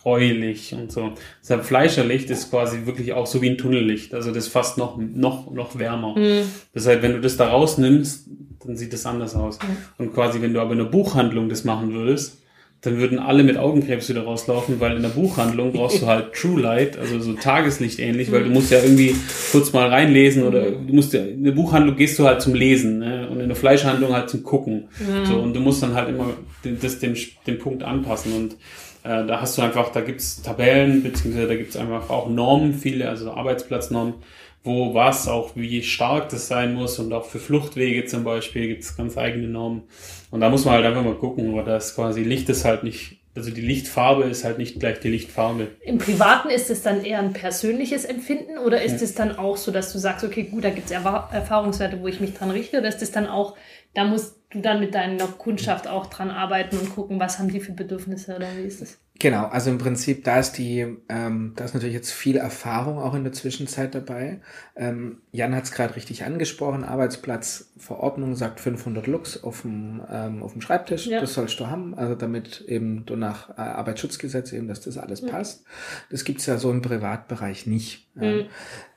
gräulich 0.01 0.73
und 0.73 0.91
so. 0.91 1.13
Deshalb 1.41 1.63
Fleischerlicht 1.65 2.29
ist 2.29 2.49
quasi 2.49 2.85
wirklich 2.85 3.13
auch 3.13 3.27
so 3.27 3.41
wie 3.41 3.49
ein 3.49 3.57
Tunnellicht. 3.57 4.13
Also 4.13 4.31
das 4.31 4.45
ist 4.45 4.53
fast 4.53 4.77
noch, 4.77 4.97
noch, 4.97 5.51
noch 5.51 5.77
wärmer. 5.77 6.17
Mhm. 6.17 6.43
Deshalb, 6.73 7.01
wenn 7.01 7.13
du 7.13 7.21
das 7.21 7.37
da 7.37 7.49
rausnimmst, 7.49 8.27
dann 8.65 8.77
sieht 8.77 8.93
das 8.93 9.05
anders 9.05 9.35
aus. 9.35 9.59
Mhm. 9.59 9.77
Und 9.97 10.13
quasi, 10.13 10.41
wenn 10.41 10.53
du 10.53 10.61
aber 10.61 10.71
in 10.71 10.79
der 10.79 10.85
Buchhandlung 10.85 11.49
das 11.49 11.63
machen 11.63 11.93
würdest, 11.93 12.37
dann 12.81 12.97
würden 12.97 13.19
alle 13.19 13.43
mit 13.43 13.57
Augenkrebs 13.57 14.09
wieder 14.09 14.23
rauslaufen, 14.23 14.79
weil 14.79 14.95
in 14.95 15.03
der 15.03 15.09
Buchhandlung 15.09 15.71
brauchst 15.71 16.01
du 16.01 16.07
halt 16.07 16.33
True 16.33 16.59
Light, 16.59 16.97
also 16.97 17.19
so 17.19 17.33
Tageslicht 17.33 17.99
ähnlich, 17.99 18.31
weil 18.31 18.43
du 18.43 18.49
musst 18.49 18.71
ja 18.71 18.79
irgendwie 18.79 19.15
kurz 19.51 19.71
mal 19.71 19.87
reinlesen 19.87 20.43
oder 20.43 20.71
du 20.71 20.93
musst 20.93 21.13
ja, 21.13 21.23
in 21.23 21.43
der 21.43 21.51
Buchhandlung 21.51 21.95
gehst 21.95 22.17
du 22.17 22.25
halt 22.25 22.41
zum 22.41 22.55
Lesen 22.55 22.97
ne? 22.97 23.29
und 23.29 23.39
in 23.39 23.49
der 23.49 23.55
Fleischhandlung 23.55 24.13
halt 24.13 24.31
zum 24.31 24.41
Gucken. 24.41 24.87
Mhm. 24.99 25.25
So, 25.25 25.39
und 25.39 25.53
du 25.53 25.59
musst 25.59 25.83
dann 25.83 25.93
halt 25.93 26.09
immer 26.09 26.33
den, 26.65 26.79
das, 26.81 26.97
den, 26.97 27.15
den 27.45 27.59
Punkt 27.59 27.83
anpassen 27.83 28.33
und 28.33 28.55
äh, 29.03 29.25
da 29.25 29.41
hast 29.41 29.57
du 29.57 29.61
einfach, 29.61 29.91
da 29.91 30.01
gibt's 30.01 30.41
Tabellen, 30.41 31.03
beziehungsweise 31.03 31.47
da 31.47 31.55
gibt's 31.55 31.77
einfach 31.77 32.09
auch 32.09 32.29
Normen, 32.29 32.73
viele, 32.73 33.09
also 33.09 33.31
Arbeitsplatznormen, 33.31 34.15
wo 34.63 34.93
was, 34.93 35.27
auch 35.27 35.55
wie 35.55 35.81
stark 35.81 36.29
das 36.29 36.47
sein 36.47 36.73
muss 36.73 36.99
und 36.99 37.11
auch 37.13 37.25
für 37.25 37.39
Fluchtwege 37.39 38.05
zum 38.05 38.23
Beispiel 38.23 38.67
gibt's 38.67 38.95
ganz 38.95 39.17
eigene 39.17 39.47
Normen. 39.47 39.83
Und 40.29 40.41
da 40.41 40.49
muss 40.49 40.65
man 40.65 40.75
halt 40.75 40.85
einfach 40.85 41.03
mal 41.03 41.15
gucken, 41.15 41.51
aber 41.51 41.63
das 41.63 41.95
quasi 41.95 42.23
Licht 42.23 42.47
ist 42.49 42.63
halt 42.65 42.83
nicht, 42.83 43.20
also 43.35 43.49
die 43.49 43.61
Lichtfarbe 43.61 44.23
ist 44.23 44.43
halt 44.43 44.57
nicht 44.57 44.79
gleich 44.79 44.99
die 44.99 45.09
Lichtfarbe. 45.09 45.69
Im 45.81 45.97
Privaten 45.97 46.49
ist 46.49 46.69
es 46.69 46.81
dann 46.81 47.03
eher 47.03 47.19
ein 47.19 47.33
persönliches 47.33 48.03
Empfinden 48.03 48.57
oder 48.57 48.81
ist 48.81 48.97
ja. 48.97 49.03
es 49.03 49.15
dann 49.15 49.37
auch 49.37 49.57
so, 49.57 49.71
dass 49.71 49.93
du 49.93 49.99
sagst, 49.99 50.25
okay, 50.25 50.43
gut, 50.43 50.63
da 50.63 50.69
gibt's 50.69 50.91
Erfahrungswerte, 50.91 52.01
wo 52.01 52.07
ich 52.07 52.19
mich 52.19 52.33
dran 52.33 52.51
richte, 52.51 52.79
oder 52.79 52.89
ist 52.89 53.01
es 53.01 53.11
dann 53.11 53.27
auch, 53.27 53.55
da 53.93 54.03
musst 54.03 54.35
du 54.49 54.59
dann 54.59 54.81
mit 54.81 54.93
deiner 54.93 55.27
Kundschaft 55.27 55.87
auch 55.87 56.07
dran 56.07 56.29
arbeiten 56.29 56.77
und 56.77 56.93
gucken, 56.93 57.19
was 57.19 57.39
haben 57.39 57.49
die 57.49 57.61
für 57.61 57.71
Bedürfnisse 57.71 58.35
oder 58.35 58.47
wie 58.57 58.67
ist 58.67 58.81
das? 58.81 58.97
Genau, 59.21 59.45
also 59.45 59.69
im 59.69 59.77
Prinzip, 59.77 60.23
da 60.23 60.39
ist 60.39 60.53
die, 60.53 60.97
ähm, 61.07 61.53
da 61.55 61.63
ist 61.63 61.75
natürlich 61.75 61.93
jetzt 61.93 62.11
viel 62.11 62.37
Erfahrung 62.37 62.97
auch 62.97 63.13
in 63.13 63.23
der 63.23 63.33
Zwischenzeit 63.33 63.93
dabei. 63.93 64.41
Ähm, 64.75 65.21
Jan 65.31 65.55
hat 65.55 65.65
es 65.65 65.71
gerade 65.71 65.95
richtig 65.95 66.23
angesprochen, 66.23 66.83
Arbeitsplatzverordnung 66.83 68.35
sagt 68.35 68.59
500 68.59 69.05
Lux 69.05 69.43
auf 69.43 69.61
dem, 69.61 70.01
ähm, 70.09 70.41
auf 70.41 70.53
dem 70.53 70.61
Schreibtisch, 70.61 71.05
ja. 71.05 71.21
das 71.21 71.35
sollst 71.35 71.59
du 71.59 71.67
haben, 71.67 71.93
also 71.93 72.15
damit 72.15 72.61
eben 72.61 73.05
du 73.05 73.15
nach 73.15 73.51
äh, 73.51 73.61
Arbeitsschutzgesetz 73.61 74.53
eben, 74.53 74.67
dass 74.67 74.81
das 74.81 74.97
alles 74.97 75.21
mhm. 75.21 75.27
passt. 75.27 75.65
Das 76.09 76.23
gibt's 76.23 76.47
ja 76.47 76.57
so 76.57 76.71
im 76.71 76.81
Privatbereich 76.81 77.67
nicht. 77.67 78.07
Mhm. 78.15 78.45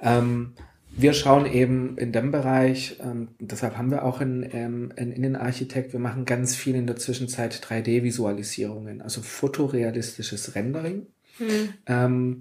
Ähm, 0.01 0.55
wir 0.97 1.13
schauen 1.13 1.47
eben 1.47 1.99
in 1.99 2.13
dem 2.13 2.31
Bereich, 2.31 2.99
ähm, 3.01 3.29
deshalb 3.39 3.77
haben 3.77 3.91
wir 3.91 4.05
auch 4.05 4.21
einen, 4.21 4.49
ähm, 4.53 4.93
einen 4.97 5.13
Innenarchitekt, 5.13 5.93
wir 5.93 6.01
machen 6.01 6.25
ganz 6.25 6.55
viel 6.55 6.75
in 6.75 6.87
der 6.87 6.97
Zwischenzeit 6.97 7.55
3D-Visualisierungen, 7.55 9.03
also 9.03 9.21
fotorealistisches 9.21 10.55
Rendering. 10.55 11.07
Mhm. 11.39 11.69
Ähm, 11.87 12.41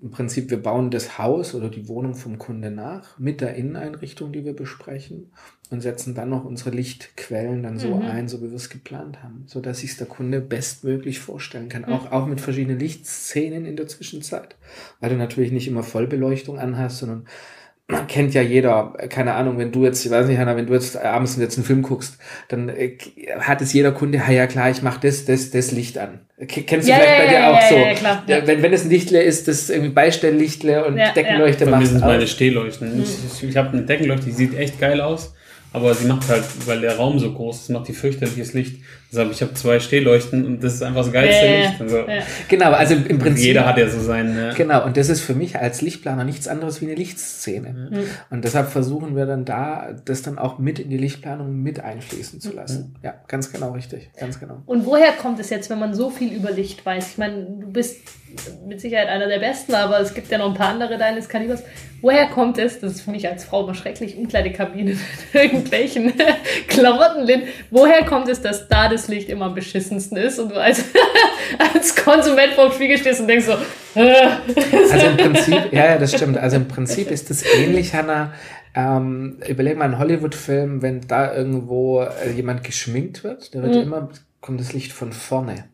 Im 0.00 0.10
Prinzip, 0.10 0.50
wir 0.50 0.62
bauen 0.62 0.90
das 0.90 1.18
Haus 1.18 1.54
oder 1.54 1.70
die 1.70 1.88
Wohnung 1.88 2.14
vom 2.14 2.38
Kunde 2.38 2.70
nach 2.70 3.18
mit 3.18 3.40
der 3.40 3.54
Inneneinrichtung, 3.54 4.32
die 4.32 4.44
wir 4.44 4.54
besprechen 4.54 5.32
und 5.70 5.80
setzen 5.80 6.14
dann 6.14 6.30
noch 6.30 6.44
unsere 6.44 6.70
Lichtquellen 6.70 7.62
dann 7.62 7.78
so 7.78 7.96
mhm. 7.96 8.02
ein, 8.02 8.28
so 8.28 8.40
wie 8.40 8.50
wir 8.50 8.56
es 8.56 8.70
geplant 8.70 9.22
haben, 9.22 9.44
so 9.46 9.60
dass 9.60 9.80
sich 9.80 9.96
der 9.96 10.06
Kunde 10.06 10.40
bestmöglich 10.40 11.18
vorstellen 11.18 11.68
kann, 11.68 11.82
mhm. 11.82 11.92
auch, 11.92 12.12
auch 12.12 12.26
mit 12.26 12.40
verschiedenen 12.40 12.78
Lichtszenen 12.78 13.64
in 13.64 13.76
der 13.76 13.88
Zwischenzeit, 13.88 14.56
weil 15.00 15.10
du 15.10 15.16
natürlich 15.16 15.52
nicht 15.52 15.68
immer 15.68 15.82
Vollbeleuchtung 15.82 16.58
anhast, 16.58 16.98
sondern 16.98 17.26
man 17.88 18.08
kennt 18.08 18.34
ja 18.34 18.42
jeder, 18.42 18.94
keine 19.08 19.34
Ahnung, 19.34 19.58
wenn 19.58 19.70
du 19.70 19.84
jetzt, 19.84 20.04
ich 20.04 20.10
weiß 20.10 20.26
nicht, 20.26 20.38
Hanna, 20.38 20.56
wenn 20.56 20.66
du 20.66 20.74
jetzt 20.74 20.96
abends 20.96 21.36
jetzt 21.36 21.56
einen 21.56 21.64
Film 21.64 21.82
guckst, 21.82 22.18
dann 22.48 22.68
äh, 22.68 22.98
hat 23.38 23.60
es 23.60 23.72
jeder 23.72 23.92
Kunde, 23.92 24.18
ja, 24.18 24.30
ja 24.30 24.46
klar, 24.48 24.70
ich 24.70 24.82
mach 24.82 24.98
das, 24.98 25.24
das, 25.24 25.50
das 25.50 25.70
Licht 25.70 25.96
an. 25.96 26.20
Kennst 26.48 26.88
du 26.88 26.90
ja, 26.90 26.98
vielleicht 26.98 27.10
ja, 27.10 27.18
bei 27.18 27.26
dir 27.26 27.38
ja, 27.38 27.52
auch 27.52 27.62
so? 27.62 27.76
Ja, 27.76 27.94
klar, 27.94 28.46
Wenn, 28.46 28.62
wenn 28.62 28.72
es 28.72 28.84
ein 28.84 28.90
Lichtle 28.90 29.22
ist, 29.22 29.46
das 29.46 29.70
irgendwie 29.70 29.92
Beistelllichtle 29.92 30.84
und 30.84 30.96
Deckenleuchte 30.96 31.66
macht. 31.66 31.74
Bei 31.74 31.80
mir 31.80 31.86
sind 31.86 32.00
meine 32.00 32.26
Stehleuchten. 32.26 32.96
Mhm. 32.96 33.04
Ich, 33.04 33.42
ich 33.48 33.56
habe 33.56 33.70
eine 33.70 33.82
Deckenleuchte, 33.82 34.26
die 34.26 34.32
sieht 34.32 34.58
echt 34.58 34.80
geil 34.80 35.00
aus 35.00 35.32
aber 35.76 35.94
sie 35.94 36.06
macht 36.06 36.26
halt, 36.28 36.44
weil 36.66 36.80
der 36.80 36.96
Raum 36.96 37.18
so 37.18 37.30
groß 37.30 37.60
ist, 37.60 37.68
macht 37.68 37.88
die 37.88 37.92
fürchterliches 37.92 38.54
Licht. 38.54 38.82
Deshalb, 39.10 39.30
ich 39.30 39.40
habe 39.40 39.54
zwei 39.54 39.78
Stehleuchten 39.78 40.44
und 40.44 40.64
das 40.64 40.74
ist 40.74 40.82
einfach 40.82 41.02
das 41.02 41.12
geilste 41.12 41.46
äh, 41.46 41.60
Licht. 41.62 41.80
Also, 41.80 41.98
ja. 41.98 42.22
Genau, 42.48 42.72
also 42.72 42.94
im 42.94 43.18
Prinzip. 43.18 43.44
Jeder 43.44 43.64
hat 43.64 43.78
ja 43.78 43.88
so 43.88 44.00
seinen. 44.00 44.36
Ja. 44.36 44.52
Genau, 44.52 44.84
und 44.84 44.96
das 44.96 45.08
ist 45.08 45.20
für 45.20 45.34
mich 45.34 45.56
als 45.56 45.80
Lichtplaner 45.80 46.24
nichts 46.24 46.48
anderes 46.48 46.80
wie 46.80 46.86
eine 46.86 46.94
Lichtszene. 46.94 47.90
Mhm. 47.90 48.04
Und 48.30 48.44
deshalb 48.44 48.68
versuchen 48.70 49.14
wir 49.14 49.26
dann 49.26 49.44
da, 49.44 49.94
das 50.04 50.22
dann 50.22 50.38
auch 50.38 50.58
mit 50.58 50.80
in 50.80 50.90
die 50.90 50.98
Lichtplanung 50.98 51.62
mit 51.62 51.80
einfließen 51.80 52.40
zu 52.40 52.52
lassen. 52.52 52.94
Mhm. 52.96 53.04
Ja, 53.04 53.14
ganz 53.28 53.52
genau 53.52 53.72
richtig, 53.72 54.10
ganz 54.18 54.40
genau. 54.40 54.62
Und 54.66 54.86
woher 54.86 55.12
kommt 55.12 55.38
es 55.38 55.50
jetzt, 55.50 55.70
wenn 55.70 55.78
man 55.78 55.94
so 55.94 56.10
viel 56.10 56.32
über 56.32 56.50
Licht 56.50 56.84
weiß? 56.84 57.10
Ich 57.10 57.18
meine, 57.18 57.44
du 57.44 57.70
bist 57.70 58.00
mit 58.66 58.80
Sicherheit 58.80 59.08
einer 59.08 59.28
der 59.28 59.38
besten, 59.38 59.74
aber 59.74 60.00
es 60.00 60.14
gibt 60.14 60.30
ja 60.30 60.38
noch 60.38 60.48
ein 60.48 60.54
paar 60.54 60.68
andere 60.68 60.98
deines 60.98 61.28
Kalibers. 61.28 61.62
Woher 62.02 62.26
kommt 62.26 62.58
es, 62.58 62.80
das 62.80 62.92
ist 62.92 63.00
für 63.02 63.10
mich 63.10 63.28
als 63.28 63.44
Frau 63.44 63.64
immer 63.64 63.74
schrecklich, 63.74 64.16
Umkleidekabine 64.16 64.92
in 65.32 65.40
irgendwelchen 65.40 66.12
Klamotten, 66.68 67.42
woher 67.70 68.04
kommt 68.04 68.28
es, 68.28 68.42
dass 68.42 68.68
da 68.68 68.88
das 68.88 68.95
Licht 69.08 69.28
immer 69.28 69.46
am 69.46 69.54
beschissensten 69.54 70.16
ist 70.16 70.38
und 70.38 70.50
du 70.50 70.60
als, 70.60 70.84
als 71.74 71.94
Konsument 71.96 72.52
vor 72.54 72.68
dem 72.68 72.72
Spiegel 72.72 72.98
stehst 72.98 73.20
und 73.20 73.28
denkst 73.28 73.46
so. 73.46 73.56
Also 74.92 75.06
im 75.06 75.16
Prinzip, 75.16 75.72
ja, 75.72 75.86
ja, 75.86 75.98
das 75.98 76.12
stimmt. 76.14 76.36
Also 76.36 76.56
im 76.56 76.68
Prinzip 76.68 77.10
ist 77.10 77.30
das 77.30 77.42
ähnlich, 77.42 77.94
Hannah. 77.94 78.34
Ähm, 78.74 79.38
überleg 79.48 79.78
mal 79.78 79.86
einen 79.86 79.98
Hollywood-Film, 79.98 80.82
wenn 80.82 81.00
da 81.08 81.34
irgendwo 81.34 82.02
äh, 82.02 82.30
jemand 82.32 82.62
geschminkt 82.62 83.24
wird, 83.24 83.54
da 83.54 83.62
wird 83.62 83.74
mhm. 83.74 83.82
immer, 83.82 84.08
kommt 84.42 84.60
das 84.60 84.74
Licht 84.74 84.92
von 84.92 85.12
vorne. 85.12 85.64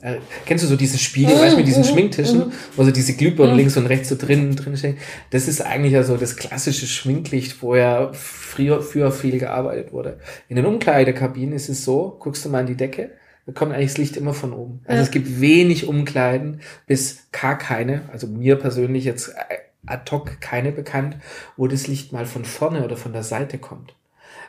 Äh, 0.00 0.18
kennst 0.46 0.64
du 0.64 0.68
so 0.68 0.76
diesen 0.76 0.98
Spiegel, 0.98 1.34
weißt 1.38 1.54
du, 1.54 1.56
mit 1.58 1.66
diesen 1.66 1.82
mm, 1.82 1.86
Schminktischen, 1.86 2.38
mm. 2.38 2.52
wo 2.76 2.84
so 2.84 2.90
diese 2.92 3.14
Glühbirnen 3.14 3.54
mm. 3.54 3.58
links 3.58 3.76
und 3.76 3.86
rechts 3.86 4.08
so 4.08 4.16
drin, 4.16 4.54
drin 4.54 4.76
stehen? 4.76 4.96
Das 5.30 5.48
ist 5.48 5.60
eigentlich 5.60 5.92
ja 5.92 6.04
so 6.04 6.16
das 6.16 6.36
klassische 6.36 6.86
Schminklicht, 6.86 7.62
wo 7.62 7.74
ja 7.74 8.12
früher, 8.12 8.80
früher 8.80 9.10
viel 9.10 9.38
gearbeitet 9.38 9.92
wurde. 9.92 10.20
In 10.48 10.56
den 10.56 10.66
Umkleidekabinen 10.66 11.52
ist 11.52 11.68
es 11.68 11.84
so, 11.84 12.16
guckst 12.20 12.44
du 12.44 12.48
mal 12.48 12.60
an 12.60 12.66
die 12.66 12.76
Decke, 12.76 13.10
da 13.46 13.52
kommt 13.52 13.72
eigentlich 13.72 13.90
das 13.90 13.98
Licht 13.98 14.16
immer 14.16 14.34
von 14.34 14.52
oben. 14.52 14.80
Also 14.84 14.98
ja. 14.98 15.02
es 15.02 15.10
gibt 15.10 15.40
wenig 15.40 15.88
Umkleiden, 15.88 16.60
bis 16.86 17.28
gar 17.32 17.58
keine, 17.58 18.02
also 18.12 18.26
mir 18.26 18.56
persönlich 18.56 19.04
jetzt 19.04 19.32
ad 19.86 20.10
hoc 20.12 20.40
keine 20.40 20.70
bekannt, 20.70 21.16
wo 21.56 21.66
das 21.66 21.86
Licht 21.86 22.12
mal 22.12 22.26
von 22.26 22.44
vorne 22.44 22.84
oder 22.84 22.96
von 22.96 23.12
der 23.12 23.22
Seite 23.22 23.58
kommt. 23.58 23.94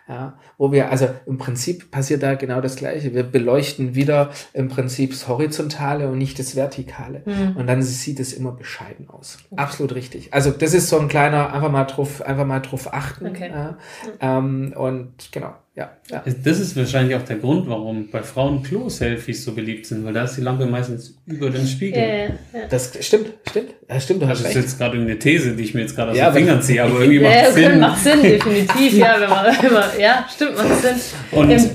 Ja, 0.10 0.39
wo 0.58 0.72
wir, 0.72 0.89
also 0.89 1.08
im 1.28 1.38
Prinzip 1.38 1.91
passiert 1.91 2.24
da 2.24 2.34
genau 2.34 2.62
das 2.62 2.76
Gleiche. 2.78 3.13
Wir 3.13 3.22
beleuchten 3.22 3.93
wieder 3.93 4.32
im 4.54 4.67
Prinzip 4.67 5.12
das 5.12 5.28
Horizontale 5.28 6.10
und 6.10 6.17
nicht 6.17 6.39
das 6.39 6.56
Vertikale. 6.56 7.22
Mhm. 7.26 7.56
Und 7.56 7.67
dann 7.67 7.84
sieht 7.84 8.19
es 8.19 8.34
immer 8.34 8.52
bescheiden 8.52 9.08
aus. 9.08 9.38
Okay. 9.52 9.62
Absolut 9.62 9.93
richtig. 9.93 10.34
Also 10.34 10.50
das 10.50 10.74
ist 10.74 10.89
so 10.89 11.00
ein 11.00 11.10
kleiner, 11.10 11.54
einfach 11.54 11.72
mal 11.72 11.84
drauf, 11.84 12.24
einfach 12.24 12.48
mal 12.48 12.60
drauf 12.60 12.91
achten. 12.91 13.28
Okay. 13.28 13.52
Ja, 13.52 13.78
ähm, 14.19 14.74
und 14.76 15.32
genau, 15.32 15.54
ja, 15.75 15.91
ja. 16.10 16.23
Das 16.43 16.60
ist 16.60 16.75
wahrscheinlich 16.75 17.15
auch 17.15 17.21
der 17.21 17.38
Grund, 17.38 17.69
warum 17.69 18.10
bei 18.10 18.21
Frauen 18.21 18.63
Klo-Selfies 18.63 19.45
so 19.45 19.53
beliebt 19.53 19.86
sind, 19.86 20.03
weil 20.03 20.13
da 20.13 20.25
ist 20.25 20.36
die 20.36 20.41
Lampe 20.41 20.65
meistens 20.65 21.17
über 21.25 21.49
den 21.49 21.65
Spiegel. 21.67 22.01
Ja, 22.01 22.60
ja. 22.60 22.67
Das 22.69 22.91
stimmt, 22.99 23.34
stimmt. 23.49 23.75
Ja, 23.88 23.99
stimmt, 23.99 24.21
du 24.23 24.27
hast 24.27 24.43
Das 24.43 24.49
ist 24.49 24.55
jetzt 24.55 24.77
gerade 24.77 24.97
eine 24.97 25.17
These, 25.17 25.55
die 25.55 25.63
ich 25.63 25.73
mir 25.73 25.82
jetzt 25.82 25.95
gerade 25.95 26.12
aus 26.12 26.17
ja, 26.17 26.32
den 26.32 26.39
Fingern 26.39 26.62
ziehe, 26.62 26.84
aber 26.84 26.99
irgendwie 26.99 27.19
macht 27.19 27.34
ja, 27.34 27.51
Sinn. 27.51 27.79
Macht 27.79 28.03
Sinn, 28.03 28.21
definitiv, 28.21 28.93
ja, 28.97 29.21
wenn 29.21 29.29
man, 29.29 29.45
wenn 29.62 29.73
man, 29.73 29.99
ja, 29.99 30.25
stimmt, 30.34 30.58
macht 30.58 30.82
Sinn. 30.82 30.95
Und 31.32 31.51
ähm, 31.51 31.69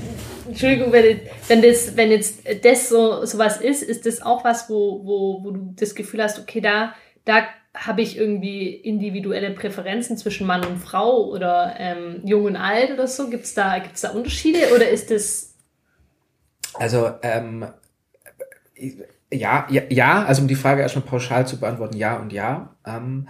Entschuldigung, 0.49 0.91
wenn, 0.91 1.19
wenn, 1.47 1.61
das, 1.61 1.97
wenn 1.97 2.11
jetzt 2.11 2.43
das 2.63 2.89
so, 2.89 3.25
so 3.25 3.37
was 3.37 3.57
ist, 3.57 3.81
ist 3.81 4.05
das 4.05 4.21
auch 4.21 4.43
was, 4.43 4.69
wo, 4.69 5.01
wo, 5.03 5.43
wo 5.43 5.51
du 5.51 5.73
das 5.79 5.95
Gefühl 5.95 6.21
hast, 6.21 6.39
okay, 6.39 6.61
da, 6.61 6.93
da 7.23 7.45
habe 7.75 8.01
ich 8.01 8.17
irgendwie 8.17 8.69
individuelle 8.73 9.51
Präferenzen 9.51 10.17
zwischen 10.17 10.47
Mann 10.47 10.65
und 10.65 10.77
Frau 10.77 11.25
oder 11.25 11.75
ähm, 11.77 12.21
jung 12.23 12.45
und 12.45 12.55
alt 12.55 12.91
oder 12.91 13.07
so? 13.07 13.29
Gibt 13.29 13.43
es 13.43 13.53
da, 13.53 13.79
gibt's 13.79 14.01
da 14.01 14.11
Unterschiede 14.11 14.73
oder 14.73 14.89
ist 14.89 15.11
das. 15.11 15.53
Also, 16.73 17.11
ähm, 17.21 17.67
ja, 19.31 19.67
ja, 19.69 19.81
ja, 19.89 20.25
also 20.25 20.41
um 20.41 20.47
die 20.47 20.55
Frage 20.55 20.81
erstmal 20.81 21.05
pauschal 21.05 21.47
zu 21.47 21.59
beantworten, 21.59 21.97
ja 21.97 22.17
und 22.17 22.33
ja. 22.33 22.75
Ähm, 22.85 23.27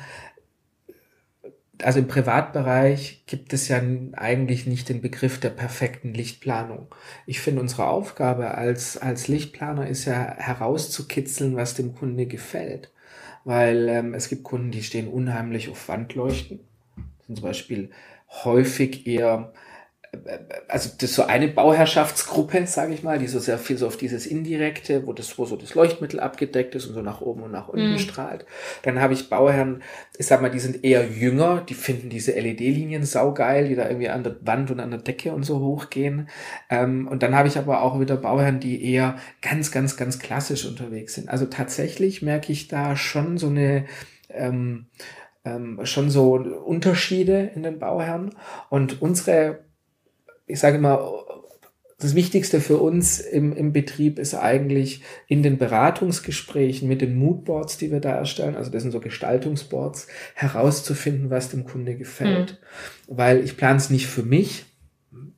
also 1.84 2.00
im 2.00 2.08
Privatbereich 2.08 3.24
gibt 3.26 3.52
es 3.52 3.68
ja 3.68 3.82
eigentlich 4.14 4.66
nicht 4.66 4.88
den 4.88 5.02
Begriff 5.02 5.40
der 5.40 5.50
perfekten 5.50 6.14
Lichtplanung. 6.14 6.88
Ich 7.26 7.42
finde, 7.42 7.62
unsere 7.62 7.88
Aufgabe 7.88 8.56
als, 8.56 8.98
als 8.98 9.28
Lichtplaner 9.28 9.88
ist 9.88 10.06
ja 10.06 10.36
herauszukitzeln, 10.38 11.56
was 11.56 11.74
dem 11.74 11.94
Kunde 11.94 12.28
gefällt 12.28 12.92
weil 13.46 13.88
ähm, 13.88 14.14
es 14.14 14.28
gibt 14.28 14.44
Kunden, 14.44 14.72
die 14.72 14.84
stehen 14.84 15.08
unheimlich 15.08 15.70
auf 15.70 15.88
Wandleuchten. 15.88 16.60
Das 17.20 17.28
sind 17.28 17.36
zum 17.38 17.44
Beispiel 17.46 17.92
häufig 18.44 19.08
eher 19.08 19.54
also 20.68 20.90
das 20.98 21.10
ist 21.10 21.16
so 21.16 21.24
eine 21.24 21.48
Bauherrschaftsgruppe, 21.48 22.68
sage 22.68 22.94
ich 22.94 23.04
mal, 23.04 23.20
die 23.20 23.28
so 23.28 23.40
sehr 23.40 23.58
viel 23.58 23.78
so 23.78 23.88
auf 23.88 23.98
dieses 23.98 24.26
Indirekte, 24.26 25.06
wo 25.06 25.14
das, 25.14 25.38
wo 25.38 25.46
so 25.46 25.56
das 25.56 25.76
Leuchtmittel 25.76 26.20
abgedeckt 26.20 26.76
ist 26.76 26.86
und 26.88 26.94
so 26.94 27.02
nach 27.02 27.22
oben 27.22 27.44
und 27.44 27.52
nach 27.52 27.68
unten 27.68 27.94
mm. 27.94 28.00
strahlt. 28.00 28.46
Dann 28.84 29.00
habe 29.00 29.14
ich 29.14 29.30
Bauherren, 29.30 29.84
ich 30.18 30.28
sag 30.28 30.42
mal, 30.42 30.50
die 30.50 30.60
sind 30.60 30.84
eher 30.84 31.08
jünger, 31.08 31.64
die 31.68 31.74
finden 31.74 32.10
diese 32.10 32.32
LED-Linien 32.32 33.04
saugeil, 33.04 33.68
die 33.68 33.76
da 33.76 33.88
irgendwie 33.88 34.10
an 34.10 34.24
der 34.24 34.36
Wand 34.42 34.72
und 34.72 34.80
an 34.80 34.92
der 34.92 35.02
Decke 35.02 35.32
und 35.32 35.44
so 35.44 35.60
hochgehen. 35.60 36.30
Ähm, 36.70 37.08
und 37.08 37.24
dann 37.24 37.36
habe 37.36 37.48
ich 37.48 37.58
aber 37.58 37.82
auch 37.82 38.00
wieder 38.00 38.18
Bauherren, 38.18 38.60
die 38.60 38.84
eher 38.84 39.18
ganz, 39.42 39.72
ganz, 39.72 39.98
ganz 39.98 40.20
klassisch 40.20 40.66
unterwegs 40.66 41.16
sind. 41.16 41.30
Also 41.30 41.46
tatsächlich 41.46 42.22
merke 42.22 42.52
ich 42.52 42.68
da 42.68 42.96
schon 42.96 43.38
so 43.38 43.48
eine 43.48 43.86
ähm, 44.30 44.88
ähm, 45.46 45.80
schon 45.84 46.10
so 46.10 46.34
Unterschiede 46.34 47.52
in 47.56 47.64
den 47.64 47.80
Bauherren. 47.80 48.36
Und 48.70 49.02
unsere 49.02 49.65
ich 50.48 50.60
sage 50.60 50.78
immer, 50.78 51.24
das 51.98 52.14
Wichtigste 52.14 52.60
für 52.60 52.78
uns 52.78 53.20
im, 53.20 53.54
im 53.54 53.72
Betrieb 53.72 54.20
ist 54.20 54.36
eigentlich 54.36 55.02
in 55.28 55.44
den 55.44 55.58
Beratungsgesprächen 55.58 56.90
mit 56.90 57.02
den 57.02 57.16
Moodboards, 57.16 57.78
die 57.78 57.92
wir 57.92 58.02
da 58.02 58.12
erstellen, 58.12 58.56
also 58.56 58.70
das 58.70 58.82
sind 58.82 58.92
so 58.92 59.00
Gestaltungsboards, 59.00 60.08
herauszufinden, 60.34 61.30
was 61.30 61.50
dem 61.50 61.64
Kunde 61.64 61.96
gefällt. 61.96 62.60
Mhm. 63.08 63.18
Weil 63.18 63.44
ich 63.44 63.56
plane 63.56 63.78
es 63.78 63.90
nicht 63.90 64.08
für 64.08 64.24
mich, 64.24 64.66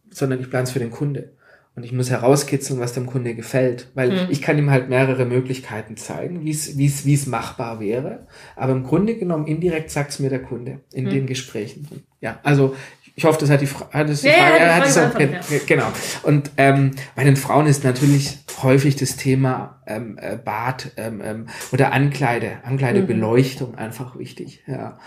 sondern 0.09 0.39
ich 0.39 0.49
plane 0.49 0.63
es 0.63 0.71
für 0.71 0.79
den 0.79 0.91
Kunde. 0.91 1.33
Und 1.75 1.83
ich 1.83 1.91
muss 1.91 2.09
herauskitzeln, 2.09 2.79
was 2.79 2.93
dem 2.93 3.05
Kunde 3.05 3.35
gefällt. 3.35 3.91
Weil 3.93 4.09
mhm. 4.09 4.31
ich 4.31 4.41
kann 4.41 4.57
ihm 4.57 4.71
halt 4.71 4.89
mehrere 4.89 5.25
Möglichkeiten 5.25 5.95
zeigen, 5.95 6.43
wie 6.43 6.49
es, 6.49 6.75
wie 6.75 6.87
es, 6.87 7.05
wie 7.05 7.13
es 7.13 7.27
machbar 7.27 7.79
wäre. 7.79 8.25
Aber 8.55 8.71
im 8.71 8.81
Grunde 8.81 9.15
genommen, 9.15 9.45
indirekt 9.45 9.91
sagt 9.91 10.09
es 10.09 10.17
mir 10.17 10.31
der 10.31 10.41
Kunde 10.41 10.79
in 10.91 11.05
mhm. 11.05 11.09
den 11.11 11.27
Gesprächen. 11.27 11.87
Ja, 12.19 12.39
also 12.41 12.75
ich 13.17 13.25
hoffe, 13.25 13.39
das 13.39 13.49
hat 13.49 13.61
die, 13.61 13.67
hat 13.67 14.07
das 14.07 14.21
die 14.21 14.27
ja, 14.27 14.33
Frage. 14.33 14.63
Ja, 14.63 14.75
hat 14.75 14.85
es 14.85 14.95
auch, 14.95 15.19
ja. 15.19 15.27
Genau. 15.65 15.87
Und 16.21 16.51
ähm, 16.57 16.91
bei 17.15 17.23
den 17.23 17.35
Frauen 17.35 17.65
ist 17.65 17.83
natürlich 17.83 18.37
häufig 18.61 18.95
das 18.95 19.15
Thema 19.15 19.81
ähm, 19.87 20.19
äh, 20.21 20.37
Bad 20.37 20.91
ähm, 20.97 21.21
ähm, 21.25 21.47
oder 21.71 21.93
Ankleide, 21.93 22.59
Ankleidebeleuchtung 22.63 23.71
mhm. 23.71 23.77
einfach 23.79 24.19
wichtig. 24.19 24.63
Ja. 24.67 24.99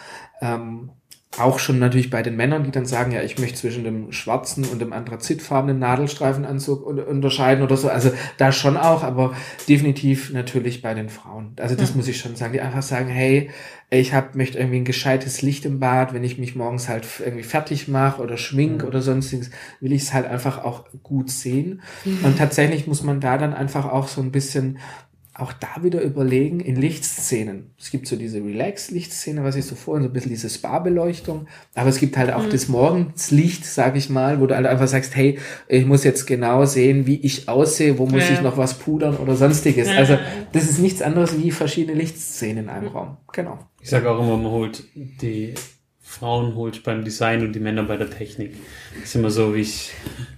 Ähm, 0.42 0.90
auch 1.38 1.60
schon 1.60 1.78
natürlich 1.78 2.10
bei 2.10 2.22
den 2.22 2.34
Männern, 2.34 2.64
die 2.64 2.72
dann 2.72 2.86
sagen, 2.86 3.12
ja, 3.12 3.22
ich 3.22 3.38
möchte 3.38 3.58
zwischen 3.58 3.84
dem 3.84 4.10
schwarzen 4.10 4.64
und 4.64 4.80
dem 4.80 4.92
anthrazitfarbenen 4.92 5.78
Nadelstreifenanzug 5.78 6.84
unterscheiden 6.84 7.62
oder 7.62 7.76
so. 7.76 7.88
Also 7.88 8.10
da 8.36 8.50
schon 8.50 8.76
auch, 8.76 9.04
aber 9.04 9.34
definitiv 9.68 10.32
natürlich 10.32 10.82
bei 10.82 10.92
den 10.92 11.08
Frauen. 11.08 11.52
Also 11.60 11.76
das 11.76 11.90
ja. 11.90 11.96
muss 11.96 12.08
ich 12.08 12.18
schon 12.18 12.34
sagen, 12.34 12.52
die 12.52 12.60
einfach 12.60 12.82
sagen, 12.82 13.08
hey, 13.08 13.50
ich 13.90 14.12
hab, 14.12 14.34
möchte 14.34 14.58
irgendwie 14.58 14.78
ein 14.78 14.84
gescheites 14.84 15.40
Licht 15.40 15.64
im 15.66 15.78
Bad, 15.78 16.12
wenn 16.14 16.24
ich 16.24 16.38
mich 16.38 16.56
morgens 16.56 16.88
halt 16.88 17.06
irgendwie 17.24 17.44
fertig 17.44 17.86
mache 17.86 18.22
oder 18.22 18.36
schmink 18.36 18.82
mhm. 18.82 18.88
oder 18.88 19.00
sonstiges, 19.00 19.50
will 19.80 19.92
ich 19.92 20.02
es 20.02 20.12
halt 20.12 20.26
einfach 20.26 20.64
auch 20.64 20.86
gut 21.04 21.30
sehen. 21.30 21.82
Mhm. 22.04 22.24
Und 22.24 22.38
tatsächlich 22.38 22.88
muss 22.88 23.04
man 23.04 23.20
da 23.20 23.38
dann 23.38 23.54
einfach 23.54 23.86
auch 23.86 24.08
so 24.08 24.20
ein 24.20 24.32
bisschen 24.32 24.78
auch 25.34 25.52
da 25.52 25.82
wieder 25.82 26.02
überlegen 26.02 26.60
in 26.60 26.76
Lichtszenen. 26.76 27.70
Es 27.78 27.90
gibt 27.90 28.06
so 28.06 28.16
diese 28.16 28.38
Relax-Lichtszene, 28.38 29.44
was 29.44 29.56
ich 29.56 29.64
so 29.64 29.74
vorhin, 29.74 30.02
so 30.02 30.10
ein 30.10 30.12
bisschen 30.12 30.30
diese 30.30 30.50
Spa-Beleuchtung, 30.50 31.46
aber 31.74 31.88
es 31.88 31.98
gibt 31.98 32.16
halt 32.16 32.32
auch 32.32 32.44
mhm. 32.44 32.50
das 32.50 32.68
Morgenslicht, 32.68 33.64
sag 33.64 33.96
ich 33.96 34.10
mal, 34.10 34.40
wo 34.40 34.46
du 34.46 34.56
halt 34.56 34.66
einfach 34.66 34.88
sagst, 34.88 35.14
hey, 35.14 35.38
ich 35.68 35.86
muss 35.86 36.04
jetzt 36.04 36.26
genau 36.26 36.64
sehen, 36.64 37.06
wie 37.06 37.20
ich 37.20 37.48
aussehe, 37.48 37.98
wo 37.98 38.06
muss 38.06 38.28
ja. 38.28 38.34
ich 38.34 38.42
noch 38.42 38.56
was 38.56 38.74
pudern 38.74 39.16
oder 39.16 39.36
sonstiges. 39.36 39.88
Ja. 39.88 39.96
Also 39.96 40.18
das 40.52 40.64
ist 40.64 40.78
nichts 40.78 41.00
anderes 41.00 41.40
wie 41.40 41.52
verschiedene 41.52 41.96
Lichtszenen 41.96 42.64
in 42.64 42.70
einem 42.70 42.88
mhm. 42.88 42.96
Raum. 42.96 43.16
Genau. 43.32 43.58
Ich 43.80 43.88
sage 43.88 44.10
auch 44.10 44.20
immer, 44.20 44.36
man 44.36 44.50
holt 44.50 44.84
die 44.94 45.54
Frauen 46.10 46.56
holt 46.56 46.82
beim 46.82 47.04
Design 47.04 47.42
und 47.42 47.52
die 47.52 47.60
Männer 47.60 47.84
bei 47.84 47.96
der 47.96 48.10
Technik. 48.10 48.56
Das 48.96 49.10
ist 49.10 49.14
immer 49.14 49.30
so, 49.30 49.54
wie 49.54 49.60
ich, 49.60 49.92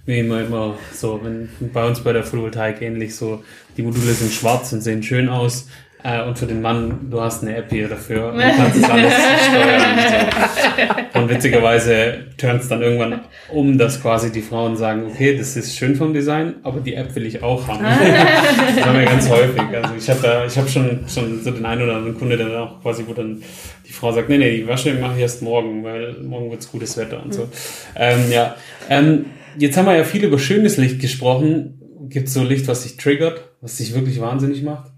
wie 0.05 0.19
immer, 0.19 0.41
immer 0.41 0.77
so, 0.93 1.19
wenn 1.23 1.49
bei 1.73 1.87
uns 1.87 2.01
bei 2.01 2.13
der 2.13 2.23
Photovoltaik 2.23 2.79
ähnlich 2.83 3.15
so, 3.15 3.43
die 3.75 3.81
Module 3.81 4.13
sind 4.13 4.31
schwarz 4.31 4.71
und 4.71 4.81
sehen 4.81 5.01
schön 5.01 5.29
aus, 5.29 5.67
äh, 6.03 6.21
und 6.23 6.37
für 6.37 6.45
den 6.45 6.61
Mann, 6.61 7.09
du 7.09 7.21
hast 7.21 7.43
eine 7.43 7.55
App 7.55 7.69
hier 7.69 7.87
dafür 7.87 8.33
und 8.33 8.39
kannst 8.39 8.77
es 8.77 8.89
alles 8.89 9.13
steuern. 9.49 9.81
Und, 9.93 11.13
so. 11.13 11.19
und 11.19 11.29
witzigerweise 11.29 12.25
turnt 12.37 12.61
es 12.61 12.67
dann 12.67 12.81
irgendwann 12.81 13.21
um, 13.49 13.77
dass 13.77 14.01
quasi 14.01 14.31
die 14.31 14.41
Frauen 14.41 14.75
sagen, 14.75 15.05
okay, 15.09 15.37
das 15.37 15.55
ist 15.55 15.77
schön 15.77 15.95
vom 15.95 16.13
Design, 16.13 16.55
aber 16.63 16.81
die 16.81 16.95
App 16.95 17.15
will 17.15 17.25
ich 17.25 17.41
auch 17.41 17.67
haben. 17.67 17.83
das 18.75 18.85
haben 18.85 18.99
wir 18.99 19.05
ganz 19.05 19.29
häufig. 19.29 19.61
Also 19.73 19.93
ich 19.97 20.09
habe 20.09 20.19
da, 20.21 20.45
ich 20.45 20.57
habe 20.57 20.67
schon, 20.67 21.05
schon 21.07 21.41
so 21.41 21.51
den 21.51 21.65
einen 21.65 21.83
oder 21.83 21.95
anderen 21.95 22.17
Kunde, 22.17 22.35
der 22.35 22.49
dann 22.49 22.61
auch 22.61 22.81
quasi, 22.81 23.05
wo 23.07 23.13
dann 23.13 23.41
die 23.87 23.93
Frau 23.93 24.11
sagt, 24.11 24.27
nee, 24.27 24.37
nee, 24.37 24.57
die 24.57 24.67
Wäsche 24.67 24.93
mache 24.95 25.15
ich 25.15 25.21
erst 25.21 25.41
morgen, 25.41 25.83
weil 25.83 26.15
morgen 26.21 26.51
wird's 26.51 26.69
gutes 26.69 26.97
Wetter 26.97 27.23
und 27.23 27.33
so. 27.33 27.43
Mhm. 27.43 27.49
Ähm, 27.95 28.31
ja, 28.31 28.55
ähm, 28.89 29.25
jetzt 29.57 29.77
haben 29.77 29.85
wir 29.85 29.95
ja 29.95 30.03
viel 30.03 30.23
über 30.25 30.39
schönes 30.39 30.75
Licht 30.75 30.99
gesprochen. 30.99 31.79
Gibt 32.09 32.27
es 32.27 32.33
so 32.33 32.43
Licht, 32.43 32.67
was 32.67 32.83
dich 32.83 32.97
triggert, 32.97 33.51
was 33.61 33.77
dich 33.77 33.93
wirklich 33.95 34.19
wahnsinnig 34.19 34.63
macht? 34.63 34.92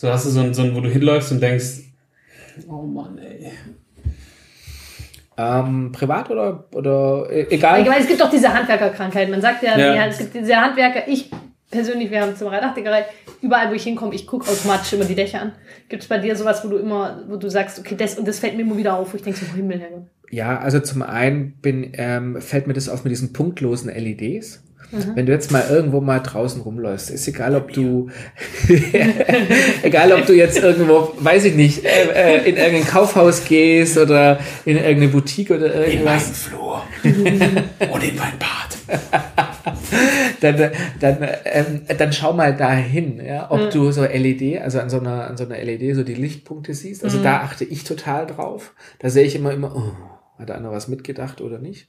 So 0.00 0.08
hast 0.08 0.26
du 0.26 0.30
so 0.30 0.38
ein, 0.38 0.54
so 0.54 0.62
ein 0.62 0.76
wo 0.76 0.80
du 0.80 0.88
hinläufst 0.88 1.32
und 1.32 1.42
denkst, 1.42 1.80
oh 2.68 2.82
Mann, 2.82 3.18
ey. 3.18 3.50
Ähm, 5.36 5.90
privat 5.90 6.30
oder, 6.30 6.68
oder 6.72 7.26
e-, 7.28 7.48
egal? 7.50 7.80
Ich 7.82 7.88
meine, 7.88 8.02
es 8.02 8.06
gibt 8.06 8.20
doch 8.20 8.30
diese 8.30 8.54
Handwerkerkrankheit. 8.54 9.28
Man 9.28 9.40
sagt 9.40 9.64
ja, 9.64 9.76
ja. 9.76 10.06
es 10.06 10.18
gibt 10.18 10.34
diese 10.34 10.54
Handwerker, 10.54 11.08
ich 11.08 11.32
persönlich, 11.68 12.12
wir 12.12 12.20
haben 12.20 12.36
zum 12.36 12.48
Dachdeckerei, 12.48 13.06
überall 13.42 13.70
wo 13.70 13.74
ich 13.74 13.82
hinkomme, 13.82 14.14
ich 14.14 14.24
gucke 14.28 14.48
automatisch 14.48 14.92
immer 14.92 15.04
die 15.04 15.16
Dächer 15.16 15.42
an. 15.42 15.52
Gibt 15.88 16.04
es 16.04 16.08
bei 16.08 16.18
dir 16.18 16.36
sowas, 16.36 16.64
wo 16.64 16.68
du 16.68 16.76
immer, 16.76 17.24
wo 17.26 17.34
du 17.34 17.48
sagst, 17.48 17.80
okay, 17.80 17.96
das 17.96 18.16
und 18.16 18.28
das 18.28 18.38
fällt 18.38 18.54
mir 18.54 18.62
immer 18.62 18.76
wieder 18.76 18.96
auf, 18.96 19.12
wo 19.12 19.16
ich 19.16 19.24
denke, 19.24 19.40
so 19.40 19.52
Himmel, 19.52 19.80
Herr 19.80 20.06
Ja, 20.30 20.60
also 20.60 20.78
zum 20.78 21.02
einen 21.02 21.54
bin, 21.54 21.90
ähm, 21.94 22.40
fällt 22.40 22.68
mir 22.68 22.74
das 22.74 22.88
auf 22.88 23.02
mit 23.02 23.10
diesen 23.10 23.32
punktlosen 23.32 23.90
LEDs. 23.92 24.62
Mhm. 24.90 25.16
Wenn 25.16 25.26
du 25.26 25.32
jetzt 25.32 25.50
mal 25.50 25.64
irgendwo 25.68 26.00
mal 26.00 26.20
draußen 26.20 26.62
rumläufst, 26.62 27.10
ist 27.10 27.28
egal, 27.28 27.54
ob 27.54 27.72
du, 27.72 28.08
egal, 29.82 30.12
ob 30.12 30.24
du 30.26 30.32
jetzt 30.32 30.58
irgendwo, 30.58 31.12
weiß 31.18 31.44
ich 31.44 31.54
nicht, 31.54 31.84
äh, 31.84 32.38
äh, 32.38 32.48
in 32.48 32.56
irgendein 32.56 32.86
Kaufhaus 32.86 33.44
gehst 33.44 33.98
oder 33.98 34.38
in 34.64 34.76
irgendeine 34.76 35.08
Boutique 35.08 35.50
oder 35.50 35.74
irgendwas. 35.74 35.92
In 35.92 36.04
meinen 36.04 36.34
Flur. 36.34 36.82
und 37.92 38.04
in 38.04 38.16
mein 38.16 38.32
Bad. 38.38 39.00
dann, 40.40 40.70
dann, 41.00 41.28
ähm, 41.44 41.82
dann 41.98 42.12
schau 42.12 42.32
mal 42.32 42.56
dahin, 42.56 43.22
ja, 43.22 43.50
ob 43.50 43.60
mhm. 43.60 43.70
du 43.70 43.92
so 43.92 44.02
LED, 44.04 44.62
also 44.62 44.80
an 44.80 44.88
so 44.88 45.00
einer, 45.00 45.26
an 45.26 45.36
so 45.36 45.44
einer 45.44 45.62
LED 45.62 45.96
so 45.96 46.02
die 46.02 46.14
Lichtpunkte 46.14 46.72
siehst. 46.72 47.04
Also 47.04 47.18
mhm. 47.18 47.24
da 47.24 47.40
achte 47.40 47.64
ich 47.66 47.84
total 47.84 48.26
drauf. 48.26 48.72
Da 49.00 49.10
sehe 49.10 49.24
ich 49.24 49.36
immer, 49.36 49.52
immer, 49.52 49.76
oh, 49.76 49.92
hat 50.40 50.50
einer 50.50 50.70
was 50.70 50.88
mitgedacht 50.88 51.42
oder 51.42 51.58
nicht? 51.58 51.88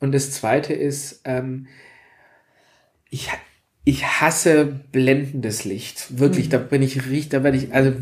Und 0.00 0.14
das 0.14 0.30
zweite 0.30 0.74
ist, 0.74 1.22
ähm, 1.24 1.66
ich, 3.10 3.30
ich 3.84 4.04
hasse 4.04 4.66
blendendes 4.90 5.64
Licht. 5.64 6.18
Wirklich, 6.18 6.46
mhm. 6.46 6.50
da 6.50 6.58
bin 6.58 6.82
ich 6.82 7.06
richtig, 7.06 7.28
da 7.28 7.44
werde 7.44 7.56
ich, 7.56 7.72
also 7.72 7.92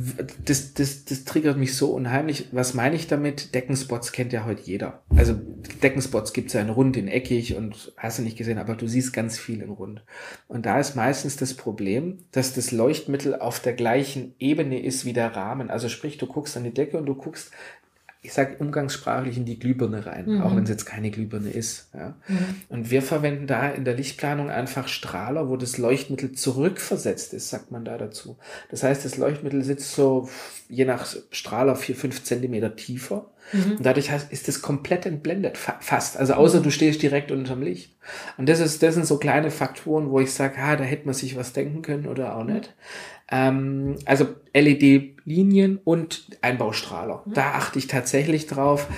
das, 0.45 0.73
das, 0.73 1.05
das 1.05 1.25
triggert 1.25 1.59
mich 1.59 1.77
so 1.77 1.93
unheimlich. 1.93 2.49
Was 2.53 2.73
meine 2.73 2.97
ich 2.97 3.07
damit? 3.07 3.55
Deckenspots 3.55 4.13
kennt 4.13 4.33
ja 4.33 4.47
heute 4.47 4.63
jeder. 4.63 5.03
Also 5.15 5.35
Deckenspots 5.83 6.33
gibt's 6.33 6.55
ja 6.55 6.63
in 6.63 6.71
rund, 6.71 6.97
in 6.97 7.07
eckig 7.07 7.55
und 7.55 7.93
hast 7.99 8.19
du 8.19 8.23
nicht 8.23 8.39
gesehen, 8.39 8.59
aber 8.59 8.77
du 8.77 8.87
siehst 8.87 9.13
ganz 9.13 9.39
viel 9.39 9.61
in 9.61 9.69
rund. 9.69 10.03
Und 10.49 10.65
da 10.65 10.81
ist 10.81 10.97
meistens 10.97 11.37
das 11.37 11.53
Problem, 11.53 12.25
dass 12.33 12.55
das 12.55 12.73
Leuchtmittel 12.73 13.35
auf 13.35 13.61
der 13.61 13.75
gleichen 13.75 14.35
Ebene 14.39 14.83
ist 14.83 15.05
wie 15.05 15.13
der 15.13 15.37
Rahmen. 15.37 15.69
Also 15.69 15.91
sprich, 15.91 16.17
du 16.17 16.27
guckst 16.27 16.57
an 16.57 16.65
die 16.65 16.73
Decke 16.73 16.97
und 16.97 17.05
du 17.05 17.15
guckst 17.15 17.51
ich 18.25 18.33
sage 18.33 18.57
umgangssprachlich 18.59 19.37
in 19.37 19.45
die 19.45 19.59
Glühbirne 19.59 20.07
rein, 20.07 20.25
mhm. 20.27 20.43
auch 20.43 20.57
wenn 20.57 20.65
es 20.65 20.71
jetzt 20.71 20.87
keine 20.87 21.11
Glühbirne 21.11 21.51
ist. 21.51 21.91
Ja. 21.93 22.15
Mhm. 22.27 22.39
Und 22.71 22.91
wir 22.91 23.03
verwenden 23.03 23.47
da 23.47 23.69
in 23.69 23.85
der 23.85 23.95
Lichtplanung 23.95 24.49
einfach 24.49 24.89
Strahler, 24.89 25.51
wo 25.51 25.59
das 25.59 25.77
Leuchtmittel 25.77 26.33
zurückversetzt 26.33 27.35
ist, 27.35 27.51
sagt 27.51 27.71
man 27.71 27.85
da 27.85 27.99
dazu. 27.99 28.39
Das 28.71 28.83
heißt, 28.83 29.05
das 29.05 29.19
Leuchtmittel 29.19 29.63
sitzt 29.63 29.93
so 29.93 30.31
je 30.71 30.87
nach 30.87 31.07
Strahler 31.33 31.77
vier, 31.77 31.97
fünf 31.97 32.25
Zentimeter 32.25 32.75
tiefer. 32.75 33.27
Mhm. 33.53 33.77
Und 33.77 33.85
dadurch 33.85 34.11
ist 34.31 34.49
es 34.49 34.63
komplett 34.63 35.05
entblendet, 35.05 35.59
fa 35.59 35.77
fast. 35.81 36.17
Also 36.17 36.33
außer 36.33 36.61
du 36.61 36.71
stehst 36.71 37.03
direkt 37.03 37.31
unterm 37.31 37.61
Licht. 37.61 37.95
Und 38.39 38.49
das 38.49 38.59
ist, 38.59 38.83
das 38.83 38.95
sind 38.95 39.07
so 39.07 39.19
kleine 39.19 39.51
Faktoren, 39.51 40.11
wo 40.11 40.19
ich 40.19 40.33
sage, 40.33 40.57
ah, 40.59 40.77
da 40.77 40.85
hätte 40.85 41.05
man 41.05 41.15
sich 41.15 41.37
was 41.37 41.53
denken 41.53 41.83
können 41.83 42.07
oder 42.07 42.37
auch 42.37 42.45
nicht. 42.45 42.75
Ähm, 43.31 43.97
also 44.05 44.27
LED-Linien 44.53 45.81
und 45.83 46.27
Einbaustrahler. 46.43 47.23
Mhm. 47.25 47.35
Da 47.35 47.53
achte 47.53 47.79
ich 47.79 47.87
tatsächlich 47.87 48.47
drauf. 48.47 48.89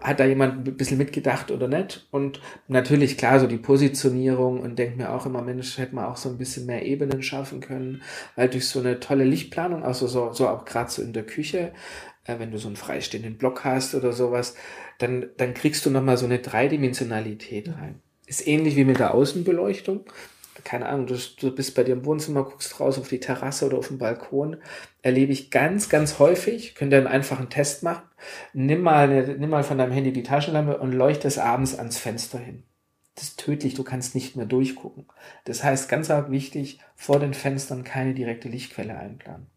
Hat 0.00 0.20
da 0.20 0.24
jemand 0.24 0.66
ein 0.66 0.76
bisschen 0.76 0.98
mitgedacht 0.98 1.50
oder 1.50 1.68
nicht? 1.68 2.06
Und 2.10 2.40
natürlich, 2.68 3.18
klar, 3.18 3.40
so 3.40 3.46
die 3.46 3.58
Positionierung 3.58 4.60
und 4.60 4.78
denke 4.78 4.96
mir 4.96 5.12
auch 5.12 5.26
immer, 5.26 5.42
Mensch, 5.42 5.78
hätte 5.78 5.94
man 5.94 6.06
auch 6.06 6.16
so 6.16 6.28
ein 6.28 6.38
bisschen 6.38 6.66
mehr 6.66 6.86
Ebenen 6.86 7.22
schaffen 7.22 7.60
können, 7.60 8.02
weil 8.36 8.48
durch 8.48 8.66
so 8.66 8.78
eine 8.80 9.00
tolle 9.00 9.24
Lichtplanung, 9.24 9.82
also 9.82 10.06
so, 10.06 10.32
so 10.32 10.48
auch 10.48 10.64
gerade 10.64 10.90
so 10.90 11.02
in 11.02 11.12
der 11.12 11.26
Küche, 11.26 11.72
äh, 12.24 12.38
wenn 12.38 12.52
du 12.52 12.58
so 12.58 12.68
einen 12.68 12.76
freistehenden 12.76 13.36
Block 13.36 13.64
hast 13.64 13.94
oder 13.94 14.12
sowas, 14.12 14.54
dann, 14.98 15.26
dann 15.36 15.54
kriegst 15.54 15.84
du 15.84 15.90
nochmal 15.90 16.16
so 16.16 16.26
eine 16.26 16.38
Dreidimensionalität 16.38 17.68
rein. 17.68 18.00
Ist 18.26 18.46
ähnlich 18.46 18.76
wie 18.76 18.84
mit 18.84 19.00
der 19.00 19.14
Außenbeleuchtung 19.14 20.04
keine 20.64 20.88
Ahnung, 20.88 21.06
du, 21.06 21.16
du 21.40 21.54
bist 21.54 21.74
bei 21.74 21.84
dir 21.84 21.92
im 21.92 22.04
Wohnzimmer, 22.04 22.44
guckst 22.44 22.80
raus 22.80 22.98
auf 22.98 23.08
die 23.08 23.20
Terrasse 23.20 23.66
oder 23.66 23.78
auf 23.78 23.88
den 23.88 23.98
Balkon, 23.98 24.56
erlebe 25.02 25.32
ich 25.32 25.50
ganz, 25.50 25.88
ganz 25.88 26.18
häufig, 26.18 26.74
könnt 26.74 26.92
ihr 26.92 26.98
einen 26.98 27.06
einfachen 27.06 27.50
Test 27.50 27.82
machen, 27.82 28.02
nimm 28.52 28.82
mal, 28.82 29.10
eine, 29.10 29.36
nimm 29.36 29.50
mal 29.50 29.64
von 29.64 29.78
deinem 29.78 29.92
Handy 29.92 30.12
die 30.12 30.22
Taschenlampe 30.22 30.78
und 30.78 30.92
leuchte 30.92 31.28
es 31.28 31.38
abends 31.38 31.78
ans 31.78 31.98
Fenster 31.98 32.38
hin. 32.38 32.62
Das 33.14 33.24
ist 33.24 33.40
tödlich, 33.40 33.74
du 33.74 33.84
kannst 33.84 34.14
nicht 34.14 34.36
mehr 34.36 34.46
durchgucken. 34.46 35.06
Das 35.44 35.62
heißt, 35.62 35.88
ganz 35.88 36.10
arg 36.10 36.30
wichtig, 36.30 36.80
vor 36.94 37.20
den 37.20 37.34
Fenstern 37.34 37.84
keine 37.84 38.14
direkte 38.14 38.48
Lichtquelle 38.48 38.96
einplanen. 38.96 39.48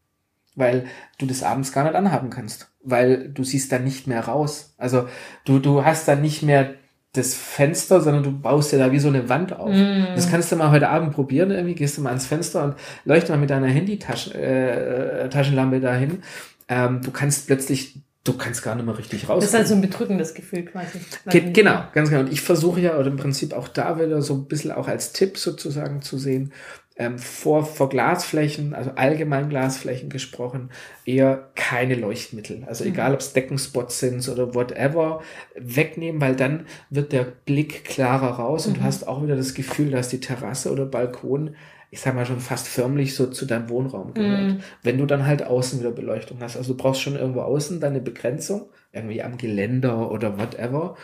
Weil 0.55 0.87
du 1.17 1.25
das 1.25 1.43
abends 1.43 1.71
gar 1.71 1.83
nicht 1.83 1.95
anhaben 1.95 2.29
kannst. 2.29 2.69
Weil 2.81 3.29
du 3.29 3.43
siehst 3.43 3.71
da 3.71 3.79
nicht 3.79 4.07
mehr 4.07 4.25
raus. 4.25 4.73
Also 4.77 5.07
du, 5.45 5.59
du 5.59 5.85
hast 5.85 6.07
da 6.07 6.15
nicht 6.15 6.43
mehr 6.43 6.75
das 7.17 7.33
Fenster, 7.33 8.01
sondern 8.01 8.23
du 8.23 8.31
baust 8.31 8.71
ja 8.71 8.79
da 8.79 8.91
wie 8.91 8.99
so 8.99 9.07
eine 9.07 9.29
Wand 9.29 9.53
auf. 9.53 9.71
Mm. 9.71 10.15
Das 10.15 10.29
kannst 10.29 10.51
du 10.51 10.55
mal 10.55 10.71
heute 10.71 10.89
Abend 10.89 11.13
probieren. 11.13 11.51
Irgendwie 11.51 11.75
gehst 11.75 11.97
du 11.97 12.01
mal 12.01 12.09
ans 12.09 12.25
Fenster 12.25 12.63
und 12.63 12.75
leuchte 13.05 13.31
mal 13.31 13.37
mit 13.37 13.49
deiner 13.49 13.67
Handy-Taschenlampe 13.67 15.77
äh, 15.77 15.79
dahin. 15.79 16.23
Ähm, 16.67 17.01
du 17.01 17.11
kannst 17.11 17.47
plötzlich 17.47 18.01
du 18.25 18.33
kannst 18.33 18.63
gar 18.63 18.75
nicht 18.75 18.85
mehr 18.85 18.97
richtig 18.97 19.29
raus. 19.29 19.41
Das 19.41 19.51
ist 19.51 19.55
halt 19.55 19.67
so 19.67 19.75
ein 19.75 19.81
bedrückendes 19.81 20.33
Gefühl 20.33 20.65
quasi. 20.65 20.99
Ge 21.29 21.51
genau, 21.51 21.83
ganz 21.93 22.09
genau. 22.09 22.21
Und 22.21 22.31
ich 22.31 22.41
versuche 22.41 22.81
ja, 22.81 22.97
oder 22.97 23.07
im 23.07 23.17
Prinzip 23.17 23.53
auch 23.53 23.67
da 23.67 23.99
wieder 23.99 24.21
so 24.21 24.33
ein 24.33 24.47
bisschen 24.47 24.71
auch 24.71 24.87
als 24.87 25.13
Tipp 25.13 25.37
sozusagen 25.37 26.01
zu 26.01 26.17
sehen, 26.17 26.51
ähm, 26.97 27.19
vor, 27.19 27.65
vor 27.65 27.89
Glasflächen, 27.89 28.73
also 28.73 28.91
allgemein 28.95 29.49
Glasflächen 29.49 30.09
gesprochen, 30.09 30.69
eher 31.05 31.49
keine 31.55 31.95
Leuchtmittel. 31.95 32.63
Also 32.67 32.83
mhm. 32.85 32.91
egal, 32.91 33.13
ob 33.13 33.19
es 33.19 33.33
Deckenspots 33.33 33.99
sind 33.99 34.27
oder 34.29 34.55
whatever, 34.55 35.21
wegnehmen, 35.55 36.21
weil 36.21 36.35
dann 36.35 36.67
wird 36.89 37.11
der 37.11 37.23
Blick 37.23 37.83
klarer 37.83 38.39
raus 38.39 38.65
mhm. 38.65 38.71
und 38.71 38.77
du 38.77 38.81
mhm. 38.81 38.85
hast 38.85 39.07
auch 39.07 39.23
wieder 39.23 39.35
das 39.35 39.53
Gefühl, 39.53 39.91
dass 39.91 40.09
die 40.09 40.21
Terrasse 40.21 40.71
oder 40.71 40.85
Balkon, 40.85 41.55
ich 41.91 41.99
sag 41.99 42.15
mal 42.15 42.25
schon 42.25 42.39
fast 42.39 42.67
förmlich 42.67 43.13
so 43.13 43.27
zu 43.27 43.45
deinem 43.45 43.69
Wohnraum 43.69 44.13
gehört. 44.13 44.41
Mhm. 44.41 44.59
Wenn 44.81 44.97
du 44.97 45.05
dann 45.05 45.25
halt 45.25 45.43
außen 45.43 45.79
wieder 45.79 45.91
Beleuchtung 45.91 46.39
hast. 46.41 46.57
Also 46.57 46.73
du 46.73 46.77
brauchst 46.77 47.01
schon 47.01 47.15
irgendwo 47.15 47.41
außen 47.41 47.79
deine 47.79 47.99
Begrenzung, 47.99 48.69
irgendwie 48.91 49.21
am 49.21 49.37
Geländer 49.37 50.11
oder 50.11 50.37
whatever. 50.37 50.95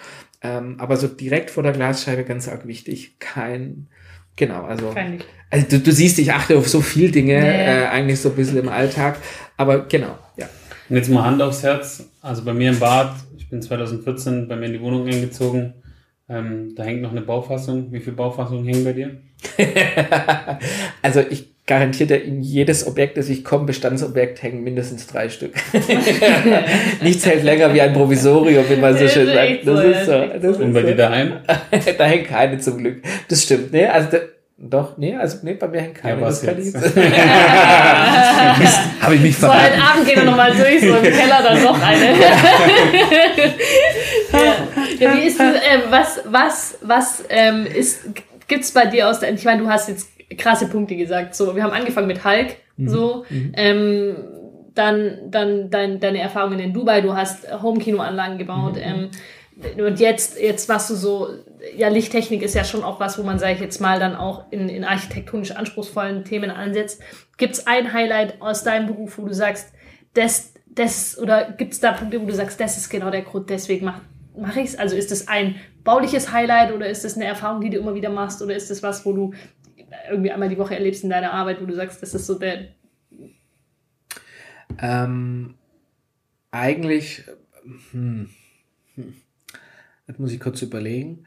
Ähm, 0.42 0.76
aber 0.80 0.98
so 0.98 1.08
direkt 1.08 1.52
vor 1.52 1.64
der 1.64 1.74
Glasscheibe 1.74 2.24
ganz 2.24 2.48
arg 2.48 2.66
wichtig, 2.66 3.20
kein 3.20 3.88
Genau, 4.42 4.64
also, 4.64 4.92
also 5.52 5.68
du, 5.70 5.78
du, 5.78 5.92
siehst, 5.92 6.18
ich 6.18 6.34
achte 6.34 6.58
auf 6.58 6.68
so 6.68 6.82
viel 6.82 7.12
Dinge, 7.12 7.40
nee. 7.40 7.48
äh, 7.48 7.86
eigentlich 7.86 8.20
so 8.20 8.30
ein 8.30 8.36
bisschen 8.36 8.58
im 8.58 8.70
Alltag, 8.70 9.20
aber 9.56 9.86
genau, 9.86 10.18
ja. 10.36 10.50
Und 10.90 10.96
jetzt 10.96 11.12
mal 11.12 11.26
Hand 11.26 11.44
aufs 11.44 11.62
Herz, 11.62 12.10
also 12.24 12.44
bei 12.44 12.52
mir 12.52 12.72
im 12.72 12.80
Bad, 12.80 13.14
ich 13.38 13.48
bin 13.52 13.62
2014 13.62 14.48
bei 14.48 14.56
mir 14.56 14.66
in 14.66 14.74
die 14.74 14.82
Wohnung 14.82 15.06
eingezogen. 15.06 15.76
Ähm, 16.28 16.74
da 16.76 16.82
hängt 16.82 17.04
noch 17.04 17.12
eine 17.12 17.22
Baufassung. 17.22 17.92
Wie 17.92 18.00
viele 18.00 18.16
Baufassungen 18.16 18.66
hängen 18.66 18.84
bei 18.84 18.94
dir? 18.94 19.22
also 21.04 21.20
ich 21.20 21.51
garantiere 21.72 22.16
in 22.16 22.42
jedes 22.42 22.86
Objekt, 22.86 23.16
das 23.16 23.30
ich 23.30 23.46
komme, 23.46 23.66
Bestandsobjekt, 23.66 24.44
hängen 24.44 24.62
mindestens 24.62 25.08
drei 25.08 25.30
Stück. 25.30 25.54
Nichts 27.02 27.26
hält 27.26 27.46
länger 27.46 27.74
wie 27.74 27.80
ein 27.80 27.94
Provisorium, 27.94 28.66
wie 28.68 28.76
man 28.76 28.98
so 28.98 29.08
schön 29.08 29.28
sagt. 29.28 29.66
Das 29.66 29.86
ist 29.86 30.06
so. 30.06 30.26
Das 30.42 30.58
Und 30.58 30.74
bei 30.74 30.82
dir 30.82 30.98
daheim? 30.98 31.38
da 31.98 32.04
hängt 32.04 32.28
keine 32.28 32.58
zum 32.58 32.80
Glück. 32.80 33.02
Das 33.30 33.44
stimmt. 33.44 33.72
Nee, 33.72 33.86
also 33.86 34.18
doch, 34.58 34.98
nee, 34.98 35.16
also 35.16 35.38
nee, 35.44 35.54
bei 35.54 35.70
mir 35.70 35.80
hängt 35.80 35.96
keine. 35.96 36.20
Ja, 36.20 36.28
das 36.28 36.44
kann 36.44 36.60
ich 36.60 36.74
Habe 39.02 39.16
ich 39.16 39.22
mich 39.22 39.38
verraten. 39.38 39.64
So, 39.64 39.72
heute 39.72 39.82
Abend 39.82 40.06
gehen 40.06 40.18
wir 40.18 40.26
nochmal 40.26 40.52
durch, 40.52 40.82
so 40.82 40.94
im 40.94 41.04
Keller 41.04 41.42
dann 41.42 41.64
noch 41.64 41.82
eine. 41.82 42.20
ja. 44.34 44.56
ja. 45.00 45.16
wie 45.16 45.22
ist 45.26 45.40
das, 45.40 45.56
äh, 45.56 45.80
was, 45.90 46.20
was, 46.26 46.78
was 46.82 47.24
ähm, 47.30 47.66
ist, 47.66 48.02
gibt's 48.50 48.72
bei 48.72 48.88
dir 48.88 49.08
aus 49.08 49.22
der, 49.22 49.34
ich 49.34 49.46
meine, 49.46 49.64
du 49.64 49.70
hast 49.70 49.88
jetzt 49.88 50.11
krasse 50.38 50.68
Punkte 50.68 50.96
gesagt, 50.96 51.36
so, 51.36 51.56
wir 51.56 51.64
haben 51.64 51.74
angefangen 51.74 52.08
mit 52.08 52.24
Hulk, 52.24 52.56
mhm. 52.78 52.88
so, 52.88 53.26
mhm. 53.30 53.52
ähm, 53.56 54.16
dann, 54.74 55.30
dann 55.30 55.70
dein, 55.70 56.00
deine 56.00 56.20
Erfahrungen 56.20 56.60
in 56.60 56.74
Dubai, 56.74 57.02
du 57.02 57.16
hast 57.16 57.46
Home-Kino-Anlagen 57.62 58.38
gebaut, 58.38 58.76
mhm. 58.76 58.82
ähm, 58.82 59.10
und 59.78 60.00
jetzt, 60.00 60.40
jetzt 60.40 60.70
was 60.70 60.88
du 60.88 60.96
so, 60.96 61.28
ja, 61.76 61.90
Lichttechnik 61.90 62.42
ist 62.42 62.56
ja 62.56 62.64
schon 62.64 62.84
auch 62.84 63.00
was, 63.00 63.20
wo 63.20 63.24
man, 63.24 63.38
sage 63.38 63.54
ich 63.54 63.60
jetzt 63.60 63.80
mal, 63.80 64.00
dann 64.00 64.16
auch 64.16 64.46
in, 64.52 64.70
in 64.70 64.84
architektonisch 64.84 65.52
anspruchsvollen 65.52 66.24
Themen 66.24 66.50
ansetzt. 66.50 67.02
Gibt 67.38 67.54
es 67.54 67.68
ein 67.68 67.94
Highlight 67.94 68.42
aus 68.42 68.64
deinem 68.64 68.88
Beruf, 68.88 69.18
wo 69.18 69.26
du 69.26 69.34
sagst, 69.34 69.74
das, 70.14 70.54
das, 70.68 71.20
oder 71.20 71.52
gibt 71.52 71.74
es 71.74 71.80
da 71.80 71.92
Punkte, 71.92 72.22
wo 72.22 72.26
du 72.26 72.34
sagst, 72.34 72.60
das 72.60 72.78
ist 72.78 72.90
genau 72.90 73.12
der 73.12 73.22
Grund, 73.22 73.50
deswegen 73.50 73.86
mache 73.86 74.02
mach 74.36 74.56
ich 74.56 74.70
es? 74.70 74.80
Also 74.80 74.96
ist 74.96 75.12
es 75.12 75.28
ein 75.28 75.56
bauliches 75.84 76.32
Highlight 76.32 76.74
oder 76.74 76.88
ist 76.88 77.06
es 77.06 77.16
eine 77.16 77.26
Erfahrung, 77.26 77.62
die 77.62 77.70
du 77.70 77.78
immer 77.78 77.96
wieder 77.96 78.10
machst 78.10 78.42
oder 78.42 78.56
ist 78.56 78.72
es 78.72 78.82
was, 78.84 79.06
wo 79.06 79.14
du 79.14 79.34
irgendwie 80.12 80.32
einmal 80.32 80.50
die 80.50 80.58
Woche 80.58 80.76
erlebst 80.76 81.04
in 81.04 81.10
deiner 81.10 81.34
Arbeit, 81.34 81.62
wo 81.62 81.66
du 81.66 81.76
sagst, 81.76 82.02
das 82.02 82.14
ist 82.14 82.28
so 82.28 82.38
der. 82.38 82.70
Ähm, 84.80 85.56
eigentlich, 86.52 87.24
hm, 87.92 88.30
hm. 88.96 89.14
Das 90.08 90.20
muss 90.20 90.32
ich 90.32 90.40
kurz 90.40 90.62
überlegen. 90.62 91.26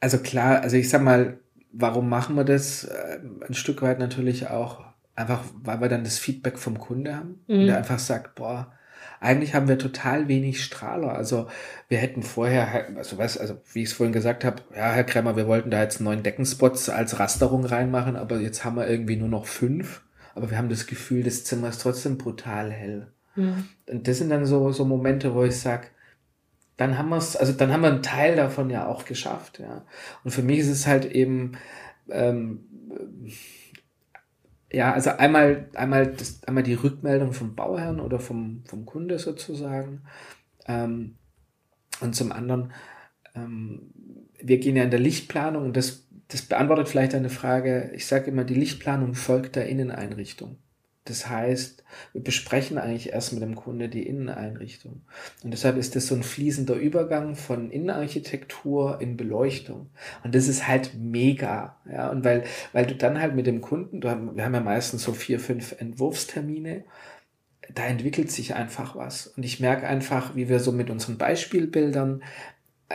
Also 0.00 0.18
klar, 0.18 0.62
also 0.62 0.76
ich 0.76 0.88
sag 0.88 1.02
mal, 1.02 1.38
warum 1.72 2.08
machen 2.08 2.36
wir 2.36 2.44
das? 2.44 2.84
Äh, 2.84 3.20
ein 3.46 3.54
Stück 3.54 3.82
weit 3.82 3.98
natürlich 3.98 4.48
auch 4.48 4.84
einfach, 5.14 5.44
weil 5.62 5.80
wir 5.80 5.88
dann 5.88 6.04
das 6.04 6.18
Feedback 6.18 6.58
vom 6.58 6.78
Kunde 6.78 7.14
haben, 7.14 7.44
mhm. 7.46 7.66
der 7.66 7.78
einfach 7.78 7.98
sagt, 7.98 8.34
boah, 8.34 8.72
eigentlich 9.20 9.54
haben 9.54 9.68
wir 9.68 9.78
total 9.78 10.28
wenig 10.28 10.64
Strahler. 10.64 11.12
Also 11.12 11.46
wir 11.88 11.98
hätten 11.98 12.22
vorher, 12.22 12.88
also 12.96 13.18
was, 13.18 13.38
also 13.38 13.58
wie 13.72 13.82
ich 13.82 13.90
es 13.90 13.92
vorhin 13.92 14.12
gesagt 14.12 14.44
habe, 14.44 14.62
ja, 14.74 14.90
Herr 14.90 15.04
Kremmer, 15.04 15.36
wir 15.36 15.46
wollten 15.46 15.70
da 15.70 15.82
jetzt 15.82 16.00
neun 16.00 16.22
Deckenspots 16.22 16.88
als 16.88 17.18
Rasterung 17.18 17.64
reinmachen, 17.64 18.16
aber 18.16 18.40
jetzt 18.40 18.64
haben 18.64 18.76
wir 18.76 18.88
irgendwie 18.88 19.16
nur 19.16 19.28
noch 19.28 19.46
fünf. 19.46 20.02
Aber 20.34 20.50
wir 20.50 20.58
haben 20.58 20.68
das 20.68 20.86
Gefühl, 20.86 21.22
das 21.22 21.44
Zimmer 21.44 21.68
ist 21.68 21.82
trotzdem 21.82 22.16
brutal 22.16 22.70
hell. 22.70 23.08
Mhm. 23.36 23.64
Und 23.86 24.08
das 24.08 24.18
sind 24.18 24.30
dann 24.30 24.46
so, 24.46 24.72
so 24.72 24.84
Momente, 24.84 25.34
wo 25.34 25.44
ich 25.44 25.58
sag 25.58 25.90
dann 26.80 26.96
haben 26.96 27.10
wir 27.10 27.18
es, 27.18 27.36
also 27.36 27.52
dann 27.52 27.74
haben 27.74 27.82
wir 27.82 27.90
einen 27.90 28.02
Teil 28.02 28.36
davon 28.36 28.70
ja 28.70 28.86
auch 28.86 29.04
geschafft, 29.04 29.58
ja. 29.58 29.84
Und 30.24 30.30
für 30.30 30.40
mich 30.40 30.60
ist 30.60 30.70
es 30.70 30.86
halt 30.86 31.04
eben, 31.04 31.52
ähm, 32.08 32.64
ja, 34.72 34.92
also 34.92 35.10
einmal, 35.10 35.68
einmal, 35.74 36.06
das, 36.06 36.42
einmal 36.44 36.62
die 36.62 36.74
Rückmeldung 36.74 37.32
vom 37.32 37.54
Bauherrn 37.54 38.00
oder 38.00 38.20
vom, 38.20 38.62
vom 38.66 38.86
Kunde 38.86 39.18
sozusagen. 39.18 40.02
Ähm, 40.66 41.16
und 42.00 42.14
zum 42.14 42.32
anderen, 42.32 42.72
ähm, 43.34 43.90
wir 44.40 44.58
gehen 44.58 44.76
ja 44.76 44.84
in 44.84 44.90
der 44.90 45.00
Lichtplanung 45.00 45.64
und 45.64 45.76
das, 45.76 46.06
das 46.28 46.42
beantwortet 46.42 46.88
vielleicht 46.88 47.14
eine 47.14 47.30
Frage. 47.30 47.90
Ich 47.94 48.06
sage 48.06 48.30
immer, 48.30 48.44
die 48.44 48.54
Lichtplanung 48.54 49.14
folgt 49.14 49.56
der 49.56 49.66
Inneneinrichtung. 49.66 50.56
Das 51.10 51.28
heißt, 51.28 51.82
wir 52.12 52.22
besprechen 52.22 52.78
eigentlich 52.78 53.12
erst 53.12 53.32
mit 53.32 53.42
dem 53.42 53.56
Kunde 53.56 53.88
die 53.88 54.06
Inneneinrichtung. 54.06 55.02
Und 55.42 55.50
deshalb 55.50 55.76
ist 55.76 55.96
das 55.96 56.06
so 56.06 56.14
ein 56.14 56.22
fließender 56.22 56.74
Übergang 56.74 57.34
von 57.34 57.70
Innenarchitektur 57.70 59.00
in 59.00 59.16
Beleuchtung. 59.16 59.90
Und 60.22 60.34
das 60.34 60.46
ist 60.46 60.68
halt 60.68 60.92
mega. 60.94 61.76
Ja, 61.90 62.10
und 62.10 62.24
weil, 62.24 62.44
weil 62.72 62.86
du 62.86 62.94
dann 62.94 63.20
halt 63.20 63.34
mit 63.34 63.46
dem 63.46 63.60
Kunden, 63.60 64.02
haben, 64.08 64.36
wir 64.36 64.44
haben 64.44 64.54
ja 64.54 64.60
meistens 64.60 65.02
so 65.02 65.12
vier, 65.12 65.40
fünf 65.40 65.74
Entwurfstermine, 65.78 66.84
da 67.74 67.84
entwickelt 67.86 68.30
sich 68.30 68.54
einfach 68.54 68.94
was. 68.94 69.26
Und 69.26 69.44
ich 69.44 69.60
merke 69.60 69.86
einfach, 69.86 70.36
wie 70.36 70.48
wir 70.48 70.60
so 70.60 70.72
mit 70.72 70.90
unseren 70.90 71.18
Beispielbildern 71.18 72.22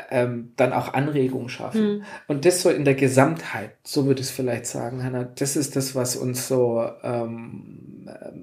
ähm, 0.09 0.51
dann 0.57 0.73
auch 0.73 0.93
Anregungen 0.93 1.49
schaffen. 1.49 1.97
Mhm. 1.97 2.03
Und 2.27 2.45
das 2.45 2.61
so 2.61 2.69
in 2.69 2.85
der 2.85 2.95
Gesamtheit, 2.95 3.71
so 3.83 4.05
würde 4.05 4.21
ich 4.21 4.27
es 4.27 4.33
vielleicht 4.33 4.65
sagen, 4.65 5.03
Hanna, 5.03 5.23
das 5.23 5.55
ist 5.55 5.75
das, 5.75 5.95
was 5.95 6.15
uns 6.15 6.47
so, 6.47 6.87
ähm, 7.03 7.84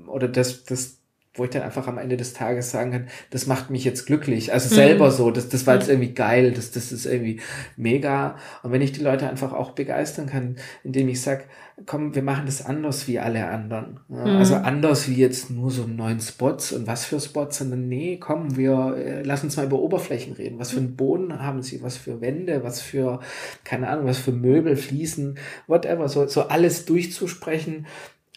oder 0.07 0.29
das, 0.29 0.65
das, 0.65 0.99
wo 1.35 1.45
ich 1.45 1.51
dann 1.51 1.63
einfach 1.63 1.87
am 1.87 1.97
Ende 1.97 2.19
des 2.19 2.35
Tages 2.35 2.71
sagen 2.71 2.93
kann, 2.93 3.09
das 3.31 3.47
macht 3.47 3.71
mich 3.71 3.85
jetzt 3.85 4.07
glücklich. 4.07 4.53
Also 4.53 4.73
mhm. 4.73 4.77
selber 4.77 5.11
so, 5.11 5.31
das, 5.31 5.49
das 5.49 5.67
war 5.67 5.75
jetzt 5.75 5.87
mhm. 5.87 5.95
irgendwie 5.95 6.15
geil, 6.15 6.53
das, 6.53 6.73
das 6.73 6.93
ist 6.93 7.07
irgendwie 7.07 7.41
mega. 7.77 8.37
Und 8.63 8.73
wenn 8.73 8.83
ich 8.83 8.93
die 8.93 9.03
Leute 9.03 9.29
einfach 9.29 9.53
auch 9.55 9.71
begeistern 9.71 10.27
kann, 10.27 10.57
indem 10.85 11.09
ich 11.09 11.23
sage, 11.23 11.45
komm, 11.87 12.15
wir 12.15 12.23
machen 12.23 12.45
das 12.45 12.65
anders 12.65 13.09
wie 13.09 13.19
alle 13.19 13.49
anderen. 13.49 14.01
Ja, 14.11 14.27
mhm. 14.27 14.37
Also 14.37 14.57
anders 14.57 15.09
wie 15.09 15.15
jetzt 15.15 15.49
nur 15.49 15.71
so 15.71 15.87
neun 15.87 16.21
Spots 16.21 16.73
und 16.73 16.87
was 16.87 17.07
für 17.07 17.19
Spots, 17.19 17.59
sondern 17.59 17.89
nee, 17.89 18.19
komm, 18.19 18.59
wir 18.59 18.95
äh, 18.99 19.23
lass 19.23 19.43
uns 19.43 19.57
mal 19.57 19.65
über 19.65 19.79
Oberflächen 19.79 20.35
reden. 20.35 20.59
Was 20.59 20.73
für 20.73 20.81
einen 20.81 20.97
Boden 20.97 21.41
haben 21.41 21.63
sie, 21.63 21.83
was 21.83 21.97
für 21.97 22.21
Wände, 22.21 22.63
was 22.63 22.83
für, 22.83 23.21
keine 23.65 23.89
Ahnung, 23.89 24.05
was 24.05 24.19
für 24.19 24.33
Möbel, 24.33 24.77
Fliesen, 24.77 25.39
whatever, 25.67 26.11
so, 26.11 26.27
so 26.27 26.43
alles 26.43 26.85
durchzusprechen 26.85 27.87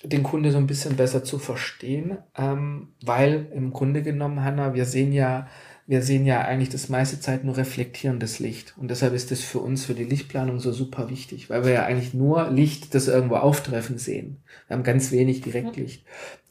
den 0.07 0.23
Kunde 0.23 0.51
so 0.51 0.57
ein 0.57 0.67
bisschen 0.67 0.95
besser 0.95 1.23
zu 1.23 1.39
verstehen, 1.39 2.17
ähm, 2.37 2.89
weil 3.03 3.47
im 3.53 3.71
Grunde 3.71 4.01
genommen, 4.01 4.43
Hanna, 4.43 4.73
wir 4.73 4.85
sehen 4.85 5.11
ja, 5.13 5.47
wir 5.87 6.01
sehen 6.01 6.25
ja 6.25 6.41
eigentlich 6.41 6.69
das 6.69 6.89
meiste 6.89 7.19
Zeit 7.19 7.43
nur 7.43 7.57
reflektierendes 7.57 8.39
Licht. 8.39 8.73
Und 8.77 8.89
deshalb 8.89 9.13
ist 9.13 9.29
das 9.31 9.41
für 9.41 9.59
uns, 9.59 9.85
für 9.85 9.93
die 9.93 10.03
Lichtplanung 10.03 10.59
so 10.59 10.71
super 10.71 11.09
wichtig, 11.09 11.49
weil 11.49 11.63
wir 11.63 11.73
ja 11.73 11.85
eigentlich 11.85 12.13
nur 12.13 12.49
Licht, 12.49 12.95
das 12.95 13.07
irgendwo 13.07 13.35
auftreffen 13.35 13.97
sehen. 13.97 14.37
Wir 14.67 14.77
haben 14.77 14.83
ganz 14.83 15.11
wenig 15.11 15.41
Direktlicht. 15.41 16.03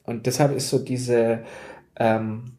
Und 0.05 0.27
deshalb 0.27 0.55
ist 0.55 0.69
so 0.69 0.79
diese, 0.79 1.45
ähm, 1.97 2.53